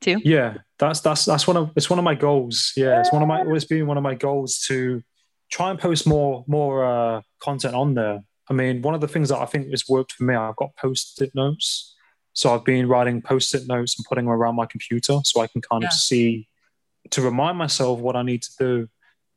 too? 0.02 0.20
yeah, 0.22 0.58
that's 0.78 1.00
that's 1.00 1.24
that's 1.24 1.46
one 1.46 1.56
of 1.56 1.70
it's 1.76 1.88
one 1.88 1.98
of 1.98 2.04
my 2.04 2.14
goals. 2.14 2.72
Yeah, 2.76 3.00
it's 3.00 3.10
one 3.10 3.22
of 3.22 3.28
my 3.28 3.38
always 3.40 3.64
been 3.64 3.86
one 3.86 3.96
of 3.96 4.02
my 4.02 4.14
goals 4.14 4.62
to 4.68 5.02
try 5.50 5.70
and 5.70 5.78
post 5.78 6.06
more 6.06 6.44
more 6.46 6.84
uh, 6.84 7.22
content 7.40 7.74
on 7.74 7.94
there. 7.94 8.20
I 8.50 8.52
mean, 8.52 8.82
one 8.82 8.94
of 8.94 9.00
the 9.00 9.08
things 9.08 9.30
that 9.30 9.38
I 9.38 9.46
think 9.46 9.70
has 9.70 9.84
worked 9.88 10.12
for 10.12 10.24
me, 10.24 10.34
I've 10.34 10.56
got 10.56 10.76
post-it 10.76 11.34
notes. 11.34 11.94
So 12.34 12.54
I've 12.54 12.64
been 12.64 12.86
writing 12.86 13.22
post-it 13.22 13.66
notes 13.66 13.96
and 13.98 14.04
putting 14.06 14.26
them 14.26 14.34
around 14.34 14.56
my 14.56 14.66
computer 14.66 15.20
so 15.24 15.40
I 15.40 15.46
can 15.46 15.62
kind 15.62 15.82
Yeah. 15.82 15.88
of 15.88 15.94
see 15.94 16.48
to 17.12 17.22
remind 17.22 17.56
myself 17.56 17.98
what 18.00 18.14
I 18.14 18.22
need 18.22 18.42
to 18.42 18.52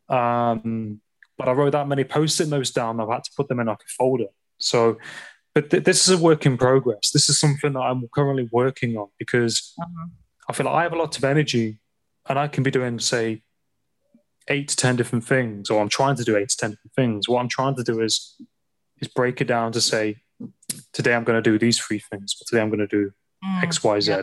do. 0.10 0.16
Um, 0.16 1.00
but 1.44 1.50
I 1.52 1.54
wrote 1.54 1.72
that 1.74 1.88
many 1.90 2.06
post-it 2.06 2.48
notes 2.48 2.72
down. 2.72 3.00
I've 3.02 3.10
had 3.10 3.24
to 3.26 3.32
put 3.36 3.50
them 3.50 3.60
in 3.60 3.68
like 3.68 3.80
a 3.82 3.92
folder. 3.98 4.28
So, 4.60 4.98
but 5.54 5.70
th- 5.70 5.84
this 5.84 6.08
is 6.08 6.18
a 6.18 6.22
work 6.24 6.46
in 6.46 6.58
progress. 6.58 7.12
This 7.12 7.28
is 7.28 7.38
something 7.38 7.74
that 7.74 7.80
I'm 7.82 8.08
currently 8.16 8.48
working 8.52 8.96
on 8.96 9.10
because 9.20 9.74
Uh-huh. 9.80 10.08
I 10.48 10.54
feel 10.54 10.66
like 10.68 10.76
I 10.76 10.84
have 10.84 10.94
a 10.94 10.98
lot 10.98 11.18
of 11.18 11.24
energy 11.24 11.80
and 12.30 12.40
I 12.40 12.48
can 12.48 12.64
be 12.64 12.72
doing, 12.72 12.98
say, 13.00 13.44
eight 14.48 14.70
to 14.70 14.76
10 14.76 14.96
different 14.96 15.26
things, 15.26 15.70
or 15.70 15.82
I'm 15.82 15.90
trying 15.90 16.16
to 16.16 16.24
do 16.24 16.38
eight 16.38 16.50
to 16.50 16.58
10 16.58 16.70
different 16.72 16.94
things. 16.96 17.28
What 17.30 17.40
I'm 17.42 17.50
trying 17.50 17.76
to 17.76 17.84
do 17.84 18.02
is, 18.02 18.36
is 19.02 19.08
break 19.10 19.42
it 19.42 19.46
down 19.46 19.72
to 19.74 19.82
say, 19.82 20.18
today 20.94 21.14
I'm 21.14 21.24
going 21.26 21.42
to 21.42 21.50
do 21.50 21.58
these 21.60 21.78
three 21.78 22.00
things, 22.00 22.36
but 22.40 22.48
today 22.48 22.62
I'm 22.62 22.70
going 22.70 22.80
to 22.80 22.88
do 22.88 23.12
Mm, 23.46 23.62
X, 23.64 23.84
Y, 23.84 24.00
Z. 24.00 24.12
yeah. 24.12 24.22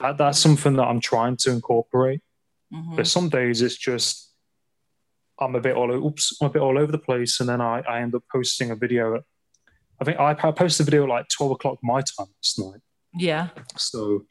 That, 0.00 0.18
that's 0.18 0.38
something 0.38 0.76
that 0.76 0.82
I'm 0.84 1.00
trying 1.00 1.36
to 1.38 1.50
incorporate. 1.50 2.20
mhm. 2.70 2.94
But 2.96 3.06
some 3.06 3.30
days 3.30 3.62
it's 3.62 3.76
just, 3.76 4.29
I'm 5.40 5.54
a 5.54 5.60
bit 5.60 5.76
all, 5.76 5.90
oops, 5.90 6.36
I'm 6.40 6.46
a 6.46 6.50
bit 6.50 6.62
all 6.62 6.78
over 6.78 6.92
the 6.92 6.98
place. 6.98 7.40
And 7.40 7.48
then 7.48 7.60
I, 7.60 7.80
I 7.80 8.00
end 8.00 8.14
up 8.14 8.24
posting 8.30 8.70
a 8.70 8.76
video. 8.76 9.16
At, 9.16 9.22
I 10.00 10.04
think 10.04 10.18
I, 10.18 10.30
I 10.30 10.50
posted 10.52 10.86
a 10.86 10.90
video 10.90 11.04
at 11.04 11.08
like 11.08 11.28
12 11.28 11.52
o'clock 11.52 11.78
my 11.82 12.00
time 12.02 12.26
last 12.38 12.58
night. 12.58 12.80
Yeah. 13.14 13.48
So, 13.76 14.24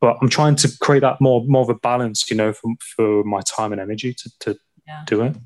but 0.00 0.16
I'm 0.22 0.28
trying 0.28 0.56
to 0.56 0.68
create 0.80 1.00
that 1.00 1.20
more 1.20 1.44
more 1.46 1.62
of 1.62 1.68
a 1.68 1.74
balance, 1.74 2.30
you 2.30 2.36
know, 2.36 2.52
for 2.52 2.72
for 2.96 3.24
my 3.24 3.40
time 3.42 3.72
and 3.72 3.80
energy 3.80 4.14
to 4.14 4.30
to 4.40 4.58
Yeah. 4.86 5.02
do 5.06 5.22
it. 5.22 5.36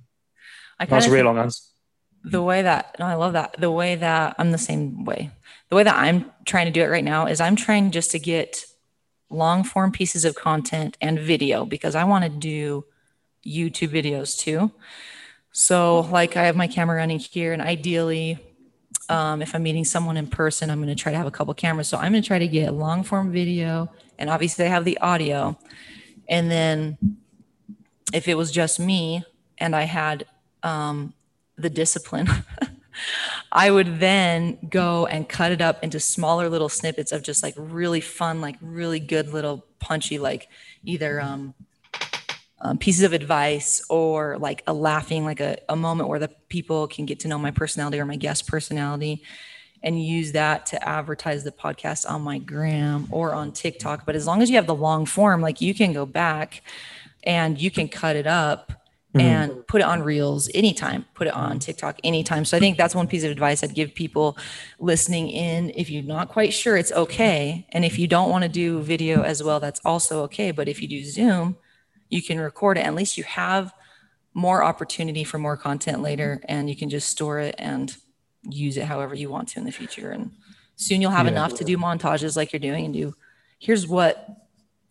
I 0.79 0.85
That 0.87 0.95
was 0.97 1.07
a 1.07 1.11
really 1.11 1.25
long 1.25 1.39
answer. 1.39 1.63
the 2.25 2.43
way 2.43 2.63
that 2.63 2.97
no, 2.99 3.07
I 3.07 3.15
love 3.15 3.33
that. 3.33 3.57
The 3.59 3.71
way 3.71 3.97
that 3.97 4.37
I'm 4.39 4.53
the 4.53 4.59
same 4.59 5.05
way. 5.05 5.31
The 5.69 5.77
way 5.77 5.83
that 5.83 5.97
I'm 5.97 6.31
trying 6.45 6.67
to 6.67 6.73
do 6.73 6.83
it 6.83 6.87
right 6.91 7.05
now 7.05 7.27
is 7.27 7.41
I'm 7.41 7.57
trying 7.57 7.91
just 7.91 8.11
to 8.13 8.19
get 8.19 8.65
long 9.31 9.65
form 9.65 9.91
pieces 9.91 10.25
of 10.25 10.37
content 10.37 10.97
and 11.01 11.19
video 11.19 11.65
because 11.65 11.95
I 11.97 12.05
want 12.05 12.25
to 12.25 12.31
do 12.31 12.85
YouTube 13.47 13.89
videos 13.89 14.39
too. 14.39 14.71
So 15.53 16.01
like 16.01 16.37
I 16.37 16.45
have 16.45 16.57
my 16.57 16.67
camera 16.67 16.97
running 16.97 17.19
here 17.19 17.53
and 17.53 17.63
ideally 17.63 18.39
um, 19.09 19.41
if 19.41 19.55
I'm 19.55 19.63
meeting 19.63 19.85
someone 19.85 20.17
in 20.17 20.27
person, 20.27 20.69
I'm 20.69 20.83
going 20.83 20.95
to 20.95 21.01
try 21.01 21.13
to 21.13 21.19
have 21.19 21.27
a 21.27 21.31
couple 21.31 21.55
cameras. 21.55 21.89
So 21.89 21.97
I'm 21.97 22.13
going 22.13 22.23
to 22.23 22.27
try 22.27 22.39
to 22.39 22.49
get 22.49 22.75
long 22.75 23.05
form 23.05 23.31
video 23.31 23.89
and 24.19 24.29
obviously 24.29 24.65
I 24.65 24.69
have 24.69 24.85
the 24.85 24.99
audio. 24.99 25.57
And 26.29 26.51
then 26.51 26.99
if 28.13 28.29
it 28.29 28.35
was 28.35 28.51
just 28.51 28.81
me 28.81 29.25
and 29.59 29.77
I 29.77 29.83
had 29.83 30.27
um, 30.63 31.15
the 31.57 31.71
discipline, 31.71 32.29
I 33.53 33.71
would 33.71 34.01
then 34.01 34.59
go 34.69 35.07
and 35.07 35.29
cut 35.29 35.53
it 35.53 35.61
up 35.61 35.83
into 35.83 36.01
smaller 36.01 36.49
little 36.49 36.69
snippets 36.69 37.13
of 37.13 37.23
just 37.23 37.43
like 37.43 37.55
really 37.57 38.01
fun, 38.01 38.41
like 38.41 38.57
really 38.61 39.01
good 39.01 39.33
little 39.33 39.65
punchy, 39.79 40.19
like 40.19 40.49
either 40.85 41.21
um, 41.21 41.55
um, 42.67 42.79
pieces 42.79 43.05
of 43.05 43.13
advice 43.13 43.85
or 43.89 44.39
like 44.39 44.63
a 44.67 44.73
laughing, 44.73 45.25
like 45.25 45.39
a, 45.41 45.57
a 45.69 45.77
moment 45.77 46.09
where 46.09 46.19
the 46.19 46.29
people 46.49 46.89
can 46.89 47.07
get 47.07 47.21
to 47.21 47.29
know 47.29 47.39
my 47.39 47.53
personality 47.53 48.01
or 48.01 48.05
my 48.05 48.17
guest 48.17 48.49
personality 48.49 49.23
and 49.85 50.03
use 50.05 50.33
that 50.33 50.67
to 50.67 50.89
advertise 50.89 51.45
the 51.45 51.53
podcast 51.53 52.11
on 52.11 52.23
my 52.23 52.39
gram 52.39 53.07
or 53.13 53.35
on 53.35 53.53
TikTok. 53.53 54.05
But 54.05 54.17
as 54.17 54.27
long 54.27 54.43
as 54.43 54.51
you 54.51 54.57
have 54.57 54.67
the 54.67 54.75
long 54.75 55.07
form, 55.07 55.41
like 55.41 55.61
you 55.61 55.75
can 55.75 55.93
go 55.93 56.05
back 56.07 56.63
and 57.23 57.61
you 57.61 57.71
can 57.71 57.89
cut 57.89 58.17
it 58.17 58.27
up 58.27 58.73
and 59.19 59.67
put 59.67 59.81
it 59.81 59.85
on 59.85 60.03
reels 60.03 60.51
anytime 60.53 61.03
put 61.15 61.27
it 61.27 61.33
on 61.33 61.59
tiktok 61.59 61.99
anytime. 62.05 62.45
So 62.45 62.55
i 62.55 62.61
think 62.61 62.77
that's 62.77 62.95
one 62.95 63.07
piece 63.07 63.25
of 63.25 63.31
advice 63.31 63.65
i'd 63.65 63.73
give 63.73 63.95
people 63.95 64.37
listening 64.79 65.31
in. 65.31 65.73
If 65.75 65.89
you're 65.89 66.03
not 66.03 66.29
quite 66.29 66.53
sure 66.53 66.77
it's 66.77 66.93
okay. 66.93 67.67
And 67.71 67.83
if 67.83 67.99
you 67.99 68.07
don't 68.07 68.29
want 68.29 68.43
to 68.43 68.49
do 68.51 68.83
video 68.83 69.23
as 69.23 69.43
well 69.43 69.59
that's 69.59 69.81
also 69.87 70.23
okay. 70.25 70.51
But 70.51 70.69
if 70.69 70.83
you 70.83 70.89
do 70.89 71.03
zoom 71.03 71.57
you 72.09 72.23
can 72.23 72.39
record 72.39 72.79
it 72.79 72.83
at 72.87 72.95
least 72.95 73.17
you 73.19 73.25
have 73.25 73.73
more 74.35 74.63
opportunity 74.63 75.25
for 75.25 75.39
more 75.39 75.57
content 75.57 76.03
later 76.03 76.41
and 76.49 76.69
you 76.69 76.77
can 76.77 76.89
just 76.91 77.09
store 77.09 77.39
it 77.41 77.55
and 77.59 77.97
use 78.49 78.77
it 78.77 78.85
however 78.85 79.15
you 79.15 79.29
want 79.31 79.49
to 79.49 79.59
in 79.59 79.65
the 79.65 79.73
future 79.73 80.11
and 80.11 80.31
soon 80.77 81.01
you'll 81.01 81.11
have 81.11 81.27
Yeah. 81.27 81.33
enough 81.33 81.55
to 81.55 81.65
do 81.65 81.77
montages 81.79 82.37
like 82.37 82.53
you're 82.53 82.61
doing 82.61 82.85
and 82.85 82.95
do 82.95 83.15
here's 83.59 83.87
what 83.87 84.29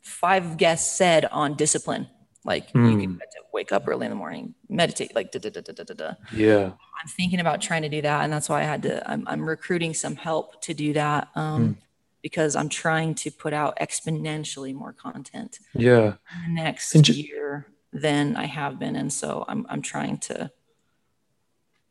five 0.02 0.58
guests 0.58 0.96
said 0.96 1.26
on 1.26 1.56
discipline 1.56 2.08
like 2.44 2.74
you 2.74 2.80
Mm. 2.82 3.02
can 3.02 3.12
have 3.12 3.20
to 3.32 3.40
wake 3.54 3.72
up 3.72 3.88
early 3.88 4.06
in 4.06 4.10
the 4.12 4.16
morning 4.16 4.54
meditate 4.70 5.16
like 5.16 5.32
da, 5.32 5.40
da, 5.40 5.50
da, 5.50 5.62
da, 5.62 5.84
da, 5.84 5.94
da. 5.94 6.14
Yeah. 6.34 6.66
i'm 7.02 7.08
thinking 7.08 7.40
about 7.40 7.62
trying 7.62 7.82
to 7.84 7.90
do 7.90 8.02
that 8.02 8.24
and 8.24 8.34
that's 8.34 8.50
why 8.50 8.62
i 8.62 8.64
had 8.64 8.84
to 8.84 9.10
i'm, 9.10 9.28
I'm 9.28 9.48
recruiting 9.48 9.94
some 9.94 10.16
help 10.16 10.62
to 10.64 10.74
do 10.74 10.94
that 10.94 11.30
um, 11.36 11.78
because 12.26 12.56
i'm 12.56 12.70
trying 12.70 13.14
to 13.14 13.30
put 13.44 13.54
out 13.54 13.78
exponentially 13.86 14.74
more 14.74 14.94
content 14.94 15.60
Yeah. 15.76 16.14
next 16.50 16.96
And 16.96 17.08
year 17.08 17.68
than 17.94 18.36
i 18.36 18.46
have 18.46 18.74
been 18.80 18.96
and 18.96 19.12
so 19.14 19.46
i'm, 19.48 19.66
I'm 19.70 19.82
trying 19.84 20.18
to 20.30 20.50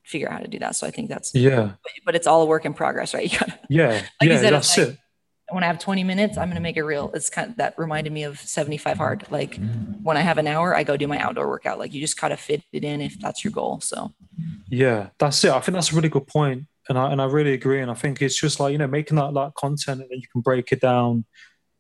figure 0.03 0.29
out 0.29 0.35
how 0.35 0.39
to 0.41 0.49
do 0.49 0.59
that 0.59 0.77
so 0.77 0.87
i 0.87 0.91
think 0.91 1.09
that's 1.09 1.35
Yeah. 1.35 1.73
but 2.05 2.15
it's 2.17 2.27
all 2.27 2.43
a 2.43 2.47
work 2.47 2.65
in 2.65 2.75
progress 2.75 3.15
right 3.15 3.25
you 3.33 3.39
gotta 3.39 3.59
Yeah. 3.69 3.89
Like 4.21 4.31
yeah. 4.31 4.41
said, 4.41 4.53
that's 4.53 4.77
like- 4.77 4.89
it. 4.89 4.99
when 5.51 5.63
I 5.63 5.67
have 5.67 5.79
20 5.79 6.05
minutes, 6.05 6.37
I'm 6.39 6.49
going 6.49 6.57
to 6.63 6.63
make 6.69 6.77
it 6.79 6.85
real. 6.85 7.11
It's 7.15 7.29
kind 7.31 7.51
of 7.51 7.57
that 7.59 7.75
reminded 7.79 8.13
me 8.15 8.23
of 8.25 8.39
75 8.41 8.97
hard. 8.97 9.27
Like 9.31 9.59
when 10.03 10.17
I 10.17 10.21
have 10.23 10.39
an 10.39 10.47
hour, 10.47 10.75
I 10.75 10.85
go 10.85 10.97
do 10.97 11.07
my 11.07 11.19
outdoor 11.19 11.47
workout. 11.49 11.79
Like 11.79 11.93
you 11.95 12.01
just 12.01 12.17
kind 12.17 12.33
of 12.33 12.41
fit 12.41 12.63
it 12.73 12.83
in 12.83 13.01
if 13.03 13.19
that's 13.21 13.45
your 13.45 13.53
goal. 13.53 13.81
So 13.83 14.13
Yeah, 14.71 15.11
that's 15.19 15.45
it. 15.45 15.51
I 15.53 15.61
think 15.61 15.75
that's 15.75 15.93
a 15.93 15.97
really 15.97 16.09
good 16.09 16.27
point, 16.27 16.65
and 16.89 16.99
I 16.99 17.11
and 17.11 17.21
I 17.21 17.27
really 17.27 17.53
agree. 17.53 17.81
And 17.81 17.91
I 17.91 17.95
think 17.95 18.21
it's 18.21 18.39
just 18.39 18.61
like 18.61 18.73
you 18.73 18.79
know 18.79 18.87
making 18.87 19.17
that 19.17 19.33
like 19.33 19.55
content, 19.55 20.01
and 20.01 20.11
then 20.11 20.19
you 20.19 20.29
can 20.33 20.41
break 20.41 20.73
it 20.73 20.81
down 20.81 21.25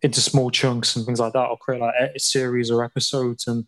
into 0.03 0.21
small 0.21 0.51
chunks 0.51 0.97
and 0.97 1.05
things 1.05 1.21
like 1.21 1.33
that, 1.33 1.49
or 1.49 1.57
create 1.59 1.81
like 1.81 1.95
a 2.15 2.19
series 2.19 2.71
or 2.71 2.85
episodes, 2.85 3.47
and 3.47 3.67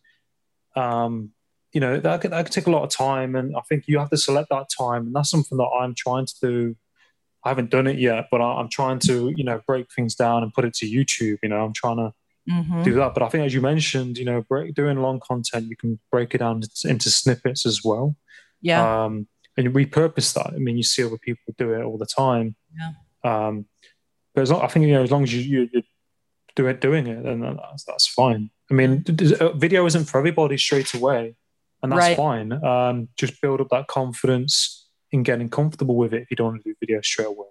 um, 0.76 1.30
you 1.72 1.80
know 1.80 1.99
that 1.99 2.20
could 2.20 2.32
that 2.32 2.45
could 2.45 2.53
take 2.53 2.66
a 2.66 2.70
lot 2.70 2.84
of 2.84 2.91
time, 2.91 3.37
and 3.37 3.57
I 3.57 3.61
think 3.68 3.84
you 3.87 3.99
have 3.99 4.11
to 4.11 4.16
select 4.16 4.49
that 4.51 4.68
time, 4.76 5.07
and 5.07 5.14
that's 5.14 5.30
something 5.30 5.59
that 5.59 5.70
I'm 5.80 5.95
trying 5.97 6.26
to 6.26 6.34
do. 6.41 6.76
I 7.45 7.51
haven't 7.51 7.70
done 7.70 7.87
it 7.87 7.99
yet, 7.99 8.26
but 8.30 8.41
I, 8.41 8.59
I'm 8.59 8.68
trying 8.68 8.99
to 9.01 9.32
you 9.37 9.45
know 9.45 9.61
break 9.66 9.87
things 9.95 10.14
down 10.14 10.43
and 10.43 10.53
put 10.53 10.64
it 10.64 10.74
to 10.74 10.87
YouTube. 10.87 11.39
You 11.43 11.51
know, 11.51 11.64
I'm 11.64 11.74
trying 11.74 11.99
to 11.99 12.12
mhm. 12.51 12.82
do 12.82 12.95
that. 12.95 13.14
But 13.14 13.22
I 13.22 13.28
think, 13.28 13.45
as 13.45 13.55
you 13.55 13.61
mentioned, 13.61 14.18
you 14.18 14.24
know, 14.24 14.43
break, 14.49 14.74
doing 14.74 15.01
long 15.01 15.20
content, 15.20 15.68
you 15.68 15.76
can 15.76 16.01
break 16.11 16.34
it 16.34 16.39
down 16.39 16.62
into 16.84 17.11
snippets 17.11 17.66
as 17.66 17.84
well 17.84 18.16
yeah, 18.61 19.05
um, 19.05 19.28
and 19.57 19.68
repurpose 19.74 20.34
that. 20.34 20.52
I 20.54 20.59
mean, 20.59 20.76
you 20.76 20.82
see 20.82 21.04
other 21.04 21.18
people 21.18 21.54
do 21.57 21.72
it 21.74 21.82
all 21.82 21.98
the 21.98 22.07
time. 22.07 22.57
Yeah. 22.78 22.92
Um, 23.48 23.66
but 24.34 24.42
as 24.42 24.50
long, 24.50 24.62
I 24.62 24.66
think 24.68 24.86
you 24.86 24.92
know, 24.92 25.02
as 25.02 25.11
long 25.11 25.22
as 25.22 25.32
you 25.34 25.40
you, 25.72 25.82
do 26.54 26.66
it 26.68 26.80
doing 26.80 27.07
it, 27.07 27.22
then 27.22 27.40
that's 27.40 27.84
that's 27.84 28.07
fine. 28.07 28.50
I 28.70 28.74
mean, 28.74 29.04
uh, 29.40 29.52
video 29.52 29.86
isn't 29.86 30.04
for 30.07 30.18
everybody 30.18 30.57
straight 30.59 30.92
away, 30.94 31.36
and 31.82 31.92
that's 31.92 31.98
Right. 31.98 32.16
fine. 32.16 32.52
Um, 32.64 33.09
just 33.16 33.40
build 33.40 33.61
up 33.61 33.68
that 33.70 33.86
confidence 33.88 34.88
in 35.12 35.22
getting 35.22 35.48
comfortable 35.48 35.96
with 35.96 36.12
it 36.14 36.22
if 36.22 36.30
you 36.30 36.36
don't 36.36 36.48
want 36.52 36.64
to 36.64 36.70
do 36.70 36.74
video 36.80 37.00
straight 37.00 37.28
away. 37.28 37.46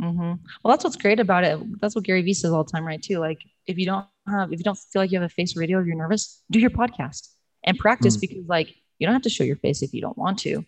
hmm 0.00 0.34
Well, 0.62 0.70
that's 0.72 0.84
what's 0.84 0.96
great 0.96 1.18
about 1.20 1.44
it. 1.44 1.58
That's 1.80 1.94
what 1.94 2.04
Gary 2.04 2.22
Vee 2.22 2.34
says 2.34 2.52
all 2.52 2.64
the 2.64 2.70
time, 2.70 2.86
right? 2.86 3.02
Too. 3.02 3.18
Like 3.18 3.40
if 3.66 3.78
you 3.78 3.86
don't 3.86 4.04
have, 4.28 4.52
if 4.52 4.58
you 4.60 4.64
don't 4.64 4.78
feel 4.78 5.02
like 5.02 5.10
you 5.12 5.20
have 5.20 5.30
a 5.30 5.34
face 5.34 5.52
for 5.52 5.60
radio, 5.60 5.80
if 5.80 5.86
you're 5.86 5.96
nervous, 5.96 6.42
do 6.50 6.58
your 6.60 6.70
podcast 6.70 7.28
and 7.64 7.78
practice 7.78 8.16
Mm. 8.16 8.20
because 8.20 8.46
like 8.48 8.74
you 8.98 9.06
don't 9.06 9.14
have 9.14 9.22
to 9.22 9.30
show 9.30 9.44
your 9.44 9.56
face 9.56 9.82
if 9.82 9.92
you 9.94 10.00
don't 10.00 10.18
want 10.18 10.38
to. 10.40 10.64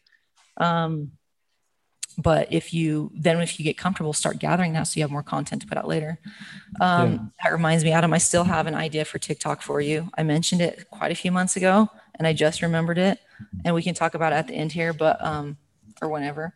Um, 0.56 1.12
but 2.18 2.52
if 2.52 2.74
you 2.74 3.10
then 3.14 3.40
if 3.40 3.58
you 3.58 3.64
get 3.64 3.78
comfortable, 3.78 4.12
start 4.12 4.38
gathering 4.38 4.74
that 4.74 4.82
so 4.82 4.98
you 4.98 5.02
have 5.02 5.10
more 5.10 5.22
content 5.22 5.62
to 5.62 5.68
put 5.68 5.78
out 5.78 5.88
later. 5.88 6.18
Um, 6.80 7.12
Yeah. 7.12 7.18
That 7.44 7.52
reminds 7.52 7.84
me, 7.84 7.92
Adam, 7.92 8.12
I 8.12 8.18
still 8.18 8.44
have 8.44 8.66
an 8.66 8.74
idea 8.74 9.04
for 9.04 9.18
TikTok 9.18 9.62
for 9.62 9.80
you. 9.80 10.10
I 10.18 10.22
mentioned 10.22 10.60
it 10.60 10.86
quite 10.90 11.10
a 11.10 11.14
few 11.14 11.32
months 11.32 11.56
ago, 11.56 11.88
and 12.16 12.26
I 12.26 12.32
just 12.34 12.60
remembered 12.60 12.98
it, 12.98 13.18
and 13.64 13.74
we 13.74 13.82
can 13.82 13.94
talk 13.94 14.14
about 14.14 14.32
it 14.32 14.36
at 14.36 14.46
the 14.48 14.54
end 14.54 14.72
here, 14.72 14.92
but 14.92 15.24
um, 15.24 15.56
or 16.02 16.08
whenever. 16.08 16.52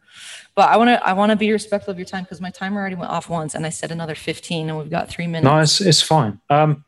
But 0.54 0.68
I 0.68 0.76
want 0.76 0.88
to 0.88 1.06
I 1.06 1.14
want 1.14 1.30
to 1.30 1.36
be 1.36 1.50
respectful 1.52 1.90
of 1.92 1.98
your 1.98 2.06
time 2.06 2.24
because 2.24 2.40
my 2.40 2.50
timer 2.50 2.80
already 2.80 2.96
went 2.96 3.10
off 3.10 3.30
once, 3.30 3.54
and 3.54 3.64
I 3.64 3.70
said 3.70 3.90
another 3.90 4.14
fifteen, 4.14 4.68
and 4.68 4.78
we've 4.78 4.90
got 4.90 5.08
three 5.08 5.26
minutes. 5.26 5.44
No, 5.44 5.58
it's 5.58 5.80
it's 5.80 6.02
fine. 6.02 6.38
Um, 6.50 6.84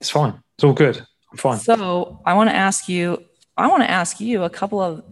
it's 0.00 0.10
fine. 0.10 0.40
It's 0.54 0.64
all 0.64 0.72
good. 0.72 1.04
I'm 1.32 1.38
fine. 1.38 1.58
So 1.58 2.20
I 2.24 2.34
want 2.34 2.48
to 2.50 2.54
ask 2.54 2.88
you, 2.88 3.24
I 3.56 3.66
want 3.66 3.82
to 3.82 3.90
ask 3.90 4.20
you 4.20 4.44
a 4.44 4.50
couple 4.50 4.80
of 4.80 5.02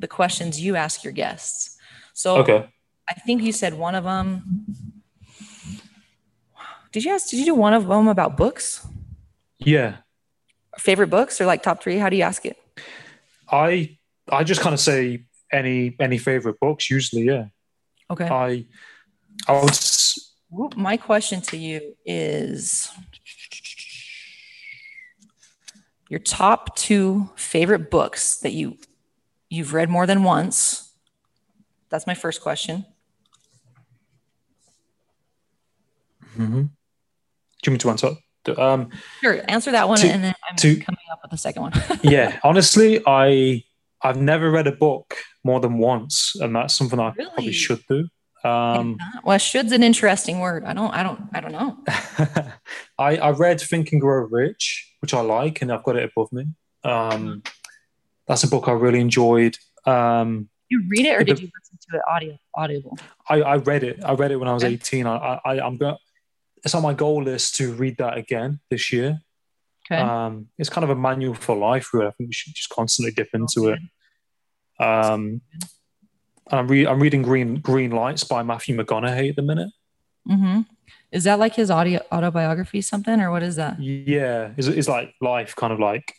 the 0.00 0.08
questions 0.08 0.60
you 0.60 0.76
ask 0.76 1.04
your 1.04 1.12
guests. 1.12 1.76
So 2.12 2.38
Okay. 2.38 2.68
I 3.08 3.14
think 3.14 3.42
you 3.42 3.52
said 3.52 3.74
one 3.74 3.94
of 3.94 4.04
them. 4.04 4.64
Did 6.92 7.04
you 7.04 7.12
ask? 7.12 7.30
Did 7.30 7.38
you 7.38 7.44
do 7.44 7.54
one 7.54 7.72
of 7.72 7.86
them 7.86 8.08
about 8.08 8.36
books? 8.36 8.86
Yeah. 9.58 9.98
Favorite 10.78 11.08
books 11.10 11.40
or 11.40 11.46
like 11.46 11.62
top 11.62 11.82
three? 11.82 11.98
How 11.98 12.08
do 12.08 12.16
you 12.16 12.22
ask 12.22 12.44
it? 12.46 12.56
I 13.50 13.98
I 14.28 14.44
just 14.44 14.60
kind 14.60 14.74
of 14.74 14.80
say 14.80 15.24
any 15.52 15.96
any 16.00 16.18
favorite 16.18 16.58
books. 16.60 16.90
Usually, 16.90 17.22
yeah. 17.22 17.46
Okay. 18.10 18.28
I 18.28 18.66
I 19.46 19.60
would. 19.60 19.78
Whoop, 20.50 20.76
My 20.76 20.96
question 20.96 21.40
to 21.42 21.56
you 21.56 21.94
is 22.04 22.90
your 26.08 26.18
top 26.18 26.74
two 26.74 27.30
favorite 27.36 27.88
books 27.90 28.38
that 28.38 28.52
you 28.52 28.76
you've 29.50 29.74
read 29.74 29.90
more 29.90 30.06
than 30.06 30.22
once. 30.24 30.90
That's 31.90 32.06
my 32.06 32.14
first 32.14 32.40
question. 32.40 32.86
Mm-hmm. 36.38 36.62
Do 36.62 37.70
you 37.70 37.72
want 37.72 37.72
me 37.72 37.78
to 37.78 37.90
answer? 37.90 38.10
Um, 38.56 38.88
Sure, 39.20 39.40
answer 39.48 39.72
that 39.72 39.88
one, 39.88 39.98
To- 39.98 40.08
and 40.08 40.24
then 40.24 40.34
I'm 40.48 40.56
to- 40.56 40.76
coming 40.76 40.98
up 41.12 41.20
with 41.22 41.30
the 41.30 41.36
second 41.36 41.62
one. 41.62 41.72
yeah, 42.02 42.38
honestly, 42.42 43.02
I 43.06 43.64
I've 44.02 44.16
never 44.16 44.50
read 44.50 44.66
a 44.66 44.72
book 44.72 45.14
more 45.44 45.60
than 45.60 45.76
once, 45.78 46.34
and 46.40 46.54
that's 46.56 46.72
something 46.74 46.98
I 46.98 47.12
Really? 47.16 47.30
probably 47.30 47.52
should 47.52 47.82
do. 47.88 48.08
Um, 48.42 48.96
well, 49.22 49.36
should's 49.36 49.72
an 49.72 49.82
interesting 49.82 50.40
word. 50.40 50.64
I 50.64 50.72
don't, 50.72 50.90
I 50.94 51.02
don't, 51.02 51.20
I 51.34 51.40
don't 51.40 51.52
know. 51.52 51.76
I 52.98 53.16
I 53.18 53.30
read 53.32 53.60
Think 53.60 53.92
and 53.92 54.00
Grow 54.00 54.26
Rich, 54.30 54.94
which 55.00 55.12
I 55.12 55.20
like, 55.20 55.60
and 55.60 55.70
I've 55.70 55.84
got 55.84 55.96
it 55.96 56.10
above 56.10 56.32
me. 56.32 56.46
Um, 56.82 57.42
that's 58.30 58.44
a 58.44 58.48
book 58.48 58.68
I 58.68 58.72
really 58.72 59.00
enjoyed. 59.00 59.56
Um, 59.84 60.48
You 60.68 60.84
read 60.88 61.04
it, 61.04 61.14
or 61.16 61.18
The- 61.18 61.24
did 61.34 61.40
you 61.40 61.50
listen 61.58 61.78
to 61.90 61.96
it 61.96 62.02
audio, 62.08 62.38
audible? 62.54 62.96
I, 63.28 63.42
I 63.42 63.56
read 63.56 63.82
it. 63.82 63.96
I 64.04 64.12
read 64.14 64.30
it 64.30 64.36
when 64.36 64.48
I 64.48 64.54
was 64.54 64.62
Okay. 64.64 64.74
18. 64.74 65.06
I, 65.06 65.40
I 65.44 65.60
I'm 65.60 65.76
going. 65.76 65.96
It's 66.64 66.74
on 66.74 66.82
my 66.82 66.94
goal 66.94 67.22
list 67.24 67.56
to 67.56 67.72
read 67.72 67.96
that 67.98 68.16
again 68.16 68.60
this 68.70 68.92
year. 68.92 69.18
Okay. 69.90 70.00
Um, 70.00 70.46
it's 70.58 70.68
kind 70.70 70.84
of 70.84 70.90
a 70.90 70.94
manual 70.94 71.34
for 71.34 71.56
life, 71.56 71.92
really. 71.92 72.06
I 72.06 72.10
think 72.12 72.28
we 72.28 72.32
should 72.34 72.54
just 72.54 72.68
constantly 72.68 73.12
dip 73.12 73.30
into 73.34 73.68
it. 73.70 73.80
Um, 74.78 75.40
I'm, 76.50 76.68
re- 76.68 76.86
I'm 76.86 77.00
reading 77.00 77.22
Green 77.22 77.56
Green 77.56 77.90
Lights 77.90 78.24
by 78.24 78.42
Matthew 78.42 78.76
McConaughey 78.76 79.30
at 79.30 79.36
the 79.36 79.42
minute. 79.42 79.70
Mm-hmm. 80.28 80.60
Is 81.12 81.24
that 81.24 81.38
like 81.40 81.54
his 81.56 81.70
audio 81.70 82.00
autobiography 82.12 82.80
something 82.80 83.20
or 83.20 83.30
what 83.32 83.42
is 83.42 83.56
that? 83.56 83.80
Yeah, 83.80 84.50
it's, 84.56 84.68
it's 84.68 84.88
like 84.88 85.14
life, 85.20 85.56
kind 85.56 85.72
of 85.72 85.80
like 85.80 86.14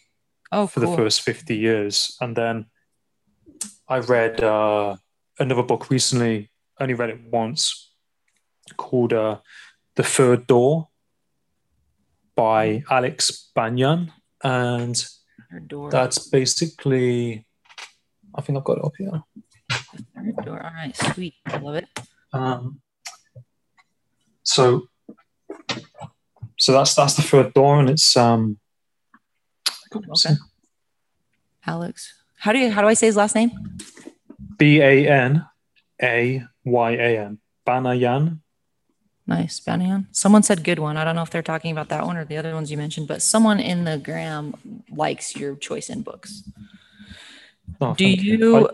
Oh, 0.52 0.68
for 0.68 0.82
cool. 0.82 0.92
the 0.92 0.98
first 0.98 1.22
50 1.22 1.56
years. 1.56 2.18
And 2.20 2.36
then 2.36 2.66
I 3.88 4.00
read 4.00 4.44
uh, 4.44 4.98
another 5.40 5.64
book 5.64 5.90
recently, 5.90 6.52
only 6.80 6.94
read 6.94 7.10
it 7.10 7.22
once, 7.32 7.94
called 8.78 9.14
uh, 9.14 9.38
The 9.96 10.04
Third 10.04 10.48
Door 10.48 10.90
by 12.36 12.84
Alex 12.90 13.52
Banayan. 13.56 14.12
And 14.44 15.04
that's 15.90 16.28
basically, 16.30 17.46
I 18.36 18.42
think 18.42 18.58
I've 18.58 18.64
got 18.64 18.78
it 18.78 18.86
up 18.86 18.94
here. 18.98 19.24
Third 20.16 20.46
door. 20.46 20.64
All 20.64 20.74
right, 20.74 20.96
sweet. 20.96 21.36
I 21.46 21.58
love 21.58 21.76
it. 21.76 21.88
Um, 22.34 22.82
so, 24.44 24.88
so 26.58 26.72
that's 26.72 26.96
that's 26.96 27.16
the 27.16 27.22
third 27.22 27.54
door, 27.54 27.80
and 27.80 27.90
it's 27.90 28.16
um, 28.18 28.58
Okay. 29.96 30.36
Alex. 31.66 32.14
How 32.38 32.52
do 32.54 32.60
you 32.60 32.72
how 32.72 32.82
do 32.82 32.88
I 32.88 32.94
say 32.94 33.08
his 33.08 33.16
last 33.16 33.36
name? 33.36 33.52
B 34.58 34.80
A 34.82 35.08
N 35.08 35.46
A 36.02 36.44
Y 36.66 36.92
A 36.92 37.20
N 37.26 37.40
Banayan. 37.68 38.40
Nice. 39.28 39.60
Banayan. 39.60 40.08
Someone 40.12 40.44
said 40.44 40.64
good 40.64 40.80
one. 40.80 40.98
I 40.98 41.04
don't 41.04 41.16
know 41.16 41.22
if 41.22 41.30
they're 41.30 41.44
talking 41.44 41.72
about 41.72 41.90
that 41.90 42.06
one 42.06 42.18
or 42.18 42.26
the 42.26 42.38
other 42.38 42.54
ones 42.54 42.72
you 42.72 42.78
mentioned, 42.78 43.08
but 43.08 43.22
someone 43.22 43.60
in 43.60 43.84
the 43.86 43.98
gram 43.98 44.56
likes 44.90 45.36
your 45.36 45.56
choice 45.56 45.90
in 45.90 46.02
books. 46.02 46.44
Oh, 47.80 47.94
Do 47.94 48.06
you 48.08 48.58
I- 48.68 48.70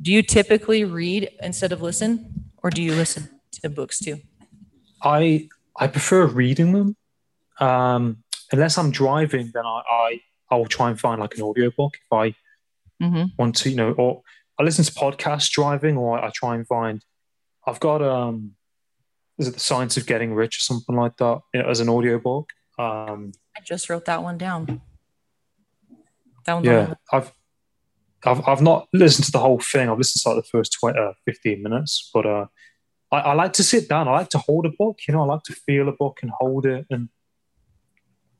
do 0.00 0.12
you 0.12 0.22
typically 0.22 0.84
read 0.84 1.28
instead 1.42 1.72
of 1.72 1.82
listen? 1.82 2.44
Or 2.62 2.70
do 2.70 2.80
you 2.82 2.92
listen 2.94 3.28
to 3.62 3.68
books 3.68 3.98
too? 3.98 4.20
I 5.02 5.48
I 5.76 5.88
prefer 5.88 6.26
reading 6.26 6.72
them. 6.72 6.96
Um, 7.58 8.22
unless 8.52 8.78
I'm 8.78 8.92
driving, 8.92 9.50
then 9.52 9.66
I, 9.66 9.82
I 9.90 10.20
I 10.50 10.56
will 10.56 10.66
try 10.66 10.90
and 10.90 10.98
find 10.98 11.20
like 11.20 11.36
an 11.36 11.42
audiobook 11.42 11.94
if 11.94 12.12
I 12.12 12.34
Mm-hmm. 13.02 13.26
want 13.38 13.54
to, 13.56 13.70
you 13.70 13.76
know, 13.76 13.92
or 13.92 14.22
I 14.58 14.64
listen 14.64 14.84
to 14.84 14.92
podcasts 14.92 15.50
driving, 15.50 15.96
or 15.96 16.18
I 16.18 16.30
try 16.34 16.56
and 16.56 16.66
find. 16.66 17.04
I've 17.64 17.78
got 17.78 18.02
um, 18.02 18.54
is 19.38 19.46
it 19.46 19.54
the 19.54 19.60
Science 19.60 19.96
of 19.96 20.06
Getting 20.06 20.34
Rich 20.34 20.58
or 20.58 20.60
something 20.60 20.96
like 20.96 21.16
that 21.18 21.40
you 21.54 21.62
know, 21.62 21.68
as 21.68 21.78
an 21.78 21.88
audiobook? 21.88 22.50
Um, 22.76 23.32
I 23.56 23.60
just 23.60 23.88
wrote 23.88 24.04
that 24.06 24.22
one 24.22 24.36
down. 24.36 24.80
That 26.44 26.64
yeah, 26.64 26.94
I've. 27.12 27.32
I've, 28.26 28.48
I've 28.48 28.62
not 28.62 28.88
listened 28.92 29.26
to 29.26 29.30
the 29.30 29.38
whole 29.38 29.60
thing. 29.60 29.88
I've 29.88 29.96
listened 29.96 30.22
to 30.22 30.30
like 30.30 30.44
the 30.44 30.48
first 30.48 30.72
20, 30.80 30.98
uh, 30.98 31.12
15 31.24 31.62
minutes, 31.62 32.10
but 32.12 32.26
uh, 32.26 32.46
I, 33.12 33.18
I 33.18 33.34
like 33.34 33.52
to 33.54 33.62
sit 33.62 33.88
down. 33.88 34.08
I 34.08 34.10
like 34.10 34.30
to 34.30 34.38
hold 34.38 34.66
a 34.66 34.70
book. 34.76 34.98
You 35.06 35.14
know, 35.14 35.22
I 35.22 35.26
like 35.26 35.44
to 35.44 35.52
feel 35.52 35.88
a 35.88 35.92
book 35.92 36.18
and 36.22 36.32
hold 36.36 36.66
it 36.66 36.84
and, 36.90 37.10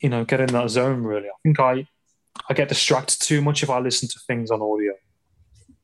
you 0.01 0.09
know, 0.09 0.25
get 0.25 0.41
in 0.41 0.49
that 0.49 0.71
zone 0.71 1.05
really. 1.05 1.29
I 1.29 1.39
think 1.45 1.61
I, 1.61 1.87
I 2.49 2.55
get 2.55 2.69
distracted 2.69 3.21
too 3.21 3.41
much 3.41 3.63
if 3.63 3.71
I 3.71 3.79
listen 3.79 4.09
to 4.09 4.19
things 4.27 4.51
on 4.51 4.61
audio. 4.61 4.93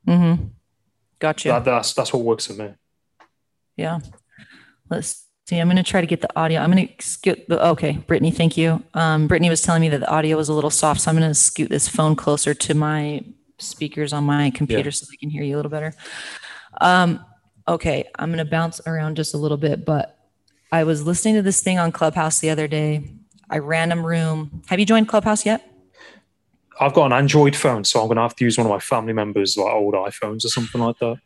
Mm-hmm. 0.07 0.45
Gotcha. 1.19 1.49
That, 1.49 1.65
that's, 1.65 1.93
that's 1.95 2.13
what 2.13 2.23
works 2.23 2.47
for 2.47 2.55
me. 2.55 2.75
Yeah. 3.77 4.01
Let's 4.91 5.27
see. 5.47 5.59
I'm 5.59 5.69
going 5.69 5.77
to 5.77 5.83
try 5.83 6.01
to 6.01 6.07
get 6.07 6.21
the 6.21 6.29
audio. 6.39 6.61
I'm 6.61 6.71
going 6.71 6.89
to 6.89 6.95
skip 7.05 7.47
the, 7.49 7.65
okay. 7.69 7.93
Brittany, 7.93 8.31
thank 8.31 8.57
you. 8.57 8.83
Um, 8.95 9.27
Brittany 9.27 9.49
was 9.49 9.63
telling 9.63 9.81
me 9.81 9.89
that 9.91 10.01
the 10.01 10.11
audio 10.11 10.37
was 10.37 10.49
a 10.49 10.53
little 10.53 10.71
soft. 10.71 11.01
So 11.01 11.11
I'm 11.11 11.17
going 11.17 11.29
to 11.29 11.35
scoot 11.35 11.71
this 11.71 11.89
phone 11.89 12.17
closer 12.17 12.55
to 12.55 12.75
my 12.75 13.25
speakers 13.59 14.13
on 14.13 14.25
my 14.25 14.51
computer 14.51 14.91
so 14.91 15.07
I 15.11 15.17
can 15.17 15.31
hear 15.31 15.43
you 15.43 15.55
a 15.55 15.59
little 15.59 15.71
better. 15.71 15.95
Um, 16.81 17.25
okay. 17.67 18.11
I'm 18.19 18.29
going 18.29 18.45
to 18.45 18.51
bounce 18.51 18.81
around 18.87 19.17
just 19.17 19.35
a 19.35 19.39
little 19.39 19.57
bit, 19.57 19.85
but 19.85 20.19
I 20.71 20.85
was 20.85 21.07
listening 21.07 21.35
to 21.37 21.43
this 21.43 21.61
thing 21.63 21.79
on 21.79 21.93
Clubhouse 21.93 22.41
the 22.41 22.51
other 22.51 22.69
day. 22.69 23.05
I 23.49 23.59
random 23.59 24.05
room. 24.05 24.63
Have 24.67 24.81
you 24.81 24.87
joined 24.87 25.09
Clubhouse 25.09 25.47
yet? 25.47 25.71
I've 26.81 26.93
got 26.95 27.07
an 27.07 27.13
Android 27.13 27.55
phone, 27.55 27.85
so 27.85 28.01
I'm 28.01 28.07
going 28.07 28.17
to 28.17 28.23
have 28.23 28.35
to 28.37 28.45
use 28.45 28.59
one 28.59 28.67
of 28.67 28.71
my 28.71 28.79
family 28.81 29.13
members' 29.13 29.57
like 29.57 29.73
old 29.73 29.95
iPhones 29.95 30.45
or 30.45 30.49
something 30.49 30.81
like 30.81 30.99
that. 30.99 31.19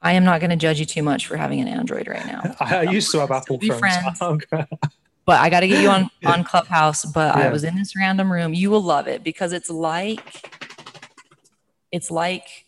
I 0.00 0.12
am 0.14 0.24
not 0.24 0.40
going 0.40 0.50
to 0.50 0.56
judge 0.56 0.80
you 0.80 0.86
too 0.86 1.02
much 1.02 1.26
for 1.28 1.36
having 1.36 1.60
an 1.60 1.68
Android 1.68 2.08
right 2.08 2.26
now. 2.26 2.56
I, 2.58 2.76
I 2.78 2.82
used 2.82 3.12
to 3.12 3.18
have 3.18 3.30
Apple 3.30 3.58
phones. 3.60 3.78
friends. 3.78 4.18
Okay. 4.22 4.66
but 5.24 5.40
I 5.40 5.48
got 5.50 5.60
to 5.60 5.68
get 5.68 5.80
you 5.80 5.88
on 5.88 6.10
on 6.24 6.42
Clubhouse. 6.42 7.04
But 7.04 7.36
I 7.36 7.48
was 7.50 7.62
in 7.62 7.76
this 7.76 7.94
random 7.96 8.32
room. 8.32 8.52
You 8.54 8.70
will 8.70 8.82
love 8.82 9.06
it 9.06 9.22
because 9.22 9.52
it's 9.52 9.70
like 9.70 10.50
it's 11.92 12.10
like 12.10 12.66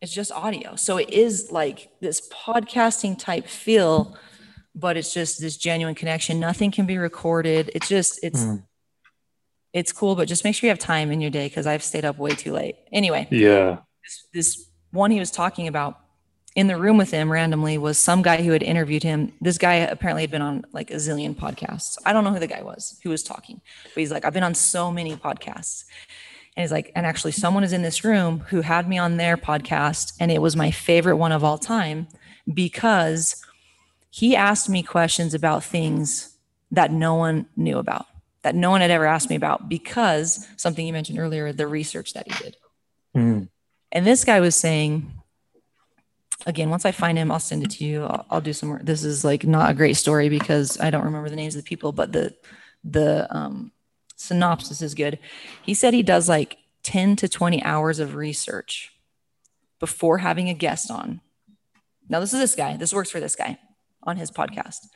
it's 0.00 0.12
just 0.14 0.30
audio. 0.30 0.76
So 0.76 0.98
it 0.98 1.10
is 1.10 1.50
like 1.50 1.88
this 2.00 2.28
podcasting 2.30 3.18
type 3.18 3.48
feel, 3.48 4.16
but 4.76 4.96
it's 4.96 5.12
just 5.12 5.40
this 5.40 5.56
genuine 5.56 5.96
connection. 5.96 6.38
Nothing 6.38 6.70
can 6.70 6.86
be 6.86 6.98
recorded. 6.98 7.72
It's 7.74 7.88
just 7.88 8.20
it's 8.22 8.44
Mm. 8.44 8.62
It's 9.78 9.92
cool, 9.92 10.14
but 10.14 10.28
just 10.28 10.44
make 10.44 10.54
sure 10.54 10.66
you 10.66 10.70
have 10.70 10.78
time 10.78 11.10
in 11.10 11.20
your 11.20 11.30
day 11.30 11.48
because 11.48 11.66
I've 11.66 11.82
stayed 11.82 12.04
up 12.04 12.18
way 12.18 12.30
too 12.30 12.52
late. 12.52 12.76
Anyway, 12.92 13.28
yeah. 13.30 13.78
this, 14.02 14.26
this 14.32 14.66
one 14.90 15.10
he 15.10 15.18
was 15.18 15.30
talking 15.30 15.68
about 15.68 16.00
in 16.54 16.66
the 16.66 16.76
room 16.76 16.96
with 16.96 17.10
him 17.10 17.30
randomly 17.30 17.78
was 17.78 17.98
some 17.98 18.22
guy 18.22 18.42
who 18.42 18.50
had 18.50 18.62
interviewed 18.62 19.02
him. 19.02 19.32
This 19.40 19.58
guy 19.58 19.74
apparently 19.74 20.22
had 20.22 20.30
been 20.30 20.42
on 20.42 20.64
like 20.72 20.90
a 20.90 20.94
zillion 20.94 21.34
podcasts. 21.34 21.96
I 22.04 22.12
don't 22.12 22.24
know 22.24 22.32
who 22.32 22.40
the 22.40 22.46
guy 22.46 22.62
was 22.62 22.98
who 23.02 23.10
was 23.10 23.22
talking, 23.22 23.60
but 23.84 24.00
he's 24.00 24.10
like, 24.10 24.24
I've 24.24 24.32
been 24.32 24.42
on 24.42 24.54
so 24.54 24.90
many 24.90 25.14
podcasts. 25.14 25.84
And 26.56 26.64
he's 26.64 26.72
like, 26.72 26.90
and 26.96 27.06
actually, 27.06 27.32
someone 27.32 27.62
is 27.62 27.72
in 27.72 27.82
this 27.82 28.02
room 28.02 28.40
who 28.48 28.62
had 28.62 28.88
me 28.88 28.98
on 28.98 29.16
their 29.16 29.36
podcast, 29.36 30.14
and 30.18 30.32
it 30.32 30.42
was 30.42 30.56
my 30.56 30.72
favorite 30.72 31.16
one 31.16 31.30
of 31.30 31.44
all 31.44 31.58
time 31.58 32.08
because 32.52 33.44
he 34.10 34.34
asked 34.34 34.68
me 34.68 34.82
questions 34.82 35.34
about 35.34 35.62
things 35.62 36.36
that 36.72 36.90
no 36.90 37.14
one 37.14 37.46
knew 37.56 37.78
about, 37.78 38.06
that 38.48 38.54
no 38.54 38.70
one 38.70 38.80
had 38.80 38.90
ever 38.90 39.04
asked 39.04 39.28
me 39.28 39.36
about, 39.36 39.68
because 39.68 40.48
something 40.56 40.86
you 40.86 40.92
mentioned 40.94 41.18
earlier, 41.18 41.52
the 41.52 41.66
research 41.66 42.14
that 42.14 42.26
he 42.26 42.42
did. 42.42 42.56
Mm. 43.14 43.48
And 43.92 44.06
this 44.06 44.24
guy 44.24 44.40
was 44.40 44.56
saying, 44.56 45.12
again, 46.46 46.70
once 46.70 46.86
I 46.86 46.92
find 46.92 47.18
him, 47.18 47.30
I'll 47.30 47.40
send 47.40 47.62
it 47.62 47.70
to 47.72 47.84
you. 47.84 48.04
I'll, 48.04 48.24
I'll 48.30 48.40
do 48.40 48.54
some 48.54 48.70
more. 48.70 48.80
This 48.82 49.04
is 49.04 49.22
like 49.22 49.44
not 49.44 49.70
a 49.70 49.74
great 49.74 49.98
story 49.98 50.30
because 50.30 50.80
I 50.80 50.88
don't 50.88 51.04
remember 51.04 51.28
the 51.28 51.36
names 51.36 51.56
of 51.56 51.62
the 51.62 51.68
people, 51.68 51.92
but 51.92 52.12
the 52.12 52.34
the 52.84 53.28
um, 53.36 53.70
synopsis 54.16 54.80
is 54.80 54.94
good. 54.94 55.18
He 55.62 55.74
said 55.74 55.92
he 55.92 56.02
does 56.02 56.26
like 56.26 56.56
10 56.84 57.16
to 57.16 57.28
20 57.28 57.62
hours 57.64 57.98
of 57.98 58.14
research 58.14 58.94
before 59.78 60.18
having 60.18 60.48
a 60.48 60.54
guest 60.54 60.90
on. 60.90 61.20
Now, 62.08 62.20
this 62.20 62.32
is 62.32 62.40
this 62.40 62.54
guy. 62.54 62.78
This 62.78 62.94
works 62.94 63.10
for 63.10 63.20
this 63.20 63.36
guy 63.36 63.58
on 64.08 64.16
his 64.16 64.30
podcast. 64.30 64.88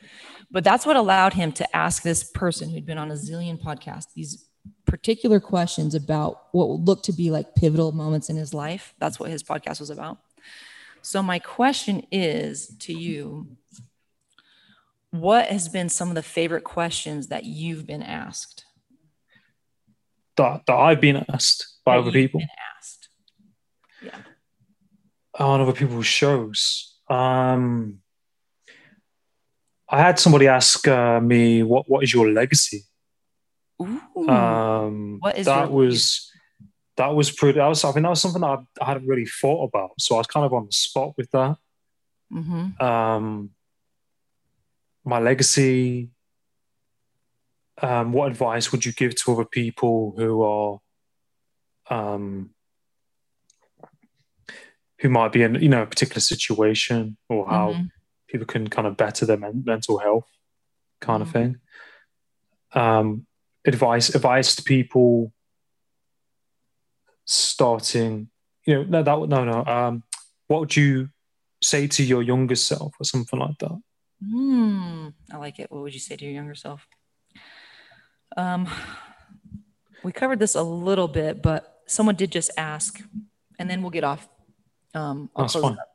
But 0.51 0.63
that's 0.63 0.85
what 0.85 0.95
allowed 0.95 1.33
him 1.33 1.51
to 1.53 1.75
ask 1.75 2.03
this 2.03 2.23
person 2.23 2.69
who'd 2.69 2.85
been 2.85 2.97
on 2.97 3.11
a 3.11 3.15
zillion 3.15 3.61
podcasts 3.61 4.13
these 4.15 4.45
particular 4.85 5.39
questions 5.39 5.95
about 5.95 6.47
what 6.51 6.69
would 6.69 6.87
look 6.87 7.03
to 7.03 7.13
be 7.13 7.31
like 7.31 7.55
pivotal 7.55 7.91
moments 7.91 8.29
in 8.29 8.35
his 8.35 8.53
life. 8.53 8.93
That's 8.99 9.19
what 9.19 9.29
his 9.29 9.43
podcast 9.43 9.79
was 9.79 9.89
about. 9.89 10.17
So, 11.01 11.21
my 11.21 11.39
question 11.39 12.07
is 12.11 12.75
to 12.79 12.93
you 12.93 13.57
what 15.11 15.47
has 15.47 15.69
been 15.69 15.89
some 15.89 16.09
of 16.09 16.15
the 16.15 16.23
favorite 16.23 16.63
questions 16.63 17.27
that 17.27 17.43
you've 17.45 17.85
been 17.85 18.01
asked? 18.01 18.65
That, 20.37 20.63
that 20.65 20.73
I've 20.73 21.01
been 21.01 21.23
asked 21.31 21.67
by 21.85 21.95
That 21.95 22.01
other 22.01 22.11
people 22.11 22.41
asked. 22.77 23.09
Yeah. 24.01 24.17
on 25.37 25.61
other 25.61 25.73
people's 25.73 26.07
shows. 26.07 26.97
Um, 27.09 27.99
I 29.93 29.99
had 30.01 30.17
somebody 30.17 30.47
ask 30.47 30.87
uh, 30.87 31.19
me, 31.21 31.61
"What 31.61 31.87
what 31.87 32.03
is 32.03 32.11
your 32.13 32.27
legacy?" 32.31 32.81
Ooh. 33.81 34.27
Um, 34.27 35.17
What 35.19 35.37
is 35.37 35.45
that 35.45 35.71
was 35.71 36.31
that 36.97 37.13
was 37.15 37.29
pretty. 37.31 37.59
That 37.59 37.67
was 37.67 37.83
I 37.85 37.91
mean 37.93 38.03
that 38.03 38.09
was 38.09 38.21
something 38.21 38.41
that 38.41 38.47
I, 38.47 38.57
I 38.81 38.85
hadn't 38.87 39.07
really 39.07 39.27
thought 39.27 39.65
about, 39.69 39.91
so 39.99 40.15
I 40.15 40.17
was 40.17 40.27
kind 40.27 40.45
of 40.45 40.53
on 40.53 40.65
the 40.65 40.71
spot 40.71 41.13
with 41.17 41.29
that. 41.31 41.57
hmm 42.31 42.69
Um, 42.81 43.51
my 45.05 45.19
legacy. 45.19 46.09
Um, 47.81 48.13
what 48.13 48.31
advice 48.31 48.71
would 48.71 48.85
you 48.85 48.93
give 48.93 49.15
to 49.15 49.33
other 49.33 49.45
people 49.45 50.13
who 50.15 50.43
are, 50.43 50.79
um, 51.89 52.51
who 54.99 55.09
might 55.09 55.31
be 55.33 55.41
in 55.43 55.55
you 55.55 55.69
know 55.69 55.83
a 55.83 55.87
particular 55.87 56.21
situation, 56.21 57.17
or 57.29 57.47
how 57.47 57.73
Mhm. 57.73 57.89
People 58.33 58.47
can 58.47 58.67
kind 58.67 58.87
of 58.87 58.97
better 58.97 59.27
their 59.27 59.37
men- 59.37 59.61
mental 59.63 59.99
health, 59.99 60.27
kind 60.99 61.21
of 61.21 61.29
Mhm. 61.29 61.33
thing. 61.33 61.61
Um, 62.73 63.27
advice 63.63 64.13
advice 64.15 64.55
to 64.55 64.63
people 64.63 65.31
starting, 67.25 68.29
you 68.65 68.73
know, 68.73 68.83
no, 68.83 69.03
that 69.03 69.29
no, 69.29 69.45
no. 69.45 69.63
Um, 69.65 70.03
what 70.47 70.59
would 70.61 70.75
you 70.75 71.09
say 71.61 71.87
to 71.87 72.03
your 72.03 72.23
younger 72.23 72.55
self, 72.55 72.93
or 72.99 73.03
something 73.05 73.39
like 73.39 73.57
that? 73.59 73.81
Hmm. 74.19 75.09
I 75.31 75.37
like 75.37 75.59
it. 75.59 75.71
What 75.71 75.83
would 75.83 75.93
you 75.93 75.99
say 75.99 76.15
to 76.15 76.25
your 76.25 76.33
younger 76.33 76.55
self? 76.55 76.87
Um, 78.35 78.67
we 80.03 80.11
covered 80.11 80.39
this 80.39 80.55
a 80.55 80.63
little 80.63 81.07
bit, 81.07 81.41
but 81.43 81.81
someone 81.85 82.15
did 82.15 82.31
just 82.31 82.49
ask, 82.57 82.99
and 83.59 83.69
then 83.69 83.83
we'll 83.83 83.91
get 83.91 84.03
off. 84.03 84.27
Um, 84.95 85.29
I'll 85.35 85.43
That's 85.43 85.53
fine. 85.53 85.73
up. 85.73 85.92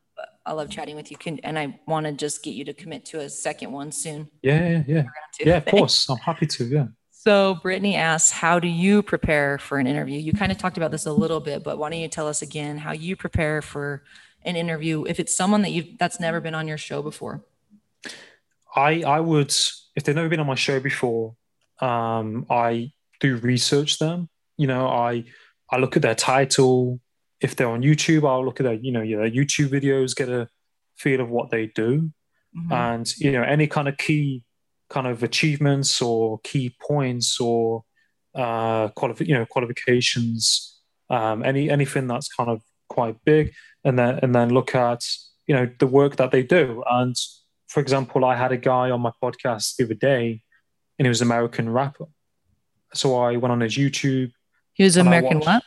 I 0.49 0.53
love 0.53 0.70
chatting 0.70 0.96
with 0.96 1.11
you. 1.11 1.16
Can 1.18 1.38
and 1.40 1.59
I 1.59 1.78
want 1.86 2.07
to 2.07 2.12
just 2.12 2.42
get 2.42 2.55
you 2.55 2.64
to 2.64 2.72
commit 2.72 3.05
to 3.07 3.20
a 3.20 3.28
second 3.28 3.70
one 3.70 3.92
soon. 3.92 4.30
Yeah, 4.42 4.68
yeah, 4.68 4.82
yeah. 4.88 5.03
Yeah, 5.40 5.57
of 5.59 5.66
course. 5.66 6.09
I'm 6.09 6.16
happy 6.16 6.46
to. 6.46 6.64
Yeah. 6.64 6.86
So 7.11 7.57
Brittany 7.57 7.96
asks, 7.96 8.30
how 8.30 8.59
do 8.59 8.68
you 8.68 9.03
prepare 9.03 9.59
for 9.59 9.78
an 9.78 9.86
interview? 9.86 10.18
You 10.18 10.32
kind 10.32 10.51
of 10.51 10.57
talked 10.57 10.78
about 10.78 10.90
this 10.90 11.05
a 11.05 11.12
little 11.12 11.40
bit, 11.40 11.62
but 11.62 11.76
why 11.76 11.90
don't 11.90 11.99
you 11.99 12.09
tell 12.09 12.28
us 12.28 12.40
again 12.42 12.78
how 12.78 12.92
you 12.92 13.16
prepare 13.16 13.61
for 13.61 14.05
an 14.42 14.57
interview 14.57 15.05
if 15.05 15.20
it's 15.20 15.36
someone 15.36 15.62
that 15.62 15.70
you 15.70 15.96
that's 15.99 16.18
never 16.18 16.40
been 16.40 16.55
on 16.55 16.66
your 16.66 16.78
show 16.78 17.03
before? 17.03 17.44
I 18.74 19.03
I 19.03 19.20
would 19.20 19.53
if 19.96 20.05
they've 20.05 20.14
never 20.14 20.30
been 20.30 20.40
on 20.40 20.46
my 20.46 20.55
show 20.55 20.80
before, 20.80 21.34
um, 21.80 22.46
I 22.49 22.92
do 23.20 23.36
research 23.36 23.99
them. 23.99 24.30
You 24.57 24.68
know, 24.68 24.88
I 24.88 25.24
I 25.70 25.76
look 25.76 25.96
at 25.96 26.03
their 26.03 26.14
title. 26.14 27.01
If 27.41 27.55
they're 27.57 27.68
on 27.68 27.82
YouTube, 27.82 28.28
I'll 28.28 28.45
look 28.45 28.61
at 28.61 28.64
their 28.64 28.74
you 28.74 28.93
know 28.93 29.01
their 29.01 29.30
YouTube 29.30 29.68
videos, 29.68 30.14
get 30.16 30.28
a 30.28 30.49
feel 30.97 31.20
of 31.20 31.28
what 31.30 31.51
they 31.51 31.66
do, 31.66 32.11
Mhm. 32.57 32.72
and 32.72 33.16
you 33.18 33.32
know 33.32 33.43
any 33.43 33.66
kind 33.66 33.89
of 33.89 33.97
key 33.97 34.43
kind 34.91 35.07
of 35.07 35.22
achievements 35.22 36.01
or 36.03 36.41
key 36.41 36.74
points 36.80 37.39
or 37.41 37.84
uh, 38.34 38.89
qualif- 38.89 39.26
you 39.26 39.34
know 39.34 39.47
qualifications, 39.47 40.80
um, 41.11 41.43
any 41.45 41.70
anything 41.70 42.07
that's 42.07 42.28
kind 42.28 42.51
of 42.51 42.62
quite 42.89 43.16
big, 43.24 43.53
and 43.84 43.99
then 43.99 44.18
and 44.22 44.34
then 44.34 44.51
look 44.51 44.74
at 44.74 45.05
you 45.47 45.55
know 45.55 45.68
the 45.78 45.86
work 45.86 46.16
that 46.16 46.30
they 46.30 46.43
do. 46.43 46.82
And 46.91 47.16
for 47.68 47.80
example, 47.80 48.24
I 48.24 48.34
had 48.36 48.53
a 48.53 48.57
guy 48.57 48.91
on 48.91 49.01
my 49.01 49.12
podcast 49.22 49.76
the 49.76 49.84
other 49.84 49.95
day, 49.95 50.43
and 50.99 51.07
he 51.07 51.09
was 51.09 51.20
an 51.20 51.28
American 51.28 51.68
rapper. 51.70 52.07
So 52.95 53.16
I 53.16 53.36
went 53.36 53.53
on 53.53 53.61
his 53.61 53.76
YouTube, 53.76 54.32
He 54.72 54.84
was 54.84 54.97
American 54.97 55.41
watched- 55.41 55.47
what? 55.47 55.62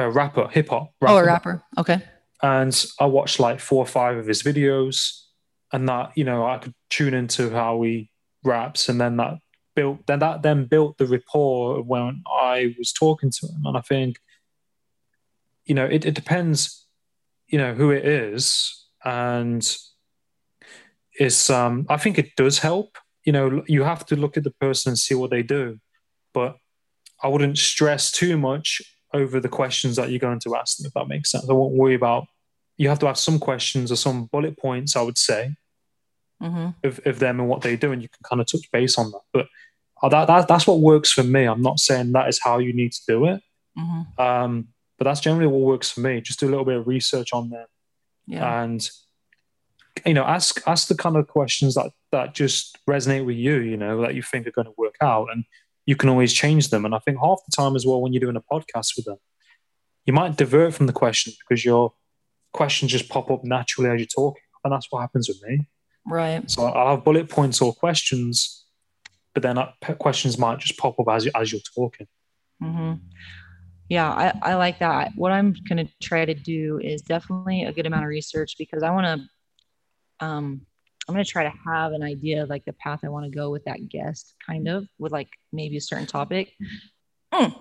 Uh, 0.00 0.08
rapper, 0.08 0.48
hip 0.48 0.68
hop, 0.68 0.92
Oh, 1.02 1.16
a 1.18 1.24
rapper. 1.24 1.62
Okay. 1.78 2.02
and 2.42 2.86
I 2.98 3.06
watched 3.06 3.38
like 3.40 3.60
four 3.60 3.82
or 3.82 3.86
five 3.86 4.16
of 4.16 4.26
his 4.26 4.42
videos, 4.42 5.20
and 5.72 5.88
that 5.88 6.12
you 6.16 6.24
know 6.24 6.46
I 6.46 6.58
could 6.58 6.74
tune 6.88 7.14
into 7.14 7.50
how 7.50 7.82
he 7.82 8.10
raps, 8.44 8.88
and 8.88 9.00
then 9.00 9.16
that 9.18 9.34
built 9.76 10.06
then 10.06 10.18
that 10.20 10.42
then 10.42 10.64
built 10.66 10.98
the 10.98 11.06
rapport 11.06 11.82
when 11.82 12.22
I 12.26 12.74
was 12.78 12.92
talking 12.92 13.30
to 13.30 13.46
him, 13.46 13.62
and 13.64 13.76
I 13.76 13.80
think 13.82 14.16
you 15.64 15.74
know 15.74 15.84
it, 15.86 16.04
it 16.04 16.14
depends, 16.14 16.86
you 17.46 17.58
know 17.58 17.74
who 17.74 17.90
it 17.90 18.04
is, 18.04 18.86
and 19.04 19.62
it's 21.14 21.50
um 21.50 21.86
I 21.88 21.96
think 21.96 22.18
it 22.18 22.34
does 22.36 22.58
help. 22.60 22.96
You 23.24 23.32
know 23.32 23.62
you 23.66 23.82
have 23.84 24.06
to 24.06 24.16
look 24.16 24.36
at 24.36 24.44
the 24.44 24.52
person 24.60 24.90
and 24.90 24.98
see 24.98 25.14
what 25.14 25.30
they 25.30 25.42
do, 25.42 25.78
but 26.32 26.56
I 27.22 27.28
wouldn't 27.28 27.58
stress 27.58 28.10
too 28.10 28.38
much 28.38 28.80
over 29.12 29.40
the 29.40 29.48
questions 29.48 29.96
that 29.96 30.10
you're 30.10 30.18
going 30.18 30.40
to 30.40 30.56
ask 30.56 30.76
them, 30.76 30.86
if 30.86 30.92
that 30.94 31.08
makes 31.08 31.30
sense. 31.30 31.48
I 31.48 31.52
won't 31.52 31.74
worry 31.74 31.94
about. 31.94 32.26
You 32.76 32.88
have 32.88 32.98
to 33.00 33.08
ask 33.08 33.22
some 33.24 33.38
questions 33.38 33.92
or 33.92 33.96
some 33.96 34.26
bullet 34.26 34.56
points, 34.58 34.96
I 34.96 35.02
would 35.02 35.18
say, 35.18 35.54
hmm 36.40 36.68
of, 36.84 37.00
of 37.04 37.18
them 37.18 37.40
and 37.40 37.48
what 37.48 37.60
they 37.62 37.76
do, 37.76 37.92
and 37.92 38.00
you 38.02 38.08
can 38.08 38.22
kind 38.28 38.40
of 38.40 38.46
touch 38.46 38.70
base 38.72 38.96
on 38.98 39.10
that. 39.10 39.20
But 39.32 39.46
uh, 40.02 40.08
that, 40.08 40.26
that 40.28 40.48
that's 40.48 40.66
what 40.66 40.80
works 40.80 41.12
for 41.12 41.22
me. 41.22 41.44
I'm 41.44 41.60
not 41.62 41.78
saying 41.78 42.12
that 42.12 42.28
is 42.28 42.40
how 42.42 42.58
you 42.58 42.72
need 42.72 42.92
to 42.92 43.00
do 43.06 43.26
it, 43.26 43.42
hmm 43.76 44.02
um, 44.18 44.68
but 44.96 45.04
that's 45.04 45.20
generally 45.20 45.46
what 45.46 45.60
works 45.60 45.90
for 45.90 46.00
me. 46.00 46.20
Just 46.20 46.40
do 46.40 46.48
a 46.48 46.50
little 46.50 46.64
bit 46.64 46.76
of 46.76 46.86
research 46.86 47.30
on 47.32 47.50
them, 47.50 47.66
Yeah. 48.26 48.62
and 48.62 48.88
you 50.06 50.14
know, 50.14 50.24
ask 50.24 50.62
ask 50.66 50.88
the 50.88 50.94
kind 50.94 51.16
of 51.16 51.26
questions 51.26 51.74
that 51.74 51.90
that 52.12 52.34
just 52.34 52.78
resonate 52.88 53.26
with 53.26 53.36
you. 53.36 53.56
You 53.56 53.76
know, 53.76 54.00
that 54.02 54.14
you 54.14 54.22
think 54.22 54.46
are 54.46 54.52
going 54.52 54.66
to 54.66 54.74
work 54.78 54.94
out, 55.02 55.28
and 55.32 55.44
you 55.90 55.96
can 55.96 56.08
always 56.08 56.32
change 56.32 56.68
them. 56.68 56.84
And 56.84 56.94
I 56.94 57.00
think 57.00 57.18
half 57.18 57.40
the 57.44 57.52
time 57.60 57.74
as 57.74 57.84
well, 57.84 58.00
when 58.00 58.12
you're 58.12 58.20
doing 58.20 58.36
a 58.36 58.54
podcast 58.54 58.90
with 58.96 59.06
them, 59.06 59.16
you 60.06 60.12
might 60.12 60.36
divert 60.36 60.72
from 60.72 60.86
the 60.86 60.92
question 60.92 61.32
because 61.40 61.64
your 61.64 61.92
questions 62.52 62.92
just 62.92 63.08
pop 63.08 63.28
up 63.28 63.42
naturally 63.42 63.90
as 63.90 63.98
you're 63.98 64.06
talking, 64.06 64.42
and 64.62 64.72
that's 64.72 64.86
what 64.90 65.00
happens 65.00 65.28
with 65.28 65.42
me. 65.42 65.66
right. 66.06 66.48
So 66.48 66.62
I'll 66.62 66.94
have 66.94 67.04
bullet 67.04 67.28
points 67.28 67.60
or 67.60 67.74
questions, 67.74 68.66
but 69.34 69.42
then 69.42 69.56
questions 69.98 70.38
might 70.38 70.60
just 70.60 70.78
pop 70.78 70.94
up 71.00 71.08
as 71.10 71.24
you, 71.24 71.32
as 71.34 71.50
you're 71.50 71.68
talking. 71.74 72.06
hmm 72.62 72.92
Yeah, 73.88 74.10
I, 74.12 74.52
I 74.52 74.54
like 74.54 74.78
that. 74.78 75.10
What 75.16 75.32
I'm 75.32 75.56
going 75.68 75.84
to 75.84 75.92
try 76.00 76.24
to 76.24 76.34
do 76.34 76.78
is 76.80 77.02
definitely 77.02 77.64
a 77.64 77.72
good 77.72 77.86
amount 77.86 78.04
of 78.04 78.10
research 78.10 78.54
because 78.58 78.84
I 78.84 78.90
want 78.92 79.06
to, 80.20 80.26
um, 80.26 80.66
I'm 81.08 81.14
going 81.14 81.24
to 81.24 81.30
try 81.30 81.44
to 81.44 81.52
have 81.66 81.92
an 81.92 82.02
idea 82.02 82.42
of 82.42 82.48
like 82.48 82.64
the 82.64 82.72
path 82.74 83.00
I 83.04 83.08
want 83.08 83.24
to 83.24 83.30
go 83.30 83.50
with 83.50 83.64
that 83.64 83.88
guest, 83.88 84.34
kind 84.46 84.68
of 84.68 84.86
with 84.98 85.12
like 85.12 85.28
maybe 85.52 85.76
a 85.76 85.80
certain 85.80 86.06
topic. 86.06 86.52
Mm. 87.32 87.54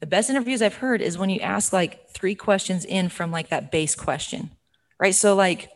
The 0.00 0.06
best 0.06 0.30
interviews 0.30 0.62
I've 0.62 0.76
heard 0.76 1.00
is 1.00 1.16
when 1.16 1.30
you 1.30 1.40
ask 1.40 1.72
like 1.72 2.10
three 2.10 2.34
questions 2.34 2.84
in 2.84 3.08
from 3.08 3.30
like 3.30 3.48
that 3.50 3.70
base 3.70 3.94
question, 3.94 4.50
right? 4.98 5.14
So 5.14 5.34
like 5.34 5.70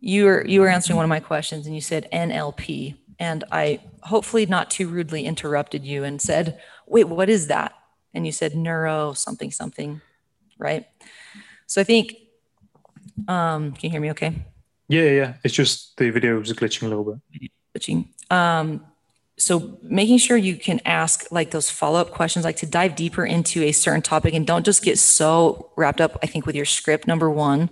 you 0.00 0.24
were 0.24 0.46
you 0.46 0.60
were 0.60 0.68
answering 0.68 0.96
one 0.96 1.04
of 1.04 1.10
my 1.10 1.20
questions 1.20 1.66
and 1.66 1.74
you 1.74 1.80
said 1.80 2.08
NLP, 2.12 2.96
and 3.18 3.44
I 3.52 3.80
hopefully 4.02 4.46
not 4.46 4.70
too 4.70 4.88
rudely 4.88 5.24
interrupted 5.24 5.84
you 5.84 6.04
and 6.04 6.20
said, 6.20 6.60
"Wait, 6.86 7.04
what 7.04 7.28
is 7.28 7.48
that?" 7.48 7.74
and 8.14 8.26
you 8.26 8.32
said 8.32 8.54
neuro 8.54 9.12
something 9.12 9.50
something, 9.50 10.00
right? 10.58 10.86
So 11.66 11.80
I 11.80 11.84
think, 11.84 12.16
um, 13.26 13.72
can 13.72 13.80
you 13.82 13.90
hear 13.90 14.00
me? 14.00 14.10
Okay, 14.10 14.34
Yeah, 14.88 15.10
yeah. 15.10 15.34
It's 15.44 15.54
just 15.54 15.96
the 15.96 16.10
video 16.10 16.38
was 16.38 16.52
glitching 16.52 16.82
a 16.82 16.88
little 16.88 17.04
bit. 17.04 17.50
Switching. 17.72 18.08
Um, 18.30 18.84
so 19.36 19.78
making 19.82 20.18
sure 20.18 20.36
you 20.36 20.56
can 20.56 20.80
ask 20.84 21.30
like 21.30 21.52
those 21.52 21.70
follow 21.70 22.00
up 22.00 22.10
questions, 22.10 22.44
like 22.44 22.56
to 22.56 22.66
dive 22.66 22.96
deeper 22.96 23.24
into 23.24 23.62
a 23.62 23.72
certain 23.72 24.02
topic, 24.02 24.34
and 24.34 24.46
don't 24.46 24.64
just 24.64 24.82
get 24.82 24.98
so 24.98 25.70
wrapped 25.76 26.00
up. 26.00 26.18
I 26.22 26.26
think 26.26 26.44
with 26.44 26.56
your 26.56 26.64
script, 26.64 27.06
number 27.06 27.30
one. 27.30 27.70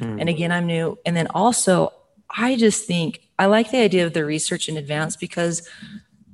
And 0.00 0.28
again, 0.28 0.52
I'm 0.52 0.66
new. 0.66 0.96
And 1.04 1.16
then 1.16 1.26
also, 1.28 1.92
I 2.30 2.56
just 2.56 2.86
think 2.86 3.28
I 3.38 3.46
like 3.46 3.70
the 3.70 3.78
idea 3.78 4.06
of 4.06 4.12
the 4.12 4.24
research 4.24 4.68
in 4.68 4.76
advance 4.76 5.16
because 5.16 5.68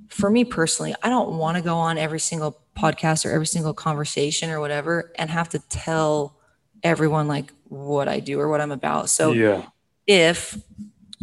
for 0.08 0.28
me 0.28 0.44
personally, 0.44 0.94
I 1.02 1.08
don't 1.08 1.38
want 1.38 1.56
to 1.56 1.62
go 1.62 1.76
on 1.76 1.96
every 1.96 2.20
single 2.20 2.60
podcast 2.76 3.24
or 3.24 3.30
every 3.30 3.46
single 3.46 3.72
conversation 3.72 4.50
or 4.50 4.60
whatever 4.60 5.12
and 5.16 5.30
have 5.30 5.48
to 5.50 5.58
tell 5.70 6.36
everyone 6.82 7.26
like 7.26 7.52
what 7.64 8.08
I 8.08 8.20
do 8.20 8.38
or 8.38 8.48
what 8.48 8.60
I'm 8.60 8.72
about. 8.72 9.08
So 9.08 9.32
yeah, 9.32 9.64
if 10.06 10.58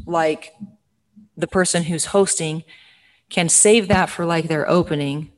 like 0.06 0.54
the 1.38 1.48
person 1.48 1.84
who's 1.84 2.06
hosting 2.06 2.64
can 3.30 3.50
save 3.50 3.88
that 3.88 4.10
for 4.10 4.26
like 4.26 4.48
their 4.48 4.70
opening 4.70 5.32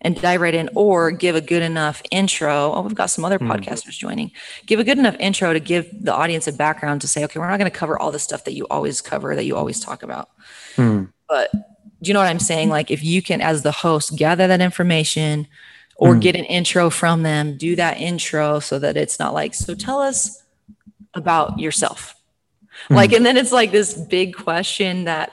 and 0.00 0.20
dive 0.20 0.40
right 0.40 0.54
in 0.54 0.70
or 0.74 1.10
give 1.10 1.34
a 1.34 1.40
good 1.40 1.62
enough 1.62 2.02
intro. 2.10 2.72
Oh, 2.72 2.80
we've 2.82 2.94
got 2.94 3.10
some 3.10 3.24
other 3.24 3.38
podcasters 3.38 3.98
joining. 3.98 4.30
Give 4.66 4.78
a 4.78 4.84
good 4.84 4.98
enough 4.98 5.16
intro 5.18 5.52
to 5.52 5.60
give 5.60 5.88
the 6.04 6.14
audience 6.14 6.46
a 6.46 6.52
background 6.52 7.00
to 7.00 7.08
say, 7.08 7.24
okay, 7.24 7.38
we're 7.38 7.48
not 7.48 7.58
going 7.58 7.70
to 7.70 7.76
cover 7.76 7.98
all 7.98 8.12
the 8.12 8.18
stuff 8.18 8.44
that 8.44 8.54
you 8.54 8.66
always 8.70 9.00
cover, 9.00 9.34
that 9.34 9.44
you 9.44 9.56
always 9.56 9.80
talk 9.80 10.02
about. 10.02 10.30
Hmm. 10.76 11.04
But 11.28 11.50
do 11.52 12.08
you 12.08 12.14
know 12.14 12.20
what 12.20 12.28
I'm 12.28 12.38
saying? 12.38 12.68
Like 12.68 12.92
if 12.92 13.02
you 13.02 13.22
can, 13.22 13.40
as 13.40 13.62
the 13.62 13.72
host, 13.72 14.16
gather 14.16 14.46
that 14.46 14.60
information 14.60 15.48
or 15.96 16.14
Mm. 16.14 16.20
get 16.20 16.36
an 16.36 16.44
intro 16.44 16.90
from 16.90 17.24
them, 17.24 17.56
do 17.56 17.74
that 17.74 17.98
intro 17.98 18.60
so 18.60 18.78
that 18.78 18.96
it's 18.96 19.18
not 19.18 19.34
like, 19.34 19.52
so 19.52 19.74
tell 19.74 20.00
us 20.00 20.44
about 21.14 21.58
yourself. 21.58 22.14
Like, 22.90 23.12
and 23.12 23.24
then 23.24 23.36
it's 23.36 23.52
like 23.52 23.70
this 23.70 23.94
big 23.94 24.34
question 24.34 25.04
that 25.04 25.32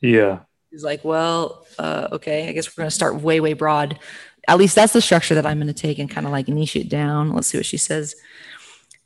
yeah, 0.00 0.40
is 0.72 0.82
like, 0.82 1.04
well, 1.04 1.66
uh, 1.78 2.08
okay, 2.12 2.48
I 2.48 2.52
guess 2.52 2.68
we're 2.68 2.82
going 2.82 2.90
to 2.90 2.94
start 2.94 3.16
way, 3.16 3.40
way 3.40 3.52
broad. 3.52 3.98
At 4.48 4.58
least 4.58 4.74
that's 4.74 4.92
the 4.92 5.00
structure 5.00 5.34
that 5.34 5.46
I'm 5.46 5.58
going 5.58 5.68
to 5.68 5.72
take 5.72 5.98
and 5.98 6.10
kind 6.10 6.26
of 6.26 6.32
like 6.32 6.48
niche 6.48 6.76
it 6.76 6.88
down. 6.88 7.32
Let's 7.32 7.46
see 7.46 7.58
what 7.58 7.66
she 7.66 7.76
says. 7.76 8.16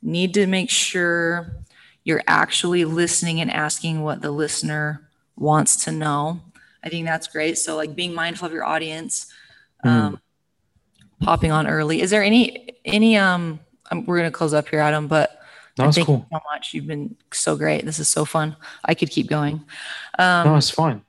Need 0.01 0.33
to 0.33 0.47
make 0.47 0.69
sure 0.69 1.51
you're 2.03 2.23
actually 2.27 2.85
listening 2.85 3.41
and 3.41 3.51
asking 3.51 4.01
what 4.01 4.21
the 4.21 4.31
listener 4.31 5.09
wants 5.35 5.85
to 5.85 5.91
know. 5.91 6.41
I 6.83 6.89
think 6.89 7.05
that's 7.05 7.27
great. 7.27 7.57
So, 7.57 7.75
like 7.75 7.95
being 7.95 8.13
mindful 8.13 8.47
of 8.47 8.53
your 8.53 8.63
audience, 8.63 9.27
um, 9.83 10.19
popping 11.21 11.51
on 11.51 11.67
early. 11.67 12.01
Is 12.01 12.09
there 12.09 12.23
any, 12.23 12.69
any, 12.85 13.17
um, 13.17 13.59
um 13.91 14.05
we're 14.05 14.17
going 14.17 14.31
to 14.31 14.35
close 14.35 14.53
up 14.53 14.69
here, 14.69 14.79
Adam, 14.79 15.07
but 15.07 15.36
No, 15.77 15.85
that's 15.85 15.95
thank 15.95 16.07
cool. 16.07 16.25
you 16.31 16.37
so 16.37 16.39
much. 16.51 16.73
You've 16.73 16.87
been 16.87 17.15
so 17.31 17.55
great. 17.55 17.85
This 17.85 17.99
is 17.99 18.07
so 18.07 18.25
fun. 18.25 18.55
I 18.83 18.95
could 18.95 19.09
keep 19.09 19.27
going. 19.27 19.63
Um, 20.17 20.47
no, 20.47 20.55
it's 20.55 20.69
fine. 20.69 21.01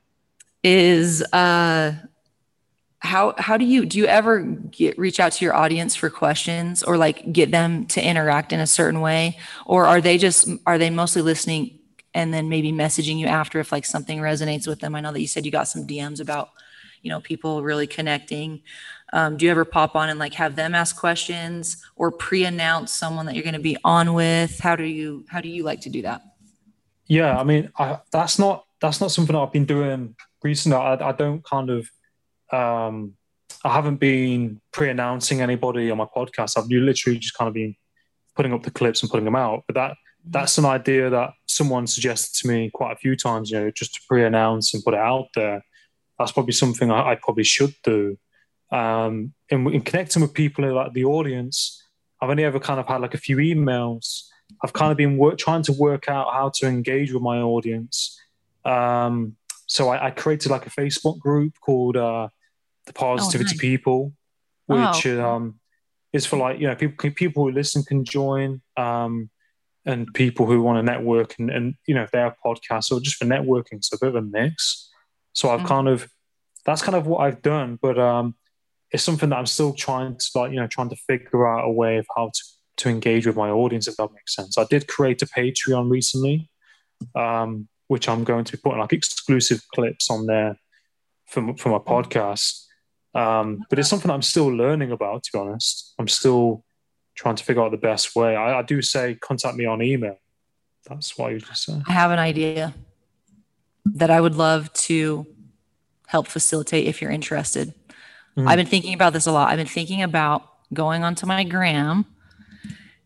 is 0.62 1.22
uh 1.32 1.94
how 3.00 3.32
how 3.38 3.56
do 3.56 3.64
you 3.64 3.86
do 3.86 3.96
you 3.96 4.06
ever 4.06 4.40
get 4.40 4.98
reach 4.98 5.20
out 5.20 5.32
to 5.32 5.44
your 5.44 5.54
audience 5.54 5.94
for 5.94 6.10
questions 6.10 6.82
or 6.82 6.96
like 6.96 7.32
get 7.32 7.50
them 7.52 7.86
to 7.86 8.04
interact 8.04 8.52
in 8.52 8.58
a 8.58 8.66
certain 8.66 9.00
way 9.00 9.38
or 9.66 9.86
are 9.86 10.00
they 10.00 10.18
just 10.18 10.48
are 10.66 10.78
they 10.78 10.90
mostly 10.90 11.22
listening 11.22 11.78
and 12.12 12.34
then 12.34 12.48
maybe 12.48 12.72
messaging 12.72 13.18
you 13.18 13.26
after 13.26 13.60
if 13.60 13.70
like 13.70 13.84
something 13.84 14.18
resonates 14.18 14.66
with 14.66 14.80
them 14.80 14.96
i 14.96 15.00
know 15.00 15.12
that 15.12 15.20
you 15.20 15.28
said 15.28 15.46
you 15.46 15.52
got 15.52 15.68
some 15.68 15.86
dms 15.86 16.20
about 16.20 16.50
you 17.02 17.08
know 17.08 17.20
people 17.20 17.62
really 17.62 17.86
connecting 17.86 18.62
um, 19.12 19.36
do 19.36 19.44
you 19.46 19.50
ever 19.50 19.64
pop 19.64 19.96
on 19.96 20.08
and 20.08 20.18
like 20.18 20.34
have 20.34 20.56
them 20.56 20.74
ask 20.74 20.96
questions 20.96 21.82
or 21.96 22.10
pre-announce 22.10 22.92
someone 22.92 23.26
that 23.26 23.34
you're 23.34 23.44
going 23.44 23.54
to 23.54 23.60
be 23.60 23.76
on 23.84 24.14
with 24.14 24.58
how 24.60 24.76
do 24.76 24.84
you 24.84 25.24
how 25.28 25.40
do 25.40 25.48
you 25.48 25.62
like 25.62 25.80
to 25.80 25.90
do 25.90 26.02
that 26.02 26.22
Yeah, 27.08 27.38
I 27.38 27.42
mean, 27.42 27.72
I, 27.78 28.00
that's 28.12 28.38
not 28.38 28.66
that's 28.80 29.00
not 29.00 29.10
something 29.10 29.34
I've 29.34 29.52
been 29.52 29.64
doing 29.64 30.14
recently. 30.44 30.76
I, 30.76 31.08
I 31.08 31.12
don't 31.12 31.42
kind 31.42 31.70
of, 31.70 31.90
um, 32.52 33.14
I 33.64 33.72
haven't 33.72 33.96
been 33.96 34.60
pre-announcing 34.72 35.40
anybody 35.40 35.90
on 35.90 35.98
my 35.98 36.04
podcast. 36.04 36.56
I've 36.56 36.68
literally 36.68 37.18
just 37.18 37.34
kind 37.34 37.48
of 37.48 37.54
been 37.54 37.74
putting 38.36 38.52
up 38.52 38.62
the 38.62 38.70
clips 38.70 39.02
and 39.02 39.10
putting 39.10 39.24
them 39.24 39.34
out. 39.34 39.64
But 39.66 39.74
that 39.74 39.96
that's 40.30 40.58
an 40.58 40.66
idea 40.66 41.08
that 41.10 41.30
someone 41.46 41.86
suggested 41.86 42.40
to 42.42 42.48
me 42.48 42.70
quite 42.70 42.92
a 42.92 42.96
few 42.96 43.16
times. 43.16 43.50
You 43.50 43.60
know, 43.60 43.70
just 43.70 43.94
to 43.94 44.00
pre-announce 44.06 44.74
and 44.74 44.84
put 44.84 44.94
it 44.94 45.00
out 45.00 45.28
there. 45.34 45.64
That's 46.18 46.32
probably 46.32 46.52
something 46.52 46.90
I, 46.90 47.12
I 47.12 47.14
probably 47.14 47.44
should 47.44 47.74
do. 47.82 48.18
Um, 48.70 49.32
in, 49.48 49.66
in 49.72 49.80
connecting 49.80 50.22
with 50.22 50.34
people 50.34 50.70
like 50.72 50.92
the 50.92 51.04
audience, 51.04 51.82
I've 52.20 52.30
only 52.30 52.44
ever 52.44 52.60
kind 52.60 52.80
of 52.80 52.86
had 52.86 53.00
like 53.00 53.14
a 53.14 53.18
few 53.18 53.36
emails. 53.36 54.24
I've 54.62 54.72
kind 54.72 54.90
of 54.90 54.96
been 54.96 55.16
work, 55.16 55.38
trying 55.38 55.62
to 55.64 55.72
work 55.72 56.08
out 56.08 56.32
how 56.32 56.50
to 56.56 56.66
engage 56.66 57.12
with 57.12 57.22
my 57.22 57.38
audience. 57.38 58.20
Um, 58.64 59.36
so 59.66 59.88
I, 59.88 60.06
I, 60.06 60.10
created 60.10 60.50
like 60.50 60.66
a 60.66 60.70
Facebook 60.70 61.18
group 61.18 61.54
called 61.60 61.96
uh, 61.96 62.28
the 62.86 62.92
Positivity 62.92 63.50
oh, 63.50 63.52
nice. 63.52 63.60
People, 63.60 64.12
which 64.66 65.06
oh. 65.06 65.30
um, 65.36 65.60
is 66.12 66.26
for 66.26 66.36
like 66.36 66.58
you 66.58 66.66
know 66.66 66.74
people 66.74 67.10
people 67.12 67.44
who 67.44 67.52
listen 67.52 67.82
can 67.82 68.04
join, 68.04 68.60
um, 68.76 69.30
and 69.84 70.12
people 70.12 70.46
who 70.46 70.62
want 70.62 70.78
to 70.78 70.82
network 70.82 71.34
and, 71.38 71.50
and 71.50 71.74
you 71.86 71.94
know 71.94 72.02
if 72.02 72.10
they 72.10 72.18
have 72.18 72.34
podcasts 72.44 72.90
or 72.90 73.00
just 73.00 73.16
for 73.16 73.26
networking, 73.26 73.82
so 73.82 73.94
a 73.94 73.98
bit 73.98 74.08
of 74.08 74.16
a 74.16 74.22
mix. 74.22 74.90
So 75.32 75.50
I've 75.50 75.60
mm-hmm. 75.60 75.68
kind 75.68 75.88
of 75.88 76.08
that's 76.64 76.82
kind 76.82 76.96
of 76.96 77.06
what 77.06 77.20
I've 77.20 77.42
done, 77.42 77.78
but 77.80 77.98
um, 77.98 78.34
it's 78.90 79.02
something 79.02 79.28
that 79.30 79.36
I'm 79.36 79.46
still 79.46 79.72
trying 79.72 80.16
to 80.16 80.30
like 80.34 80.50
you 80.52 80.60
know 80.60 80.66
trying 80.66 80.90
to 80.90 80.96
figure 80.96 81.46
out 81.46 81.64
a 81.64 81.70
way 81.70 81.98
of 81.98 82.06
how 82.16 82.30
to 82.34 82.42
to 82.78 82.88
engage 82.88 83.26
with 83.26 83.36
my 83.36 83.50
audience 83.50 83.88
if 83.88 83.96
that 83.96 84.10
makes 84.12 84.34
sense. 84.34 84.56
I 84.56 84.64
did 84.64 84.86
create 84.86 85.22
a 85.22 85.26
Patreon 85.26 85.90
recently. 85.90 86.50
Um, 87.14 87.68
which 87.88 88.08
I'm 88.08 88.22
going 88.22 88.44
to 88.44 88.52
be 88.52 88.60
putting 88.62 88.78
like 88.78 88.92
exclusive 88.92 89.62
clips 89.74 90.10
on 90.10 90.26
there 90.26 90.58
from 91.26 91.56
for 91.56 91.70
my 91.70 91.78
podcast. 91.78 92.64
Um, 93.14 93.64
but 93.68 93.78
it's 93.78 93.88
something 93.88 94.10
I'm 94.10 94.22
still 94.22 94.48
learning 94.48 94.92
about, 94.92 95.24
to 95.24 95.30
be 95.32 95.38
honest. 95.38 95.94
I'm 95.98 96.08
still 96.08 96.64
trying 97.14 97.34
to 97.36 97.44
figure 97.44 97.62
out 97.62 97.72
the 97.72 97.78
best 97.78 98.14
way. 98.14 98.36
I, 98.36 98.60
I 98.60 98.62
do 98.62 98.80
say 98.80 99.14
contact 99.16 99.56
me 99.56 99.64
on 99.64 99.82
email. 99.82 100.18
That's 100.88 101.18
what 101.18 101.30
I 101.30 101.32
usually 101.32 101.54
say. 101.54 101.82
I 101.88 101.92
have 101.92 102.10
an 102.10 102.18
idea 102.18 102.74
that 103.86 104.10
I 104.10 104.20
would 104.20 104.36
love 104.36 104.72
to 104.74 105.26
help 106.06 106.28
facilitate 106.28 106.86
if 106.86 107.02
you're 107.02 107.10
interested. 107.10 107.74
Mm. 108.38 108.48
I've 108.48 108.56
been 108.56 108.66
thinking 108.66 108.94
about 108.94 109.12
this 109.12 109.26
a 109.26 109.32
lot. 109.32 109.50
I've 109.50 109.56
been 109.56 109.66
thinking 109.66 110.02
about 110.02 110.48
going 110.72 111.02
onto 111.02 111.26
my 111.26 111.42
gram 111.42 112.06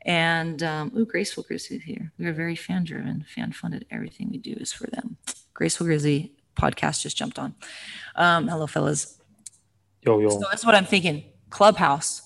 and 0.04 0.62
um, 0.62 0.92
ooh, 0.94 1.06
Graceful 1.06 1.42
Grizzly 1.42 1.78
here. 1.78 2.12
We 2.18 2.26
are 2.26 2.32
very 2.32 2.56
fan 2.56 2.84
driven, 2.84 3.24
fan 3.34 3.52
funded. 3.52 3.86
Everything 3.90 4.30
we 4.30 4.38
do 4.38 4.52
is 4.52 4.72
for 4.72 4.88
them. 4.88 5.16
Graceful 5.54 5.86
Grizzly 5.86 6.34
podcast 6.54 7.00
just 7.00 7.16
jumped 7.16 7.38
on. 7.38 7.54
Um, 8.16 8.46
hello, 8.46 8.66
fellas. 8.66 9.18
Yo, 10.02 10.20
yo. 10.20 10.28
So 10.28 10.42
that's 10.50 10.66
what 10.66 10.74
I'm 10.74 10.84
thinking. 10.84 11.24
Clubhouse 11.48 12.22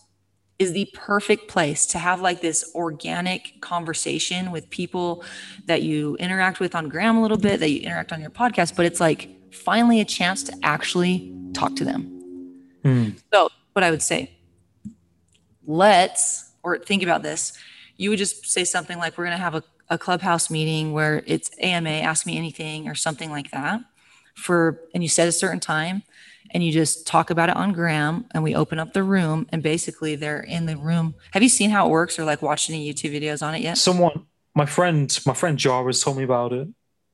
is 0.59 0.73
the 0.73 0.91
perfect 0.95 1.49
place 1.49 1.87
to 1.87 1.99
have 1.99 2.23
like 2.23 2.41
this 2.41 2.73
organic 2.75 3.61
conversation 3.61 4.51
with 4.51 4.69
people 4.71 5.23
that 5.67 5.83
you 5.83 6.17
interact 6.17 6.59
with 6.59 6.75
on 6.75 6.89
Gram 6.89 7.19
a 7.19 7.23
little 7.23 7.37
bit, 7.37 7.61
that 7.61 7.71
you 7.71 7.81
interact 7.83 8.11
on 8.11 8.21
your 8.21 8.31
podcast, 8.31 8.75
but 8.75 8.87
it's 8.87 8.99
like 8.99 9.29
finally 9.53 10.01
a 10.01 10.05
chance 10.05 10.43
to 10.45 10.57
actually 10.63 11.33
talk 11.53 11.77
to 11.77 11.85
them. 11.85 12.16
Mm. 12.87 13.21
So, 13.33 13.49
what 13.73 13.83
I 13.83 13.91
would 13.91 14.03
say, 14.03 14.31
let's 15.67 16.53
or 16.63 16.79
think 16.79 17.03
about 17.03 17.23
this, 17.23 17.53
you 17.97 18.11
would 18.11 18.19
just 18.19 18.47
say 18.47 18.65
something 18.65 18.99
like, 18.99 19.17
we're 19.17 19.25
going 19.25 19.37
to 19.37 19.43
have 19.43 19.55
a, 19.55 19.63
a 19.89 19.99
clubhouse 19.99 20.51
meeting 20.51 20.93
where 20.93 21.23
it's 21.27 21.51
AMA, 21.61 21.91
ask 21.91 22.27
me 22.27 22.37
anything, 22.37 22.89
or 22.89 22.95
something 22.95 23.31
like 23.31 23.51
that. 23.51 23.81
For 24.35 24.83
and 24.93 25.03
you 25.03 25.09
set 25.09 25.29
a 25.29 25.33
certain 25.33 25.61
time 25.61 26.03
and 26.51 26.63
you 26.63 26.71
just 26.71 27.07
talk 27.07 27.31
about 27.31 27.49
it 27.49 27.57
on 27.57 27.73
Gram 27.73 28.27
and 28.33 28.43
we 28.43 28.55
open 28.55 28.79
up 28.79 28.93
the 28.93 29.03
room 29.03 29.47
and 29.51 29.63
basically 29.63 30.15
they're 30.15 30.41
in 30.41 30.67
the 30.67 30.77
room. 30.77 31.15
Have 31.33 31.43
you 31.43 31.49
seen 31.49 31.71
how 31.71 31.87
it 31.87 31.91
works 31.91 32.19
or 32.19 32.25
like 32.25 32.43
watched 32.43 32.69
any 32.69 32.93
YouTube 32.93 33.19
videos 33.19 33.45
on 33.45 33.55
it 33.55 33.63
yet? 33.63 33.79
Someone 33.79 34.27
my 34.55 34.67
friend, 34.67 35.19
my 35.27 35.35
friend 35.35 35.59
Jarvis 35.59 36.03
told 36.03 36.17
me 36.17 36.25
about 36.25 36.53
it. 36.53 36.69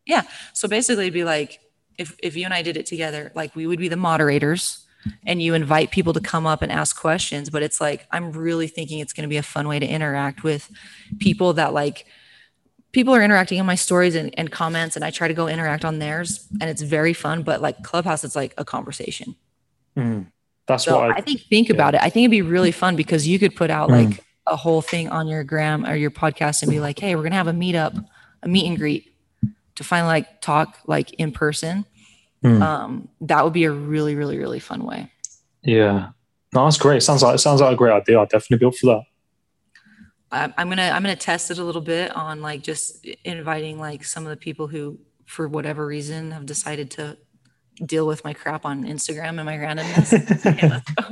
Yeah. 0.06 0.22
So 0.52 0.66
basically 0.68 1.04
it'd 1.04 1.14
be 1.14 1.24
like 1.24 1.60
if 1.98 2.16
if 2.22 2.36
you 2.36 2.44
and 2.44 2.54
I 2.54 2.62
did 2.62 2.76
it 2.76 2.86
together, 2.86 3.30
like 3.34 3.54
we 3.54 3.66
would 3.66 3.78
be 3.78 3.88
the 3.88 3.96
moderators 3.96 4.81
and 5.26 5.42
you 5.42 5.54
invite 5.54 5.90
people 5.90 6.12
to 6.12 6.20
come 6.20 6.46
up 6.46 6.62
and 6.62 6.70
ask 6.70 6.98
questions 6.98 7.50
but 7.50 7.62
it's 7.62 7.80
like 7.80 8.06
i'm 8.10 8.32
really 8.32 8.66
thinking 8.66 8.98
it's 8.98 9.12
going 9.12 9.22
to 9.22 9.28
be 9.28 9.36
a 9.36 9.42
fun 9.42 9.68
way 9.68 9.78
to 9.78 9.86
interact 9.86 10.42
with 10.42 10.70
people 11.18 11.52
that 11.52 11.72
like 11.72 12.06
people 12.92 13.14
are 13.14 13.22
interacting 13.22 13.58
in 13.58 13.66
my 13.66 13.74
stories 13.74 14.14
and, 14.14 14.36
and 14.38 14.50
comments 14.50 14.96
and 14.96 15.04
i 15.04 15.10
try 15.10 15.28
to 15.28 15.34
go 15.34 15.48
interact 15.48 15.84
on 15.84 15.98
theirs 15.98 16.46
and 16.60 16.70
it's 16.70 16.82
very 16.82 17.12
fun 17.12 17.42
but 17.42 17.60
like 17.60 17.82
clubhouse 17.82 18.24
it's 18.24 18.36
like 18.36 18.54
a 18.58 18.64
conversation 18.64 19.34
mm, 19.96 20.26
that's 20.66 20.84
so 20.84 20.98
what 20.98 21.10
I, 21.10 21.14
I, 21.16 21.20
think 21.20 21.40
think 21.42 21.68
yeah. 21.68 21.74
about 21.74 21.94
it 21.94 22.00
i 22.02 22.10
think 22.10 22.24
it'd 22.24 22.30
be 22.30 22.42
really 22.42 22.72
fun 22.72 22.96
because 22.96 23.26
you 23.26 23.38
could 23.38 23.56
put 23.56 23.70
out 23.70 23.88
mm. 23.88 24.08
like 24.08 24.24
a 24.46 24.56
whole 24.56 24.82
thing 24.82 25.08
on 25.08 25.28
your 25.28 25.44
gram 25.44 25.86
or 25.86 25.94
your 25.94 26.10
podcast 26.10 26.62
and 26.62 26.70
be 26.70 26.80
like 26.80 26.98
hey 26.98 27.14
we're 27.14 27.22
going 27.22 27.32
to 27.32 27.36
have 27.36 27.48
a 27.48 27.52
meetup 27.52 28.04
a 28.42 28.48
meet 28.48 28.66
and 28.66 28.76
greet 28.76 29.12
to 29.76 29.84
finally 29.84 30.08
like 30.08 30.40
talk 30.40 30.78
like 30.86 31.12
in 31.14 31.32
person 31.32 31.84
Mm. 32.42 32.60
Um, 32.60 33.08
that 33.22 33.44
would 33.44 33.52
be 33.52 33.64
a 33.64 33.70
really, 33.70 34.14
really, 34.14 34.38
really 34.38 34.58
fun 34.58 34.84
way. 34.84 35.10
Yeah, 35.62 36.10
no, 36.52 36.64
that's 36.64 36.78
great. 36.78 37.02
Sounds 37.02 37.22
like 37.22 37.36
it 37.36 37.38
sounds 37.38 37.60
like 37.60 37.72
a 37.72 37.76
great 37.76 37.92
idea. 37.92 38.18
I'll 38.18 38.26
definitely 38.26 38.58
be 38.58 38.66
up 38.66 38.74
for 38.74 38.86
that. 38.86 39.02
I'm 40.32 40.68
gonna 40.68 40.90
I'm 40.90 41.02
gonna 41.02 41.14
test 41.14 41.50
it 41.50 41.58
a 41.58 41.64
little 41.64 41.82
bit 41.82 42.14
on 42.16 42.40
like 42.40 42.62
just 42.62 43.06
inviting 43.24 43.78
like 43.78 44.02
some 44.04 44.24
of 44.24 44.30
the 44.30 44.36
people 44.36 44.66
who, 44.66 44.98
for 45.26 45.46
whatever 45.46 45.86
reason, 45.86 46.30
have 46.30 46.46
decided 46.46 46.90
to 46.92 47.18
deal 47.84 48.06
with 48.06 48.24
my 48.24 48.32
crap 48.32 48.64
on 48.64 48.84
Instagram 48.84 49.38
and 49.38 49.44
my 49.44 49.56
randomness. 49.56 50.46
okay, 50.46 50.68
let's, 50.68 50.90
go, 50.90 51.04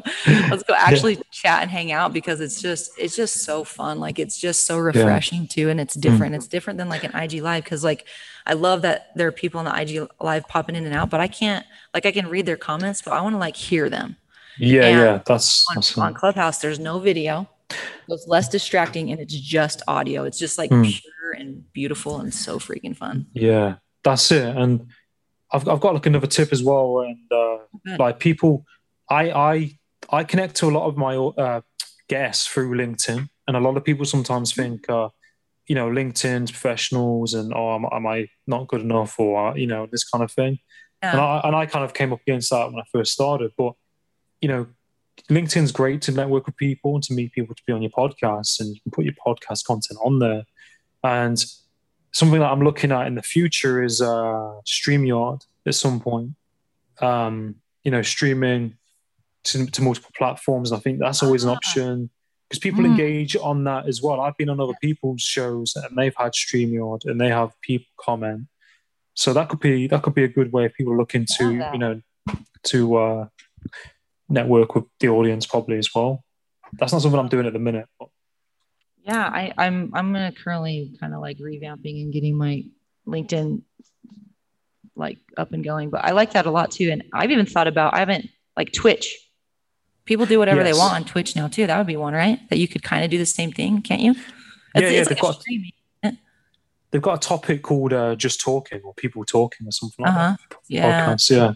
let's 0.50 0.62
go 0.62 0.74
actually 0.74 1.14
yeah. 1.14 1.22
chat 1.30 1.62
and 1.62 1.70
hang 1.70 1.92
out 1.92 2.12
because 2.12 2.40
it's 2.40 2.62
just 2.62 2.92
it's 2.98 3.14
just 3.14 3.44
so 3.44 3.62
fun. 3.62 4.00
Like 4.00 4.18
it's 4.18 4.38
just 4.38 4.64
so 4.64 4.78
refreshing 4.78 5.42
yeah. 5.42 5.48
too, 5.48 5.68
and 5.68 5.80
it's 5.80 5.94
different. 5.94 6.32
Mm. 6.32 6.38
It's 6.38 6.48
different 6.48 6.78
than 6.78 6.88
like 6.88 7.04
an 7.04 7.14
IG 7.14 7.42
live 7.42 7.64
because 7.64 7.84
like 7.84 8.06
I 8.51 8.55
love 8.55 8.82
that 8.82 9.12
there 9.14 9.28
are 9.28 9.32
people 9.32 9.61
on 9.61 9.64
the 9.64 9.80
IG 9.80 10.09
live 10.20 10.48
popping 10.48 10.74
in 10.74 10.84
and 10.84 10.92
out, 10.92 11.09
but 11.09 11.20
I 11.20 11.28
can't 11.28 11.64
like 11.94 12.05
I 12.05 12.11
can 12.11 12.26
read 12.28 12.46
their 12.46 12.57
comments, 12.57 13.01
but 13.01 13.12
I 13.12 13.20
want 13.20 13.34
to 13.34 13.38
like 13.38 13.55
hear 13.55 13.88
them. 13.88 14.16
Yeah, 14.59 14.86
and 14.86 14.98
yeah, 14.98 15.20
that's 15.24 15.64
on, 15.70 15.78
awesome. 15.78 16.03
on 16.03 16.14
Clubhouse. 16.14 16.59
There's 16.59 16.80
no 16.80 16.98
video. 16.98 17.48
So 17.70 18.14
it's 18.14 18.26
less 18.26 18.48
distracting 18.48 19.12
and 19.12 19.20
it's 19.20 19.38
just 19.38 19.82
audio. 19.86 20.24
It's 20.24 20.36
just 20.36 20.59
like 20.59 20.70
mm. 20.70 20.82
pure 20.82 21.32
and 21.38 21.72
beautiful 21.72 22.18
and 22.18 22.34
so 22.34 22.59
freaking 22.59 22.96
fun. 22.96 23.26
Yeah, 23.34 23.76
that's 24.03 24.32
it. 24.32 24.57
And 24.57 24.88
I've, 25.53 25.68
I've 25.68 25.78
got 25.78 25.94
like 25.94 26.07
another 26.07 26.26
tip 26.26 26.53
as 26.53 26.64
well, 26.64 27.03
and 27.03 27.18
uh, 27.30 27.59
like 28.01 28.18
people, 28.18 28.66
I 29.09 29.30
I 29.30 29.78
I 30.11 30.24
connect 30.24 30.57
to 30.57 30.66
a 30.66 30.72
lot 30.72 30.88
of 30.88 30.96
my 30.96 31.14
uh, 31.14 31.61
guests 32.09 32.48
through 32.48 32.76
LinkedIn, 32.76 33.28
and 33.46 33.57
a 33.57 33.61
lot 33.61 33.76
of 33.76 33.84
people 33.84 34.05
sometimes 34.05 34.53
think, 34.53 34.90
uh, 34.90 35.11
you 35.70 35.76
know, 35.76 35.88
LinkedIn's 35.88 36.50
professionals, 36.50 37.32
and 37.32 37.54
oh, 37.54 37.76
am, 37.76 37.86
am 37.92 38.04
I 38.04 38.28
not 38.48 38.66
good 38.66 38.80
enough, 38.80 39.20
or 39.20 39.50
uh, 39.50 39.54
you 39.54 39.68
know, 39.68 39.86
this 39.86 40.02
kind 40.02 40.24
of 40.24 40.32
thing. 40.32 40.58
Yeah. 41.00 41.12
And 41.12 41.20
I 41.20 41.40
and 41.44 41.54
I 41.54 41.66
kind 41.66 41.84
of 41.84 41.94
came 41.94 42.12
up 42.12 42.20
against 42.22 42.50
that 42.50 42.72
when 42.72 42.80
I 42.80 42.84
first 42.90 43.12
started, 43.12 43.52
but 43.56 43.74
you 44.40 44.48
know, 44.48 44.66
LinkedIn's 45.30 45.70
great 45.70 46.02
to 46.02 46.10
network 46.10 46.46
with 46.46 46.56
people 46.56 46.96
and 46.96 47.04
to 47.04 47.14
meet 47.14 47.30
people 47.30 47.54
to 47.54 47.62
be 47.68 47.72
on 47.72 47.82
your 47.82 47.92
podcast, 47.92 48.58
and 48.58 48.74
you 48.74 48.80
can 48.80 48.90
put 48.90 49.04
your 49.04 49.14
podcast 49.24 49.64
content 49.64 50.00
on 50.02 50.18
there, 50.18 50.42
and 51.04 51.38
something 52.10 52.40
that 52.40 52.50
I'm 52.50 52.64
looking 52.64 52.90
at 52.90 53.06
in 53.06 53.14
the 53.14 53.22
future 53.22 53.80
is 53.80 54.02
uh, 54.02 54.54
StreamYard 54.66 55.46
at 55.68 55.76
some 55.76 56.00
point. 56.00 56.32
Um, 57.00 57.54
you 57.84 57.92
know, 57.92 58.02
streaming 58.02 58.76
to, 59.44 59.66
to, 59.66 59.82
multiple 59.82 60.10
platforms. 60.18 60.72
I 60.72 60.80
think 60.80 60.98
that's 60.98 61.22
always 61.22 61.44
an 61.44 61.50
ah. 61.50 61.54
option 61.54 62.10
because 62.51 62.59
people 62.59 62.82
mm. 62.82 62.86
engage 62.86 63.36
on 63.36 63.64
that 63.64 63.86
as 63.86 64.03
well. 64.03 64.20
I've 64.20 64.36
been 64.36 64.51
on 64.51 64.61
other 64.61 64.74
people's 64.82 65.22
shows 65.22 65.76
and 65.76 65.96
they've 65.96 66.14
had 66.16 66.32
StreamYard 66.32 67.05
and 67.05 67.20
they 67.20 67.28
have 67.28 67.53
people 67.62 67.86
comment. 67.98 68.48
So 69.14 69.32
that 69.32 69.48
could 69.48 69.61
be 69.61 69.86
that 69.86 70.03
could 70.03 70.14
be 70.14 70.24
a 70.24 70.28
good 70.28 70.53
way 70.53 70.66
of 70.66 70.74
people 70.74 70.96
looking 70.96 71.26
to 71.38 71.53
you 71.53 71.78
know 71.78 72.01
to 72.64 72.96
uh, 72.96 73.26
network 74.28 74.74
with 74.74 74.84
the 74.98 75.09
audience 75.09 75.46
probably 75.46 75.78
as 75.78 75.88
well. 75.94 76.24
That's 76.72 76.92
not 76.92 77.03
something 77.03 77.18
I'm 77.18 77.28
doing 77.28 77.46
at 77.46 77.53
the 77.53 77.59
minute. 77.59 77.86
But 77.98 78.09
yeah 79.03 79.28
I, 79.32 79.53
i'm 79.57 79.90
i'm 79.94 80.12
gonna 80.12 80.32
currently 80.32 80.96
kind 81.01 81.14
of 81.14 81.20
like 81.20 81.38
revamping 81.38 82.03
and 82.03 82.12
getting 82.12 82.36
my 82.36 82.64
linkedin 83.07 83.62
like 84.94 85.18
up 85.36 85.53
and 85.53 85.64
going 85.64 85.90
but 85.90 86.05
i 86.05 86.11
like 86.11 86.32
that 86.32 86.46
a 86.46 86.51
lot 86.51 86.70
too 86.70 86.90
and 86.90 87.05
i've 87.12 87.30
even 87.30 87.46
thought 87.46 87.66
about 87.66 87.94
i 87.94 87.98
haven't 87.98 88.28
like 88.57 88.72
twitch 88.72 89.16
people 90.11 90.26
do 90.26 90.40
whatever 90.40 90.61
yes. 90.64 90.74
they 90.74 90.78
want 90.78 90.92
on 90.92 91.04
twitch 91.04 91.36
now 91.36 91.46
too. 91.46 91.68
That 91.68 91.78
would 91.78 91.86
be 91.86 91.96
one 91.96 92.14
right? 92.14 92.40
That 92.50 92.58
you 92.58 92.66
could 92.66 92.82
kind 92.82 93.04
of 93.04 93.11
do 93.12 93.16
the 93.16 93.24
same 93.24 93.52
thing 93.52 93.80
can't 93.80 94.00
you? 94.00 94.14
Yeah, 94.74 94.82
it's, 94.82 94.92
yeah, 94.92 95.04
they've, 95.04 95.20
got, 95.20 95.44
they've 96.90 97.02
got 97.02 97.24
a 97.24 97.28
topic 97.28 97.62
called 97.62 97.92
uh, 97.92 98.16
just 98.16 98.40
talking 98.40 98.80
or 98.82 98.92
people 98.94 99.24
talking 99.24 99.68
or 99.68 99.70
something 99.70 100.04
like 100.04 100.12
uh-huh. 100.12 100.36
that 100.50 100.56
yeah. 100.66 101.06
Podcasts, 101.06 101.30
yeah. 101.30 101.54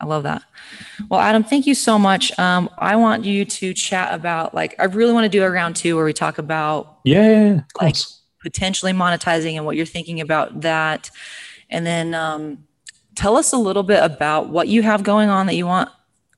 I 0.00 0.06
love 0.06 0.22
that. 0.22 0.42
Well, 1.10 1.20
Adam, 1.20 1.44
thank 1.44 1.66
you 1.66 1.74
so 1.74 1.98
much. 1.98 2.36
Um, 2.38 2.70
I 2.78 2.96
want 2.96 3.26
you 3.26 3.44
to 3.44 3.74
chat 3.74 4.14
about 4.14 4.54
like 4.54 4.74
I 4.78 4.84
really 4.84 5.12
want 5.12 5.26
to 5.26 5.28
do 5.28 5.42
a 5.42 5.50
round 5.50 5.76
two 5.76 5.94
where 5.94 6.06
we 6.06 6.14
talk 6.14 6.38
about 6.38 7.00
yeah, 7.04 7.60
like 7.82 7.96
potentially 8.40 8.92
monetizing 8.92 9.56
and 9.56 9.66
what 9.66 9.76
you're 9.76 9.84
thinking 9.84 10.22
about 10.22 10.62
that, 10.62 11.10
and 11.68 11.84
then 11.84 12.14
um, 12.14 12.64
tell 13.14 13.36
us 13.36 13.52
a 13.52 13.58
little 13.58 13.82
bit 13.82 14.02
about 14.02 14.48
what 14.48 14.68
you 14.68 14.80
have 14.82 15.02
going 15.02 15.28
on 15.28 15.44
that 15.48 15.54
you 15.54 15.66
want 15.66 15.90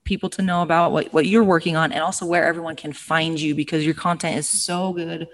people 0.05 0.29
to 0.31 0.43
know 0.43 0.63
about 0.63 0.93
what 0.93 1.13
what 1.13 1.27
you're 1.27 1.45
working 1.45 1.77
on, 1.77 1.93
and 1.93 2.03
also 2.03 2.27
where 2.27 2.45
everyone 2.45 2.77
can 2.77 2.93
find 2.93 3.41
you 3.41 3.55
because 3.55 3.85
your 3.85 3.95
content 3.95 4.39
is 4.39 4.49
so 4.49 4.93
good. 4.93 5.29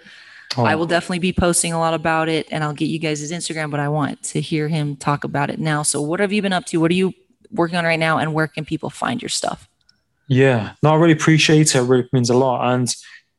Oh, 0.56 0.64
I 0.64 0.76
will 0.76 0.86
definitely 0.86 1.18
be 1.18 1.32
posting 1.32 1.72
a 1.72 1.78
lot 1.78 1.92
about 1.92 2.28
it 2.28 2.48
and 2.50 2.64
I'll 2.64 2.72
get 2.72 2.86
you 2.86 2.98
guys 2.98 3.20
his 3.20 3.32
Instagram, 3.32 3.70
but 3.70 3.80
I 3.80 3.88
want 3.88 4.22
to 4.24 4.40
hear 4.40 4.66
him 4.66 4.96
talk 4.96 5.24
about 5.24 5.50
it 5.50 5.58
now. 5.58 5.82
So 5.82 6.00
what 6.00 6.20
have 6.20 6.32
you 6.32 6.40
been 6.40 6.54
up 6.54 6.64
to? 6.66 6.78
What 6.78 6.90
are 6.90 6.94
you 6.94 7.12
working 7.50 7.76
on 7.76 7.84
right 7.84 7.98
now 7.98 8.18
and 8.18 8.32
where 8.32 8.46
can 8.46 8.64
people 8.64 8.88
find 8.88 9.20
your 9.20 9.28
stuff? 9.28 9.68
Yeah, 10.26 10.72
no, 10.82 10.90
I 10.90 10.96
really 10.96 11.12
appreciate 11.12 11.74
it. 11.74 11.74
It 11.74 11.82
really 11.82 12.08
means 12.12 12.30
a 12.30 12.36
lot. 12.36 12.72
And 12.72 12.94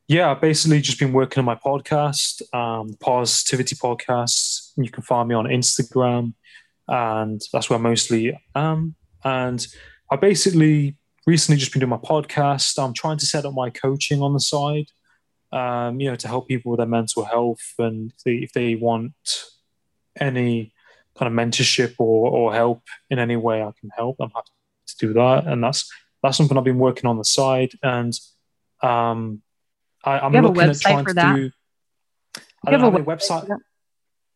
yeah, 0.08 0.30
I've 0.30 0.40
basically 0.40 0.80
just 0.80 0.98
been 0.98 1.12
working 1.12 1.40
on 1.40 1.44
my 1.44 1.54
podcast, 1.54 2.42
um, 2.52 2.94
Positivity 2.98 3.76
Podcast. 3.76 4.72
You 4.76 4.90
can 4.90 5.04
find 5.04 5.28
me 5.28 5.36
on 5.36 5.44
Instagram, 5.44 6.34
and 6.88 7.40
that's 7.52 7.70
where 7.70 7.78
I 7.78 7.82
mostly 7.82 8.36
am. 8.56 8.96
And 9.22 9.64
I 10.10 10.16
basically 10.16 10.96
recently 11.30 11.58
just 11.58 11.72
been 11.72 11.80
doing 11.80 11.90
my 11.90 11.96
podcast. 11.96 12.82
I'm 12.82 12.92
trying 12.92 13.18
to 13.18 13.26
set 13.26 13.44
up 13.46 13.54
my 13.54 13.70
coaching 13.70 14.20
on 14.20 14.32
the 14.32 14.40
side, 14.40 14.88
um, 15.52 16.00
you 16.00 16.10
know, 16.10 16.16
to 16.16 16.28
help 16.28 16.48
people 16.48 16.70
with 16.70 16.78
their 16.78 16.86
mental 16.98 17.24
health. 17.24 17.64
And 17.78 18.12
if 18.12 18.24
they, 18.24 18.34
if 18.46 18.52
they 18.52 18.74
want 18.74 19.14
any 20.18 20.72
kind 21.16 21.28
of 21.30 21.34
mentorship 21.40 21.94
or, 21.98 22.30
or 22.30 22.52
help 22.52 22.82
in 23.10 23.18
any 23.18 23.36
way 23.36 23.62
I 23.62 23.72
can 23.80 23.90
help, 23.96 24.16
I'm 24.20 24.30
happy 24.30 24.50
to 24.88 25.06
do 25.06 25.12
that. 25.14 25.46
And 25.46 25.62
that's 25.62 25.90
that's 26.22 26.36
something 26.36 26.58
I've 26.58 26.64
been 26.64 26.78
working 26.78 27.08
on 27.08 27.16
the 27.16 27.24
side. 27.24 27.72
And 27.82 28.12
um, 28.82 29.40
I, 30.04 30.18
I'm 30.18 30.34
You 30.34 30.42
looking 30.42 30.62
at 30.62 30.70
website 30.70 30.80
trying 30.82 31.04
to 31.06 31.14
do. 31.14 31.50
I 32.66 32.70
have 32.72 32.82
a 32.82 32.84
have 32.84 32.94
a 32.94 33.04
website. 33.04 33.48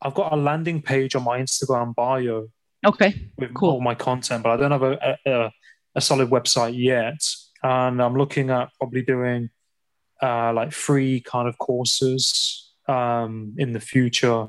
I've 0.01 0.14
got 0.14 0.32
a 0.32 0.36
landing 0.36 0.80
page 0.80 1.14
on 1.16 1.24
my 1.24 1.40
Instagram 1.40 1.95
bio 1.95 2.49
Okay. 2.86 3.30
with 3.38 3.53
Cool. 3.55 3.70
all 3.70 3.80
my 3.80 3.95
content, 3.95 4.42
but 4.45 4.51
I 4.51 4.57
don't 4.57 4.70
have 4.70 4.82
a, 4.82 5.16
a, 5.26 5.30
a 5.32 5.53
solid 6.01 6.30
website 6.30 6.74
yet. 6.76 7.20
And 7.62 8.03
I'm 8.03 8.14
looking 8.14 8.51
at 8.51 8.70
probably 8.78 9.03
doing 9.03 9.51
uh, 10.22 10.53
like 10.53 10.72
free 10.72 11.20
kind 11.20 11.49
of 11.49 11.57
courses 11.59 12.72
um, 12.88 13.55
in 13.59 13.72
the 13.72 13.80
future 13.80 14.49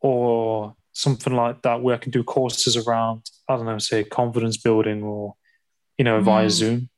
or 0.00 0.74
something 0.92 1.34
like 1.34 1.62
that 1.62 1.82
where 1.82 1.94
I 1.94 1.98
can 1.98 2.12
do 2.12 2.22
courses 2.22 2.76
around, 2.76 3.22
I 3.48 3.56
don't 3.56 3.66
know, 3.66 3.78
say 3.78 4.04
confidence 4.04 4.56
building 4.56 5.02
or, 5.02 5.34
you 5.98 6.04
know, 6.04 6.20
via 6.20 6.46
Mm. 6.46 6.50
Zoom. 6.50 6.90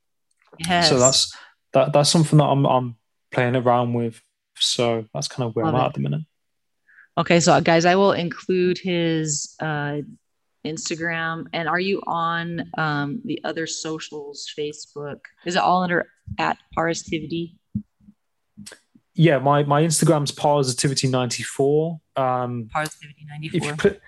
Yes. 0.58 0.88
So 0.88 0.98
that's 0.98 1.34
that 1.72 1.92
that's 1.92 2.10
something 2.10 2.38
that 2.38 2.44
I'm 2.44 2.64
I'm 2.66 2.96
playing 3.30 3.56
around 3.56 3.92
with. 3.94 4.20
So 4.58 5.04
that's 5.12 5.28
kind 5.28 5.48
of 5.48 5.54
where 5.54 5.64
Love 5.66 5.74
I'm 5.74 5.80
it. 5.80 5.82
at 5.82 5.88
at 5.88 5.94
the 5.94 6.00
minute. 6.00 6.22
Okay, 7.18 7.40
so 7.40 7.58
guys, 7.60 7.84
I 7.84 7.94
will 7.96 8.12
include 8.12 8.78
his 8.78 9.54
uh, 9.60 9.98
Instagram. 10.66 11.46
And 11.52 11.68
are 11.68 11.80
you 11.80 12.02
on 12.06 12.70
um, 12.76 13.20
the 13.24 13.40
other 13.44 13.66
socials, 13.66 14.48
Facebook? 14.58 15.20
Is 15.44 15.56
it 15.56 15.62
all 15.62 15.82
under 15.82 16.10
at 16.38 16.58
Positivity? 16.74 17.58
Yeah, 19.14 19.38
my 19.38 19.62
my 19.64 19.82
Instagram's 19.82 20.32
positivity94. 20.32 21.98
Um, 22.16 22.68
Positivity 22.70 23.26
if 23.42 23.54
you 23.54 23.74
put, 23.74 24.00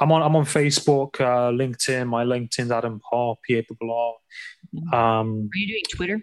I'm 0.00 0.10
on 0.10 0.22
I'm 0.22 0.34
on 0.36 0.44
Facebook, 0.44 1.20
uh, 1.20 1.50
LinkedIn. 1.52 2.08
My 2.08 2.24
LinkedIn's 2.24 2.70
Adam 2.70 3.00
Parr, 3.00 3.36
P 3.42 3.58
A 3.58 3.66
R 3.82 4.14
R. 4.92 5.18
Um, 5.18 5.50
Are 5.52 5.58
you 5.58 5.68
doing 5.68 5.82
Twitter? 5.90 6.22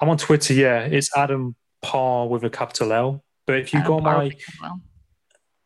I'm 0.00 0.08
on 0.08 0.18
Twitter. 0.18 0.52
Yeah, 0.52 0.80
it's 0.80 1.16
Adam 1.16 1.54
Parr 1.80 2.28
with 2.28 2.44
a 2.44 2.50
capital 2.50 2.92
L. 2.92 3.24
But 3.46 3.58
if 3.58 3.72
you 3.72 3.80
Adam 3.80 3.88
go 3.88 3.96
on 3.98 4.02
Parr 4.02 4.16
my 4.18 4.24
with 4.24 4.32
a 4.34 4.62
well. 4.62 4.80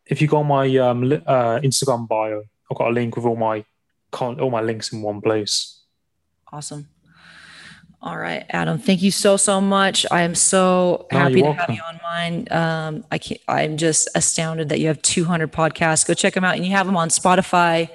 if 0.07 0.23
you 0.23 0.29
go 0.29 0.39
on 0.39 0.47
my 0.47 0.77
um, 0.77 1.05
uh, 1.05 1.61
Instagram 1.61 2.07
bio, 2.07 2.43
I've 2.73 2.79
got 2.79 2.89
a 2.89 2.93
link 2.93 3.17
with 3.17 3.27
all 3.27 3.37
my 3.37 3.65
con- 4.11 4.41
all 4.41 4.51
my 4.51 4.63
links 4.63 4.93
in 4.93 5.03
one 5.03 5.21
place. 5.21 5.81
Awesome. 6.51 6.89
All 8.01 8.19
right, 8.19 8.45
Adam. 8.51 8.79
Thank 8.79 9.03
you 9.03 9.11
so 9.13 9.37
so 9.37 9.61
much. 9.61 10.07
I 10.11 10.23
am 10.23 10.35
so 10.35 11.07
No, 11.13 11.19
happy 11.19 11.43
to 11.43 11.53
have 11.53 11.71
you 11.71 11.83
on 11.87 12.01
mine. 12.03 12.49
Um, 12.51 13.05
I 13.13 13.19
can't, 13.19 13.41
I'm 13.47 13.77
just 13.77 14.09
astounded 14.17 14.71
that 14.71 14.81
you 14.81 14.89
have 14.89 15.01
200 15.03 15.53
podcasts. 15.53 16.07
Go 16.07 16.15
check 16.15 16.35
them 16.35 16.45
out, 16.45 16.57
and 16.57 16.65
you 16.67 16.73
have 16.73 16.87
them 16.87 16.97
on 16.97 17.11
Spotify 17.11 17.91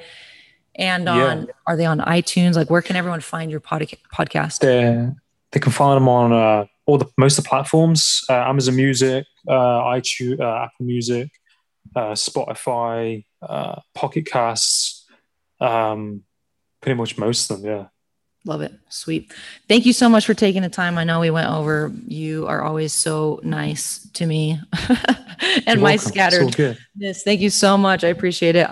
and 0.76 1.10
on. 1.10 1.40
Yeah. 1.40 1.46
Are 1.66 1.76
they 1.76 1.86
on 1.86 2.00
iTunes? 2.00 2.56
Like, 2.56 2.70
where 2.70 2.82
can 2.82 2.96
everyone 2.96 3.20
find 3.20 3.52
your 3.52 3.60
podca- 3.60 3.98
podcast? 4.14 4.60
They 4.60 5.10
they 5.52 5.60
can 5.60 5.72
find 5.72 5.98
them 5.98 6.08
on 6.08 6.32
uh, 6.32 6.66
all 6.86 6.98
the 6.98 7.10
most 7.18 7.38
of 7.38 7.44
the 7.44 7.50
platforms: 7.50 8.24
uh, 8.30 8.34
Amazon 8.34 8.76
Music, 8.78 9.26
uh, 9.48 9.82
iTunes, 9.98 10.40
uh, 10.40 10.64
Apple 10.66 10.86
Music, 10.86 11.30
uh, 11.98 12.14
Spotify, 12.14 13.26
uh, 13.42 13.82
Pocket 13.96 14.28
Casts, 14.28 15.06
um, 15.60 16.22
pretty 16.80 16.96
much 16.96 17.18
most 17.18 17.50
of 17.50 17.62
them. 17.62 17.72
Yeah. 17.72 17.86
Love 18.46 18.62
it. 18.62 18.72
Sweet. 18.90 19.34
Thank 19.68 19.88
you 19.88 19.94
so 19.94 20.08
much 20.08 20.26
for 20.26 20.36
taking 20.36 20.62
the 20.62 20.70
time. 20.70 21.00
I 21.00 21.04
know 21.04 21.20
we 21.20 21.32
went 21.32 21.50
over. 21.50 21.92
You 22.08 22.46
are 22.48 22.62
always 22.62 22.94
so 22.94 23.40
nice 23.44 24.08
to 24.14 24.28
me 24.28 24.60
and 24.90 25.66
You're 25.66 25.76
my 25.78 25.96
welcome. 25.96 26.12
Scatteredness. 26.12 27.24
Thank 27.24 27.42
you 27.42 27.50
so 27.50 27.78
much. 27.78 28.04
I 28.04 28.10
appreciate 28.10 28.56
it. 28.56 28.70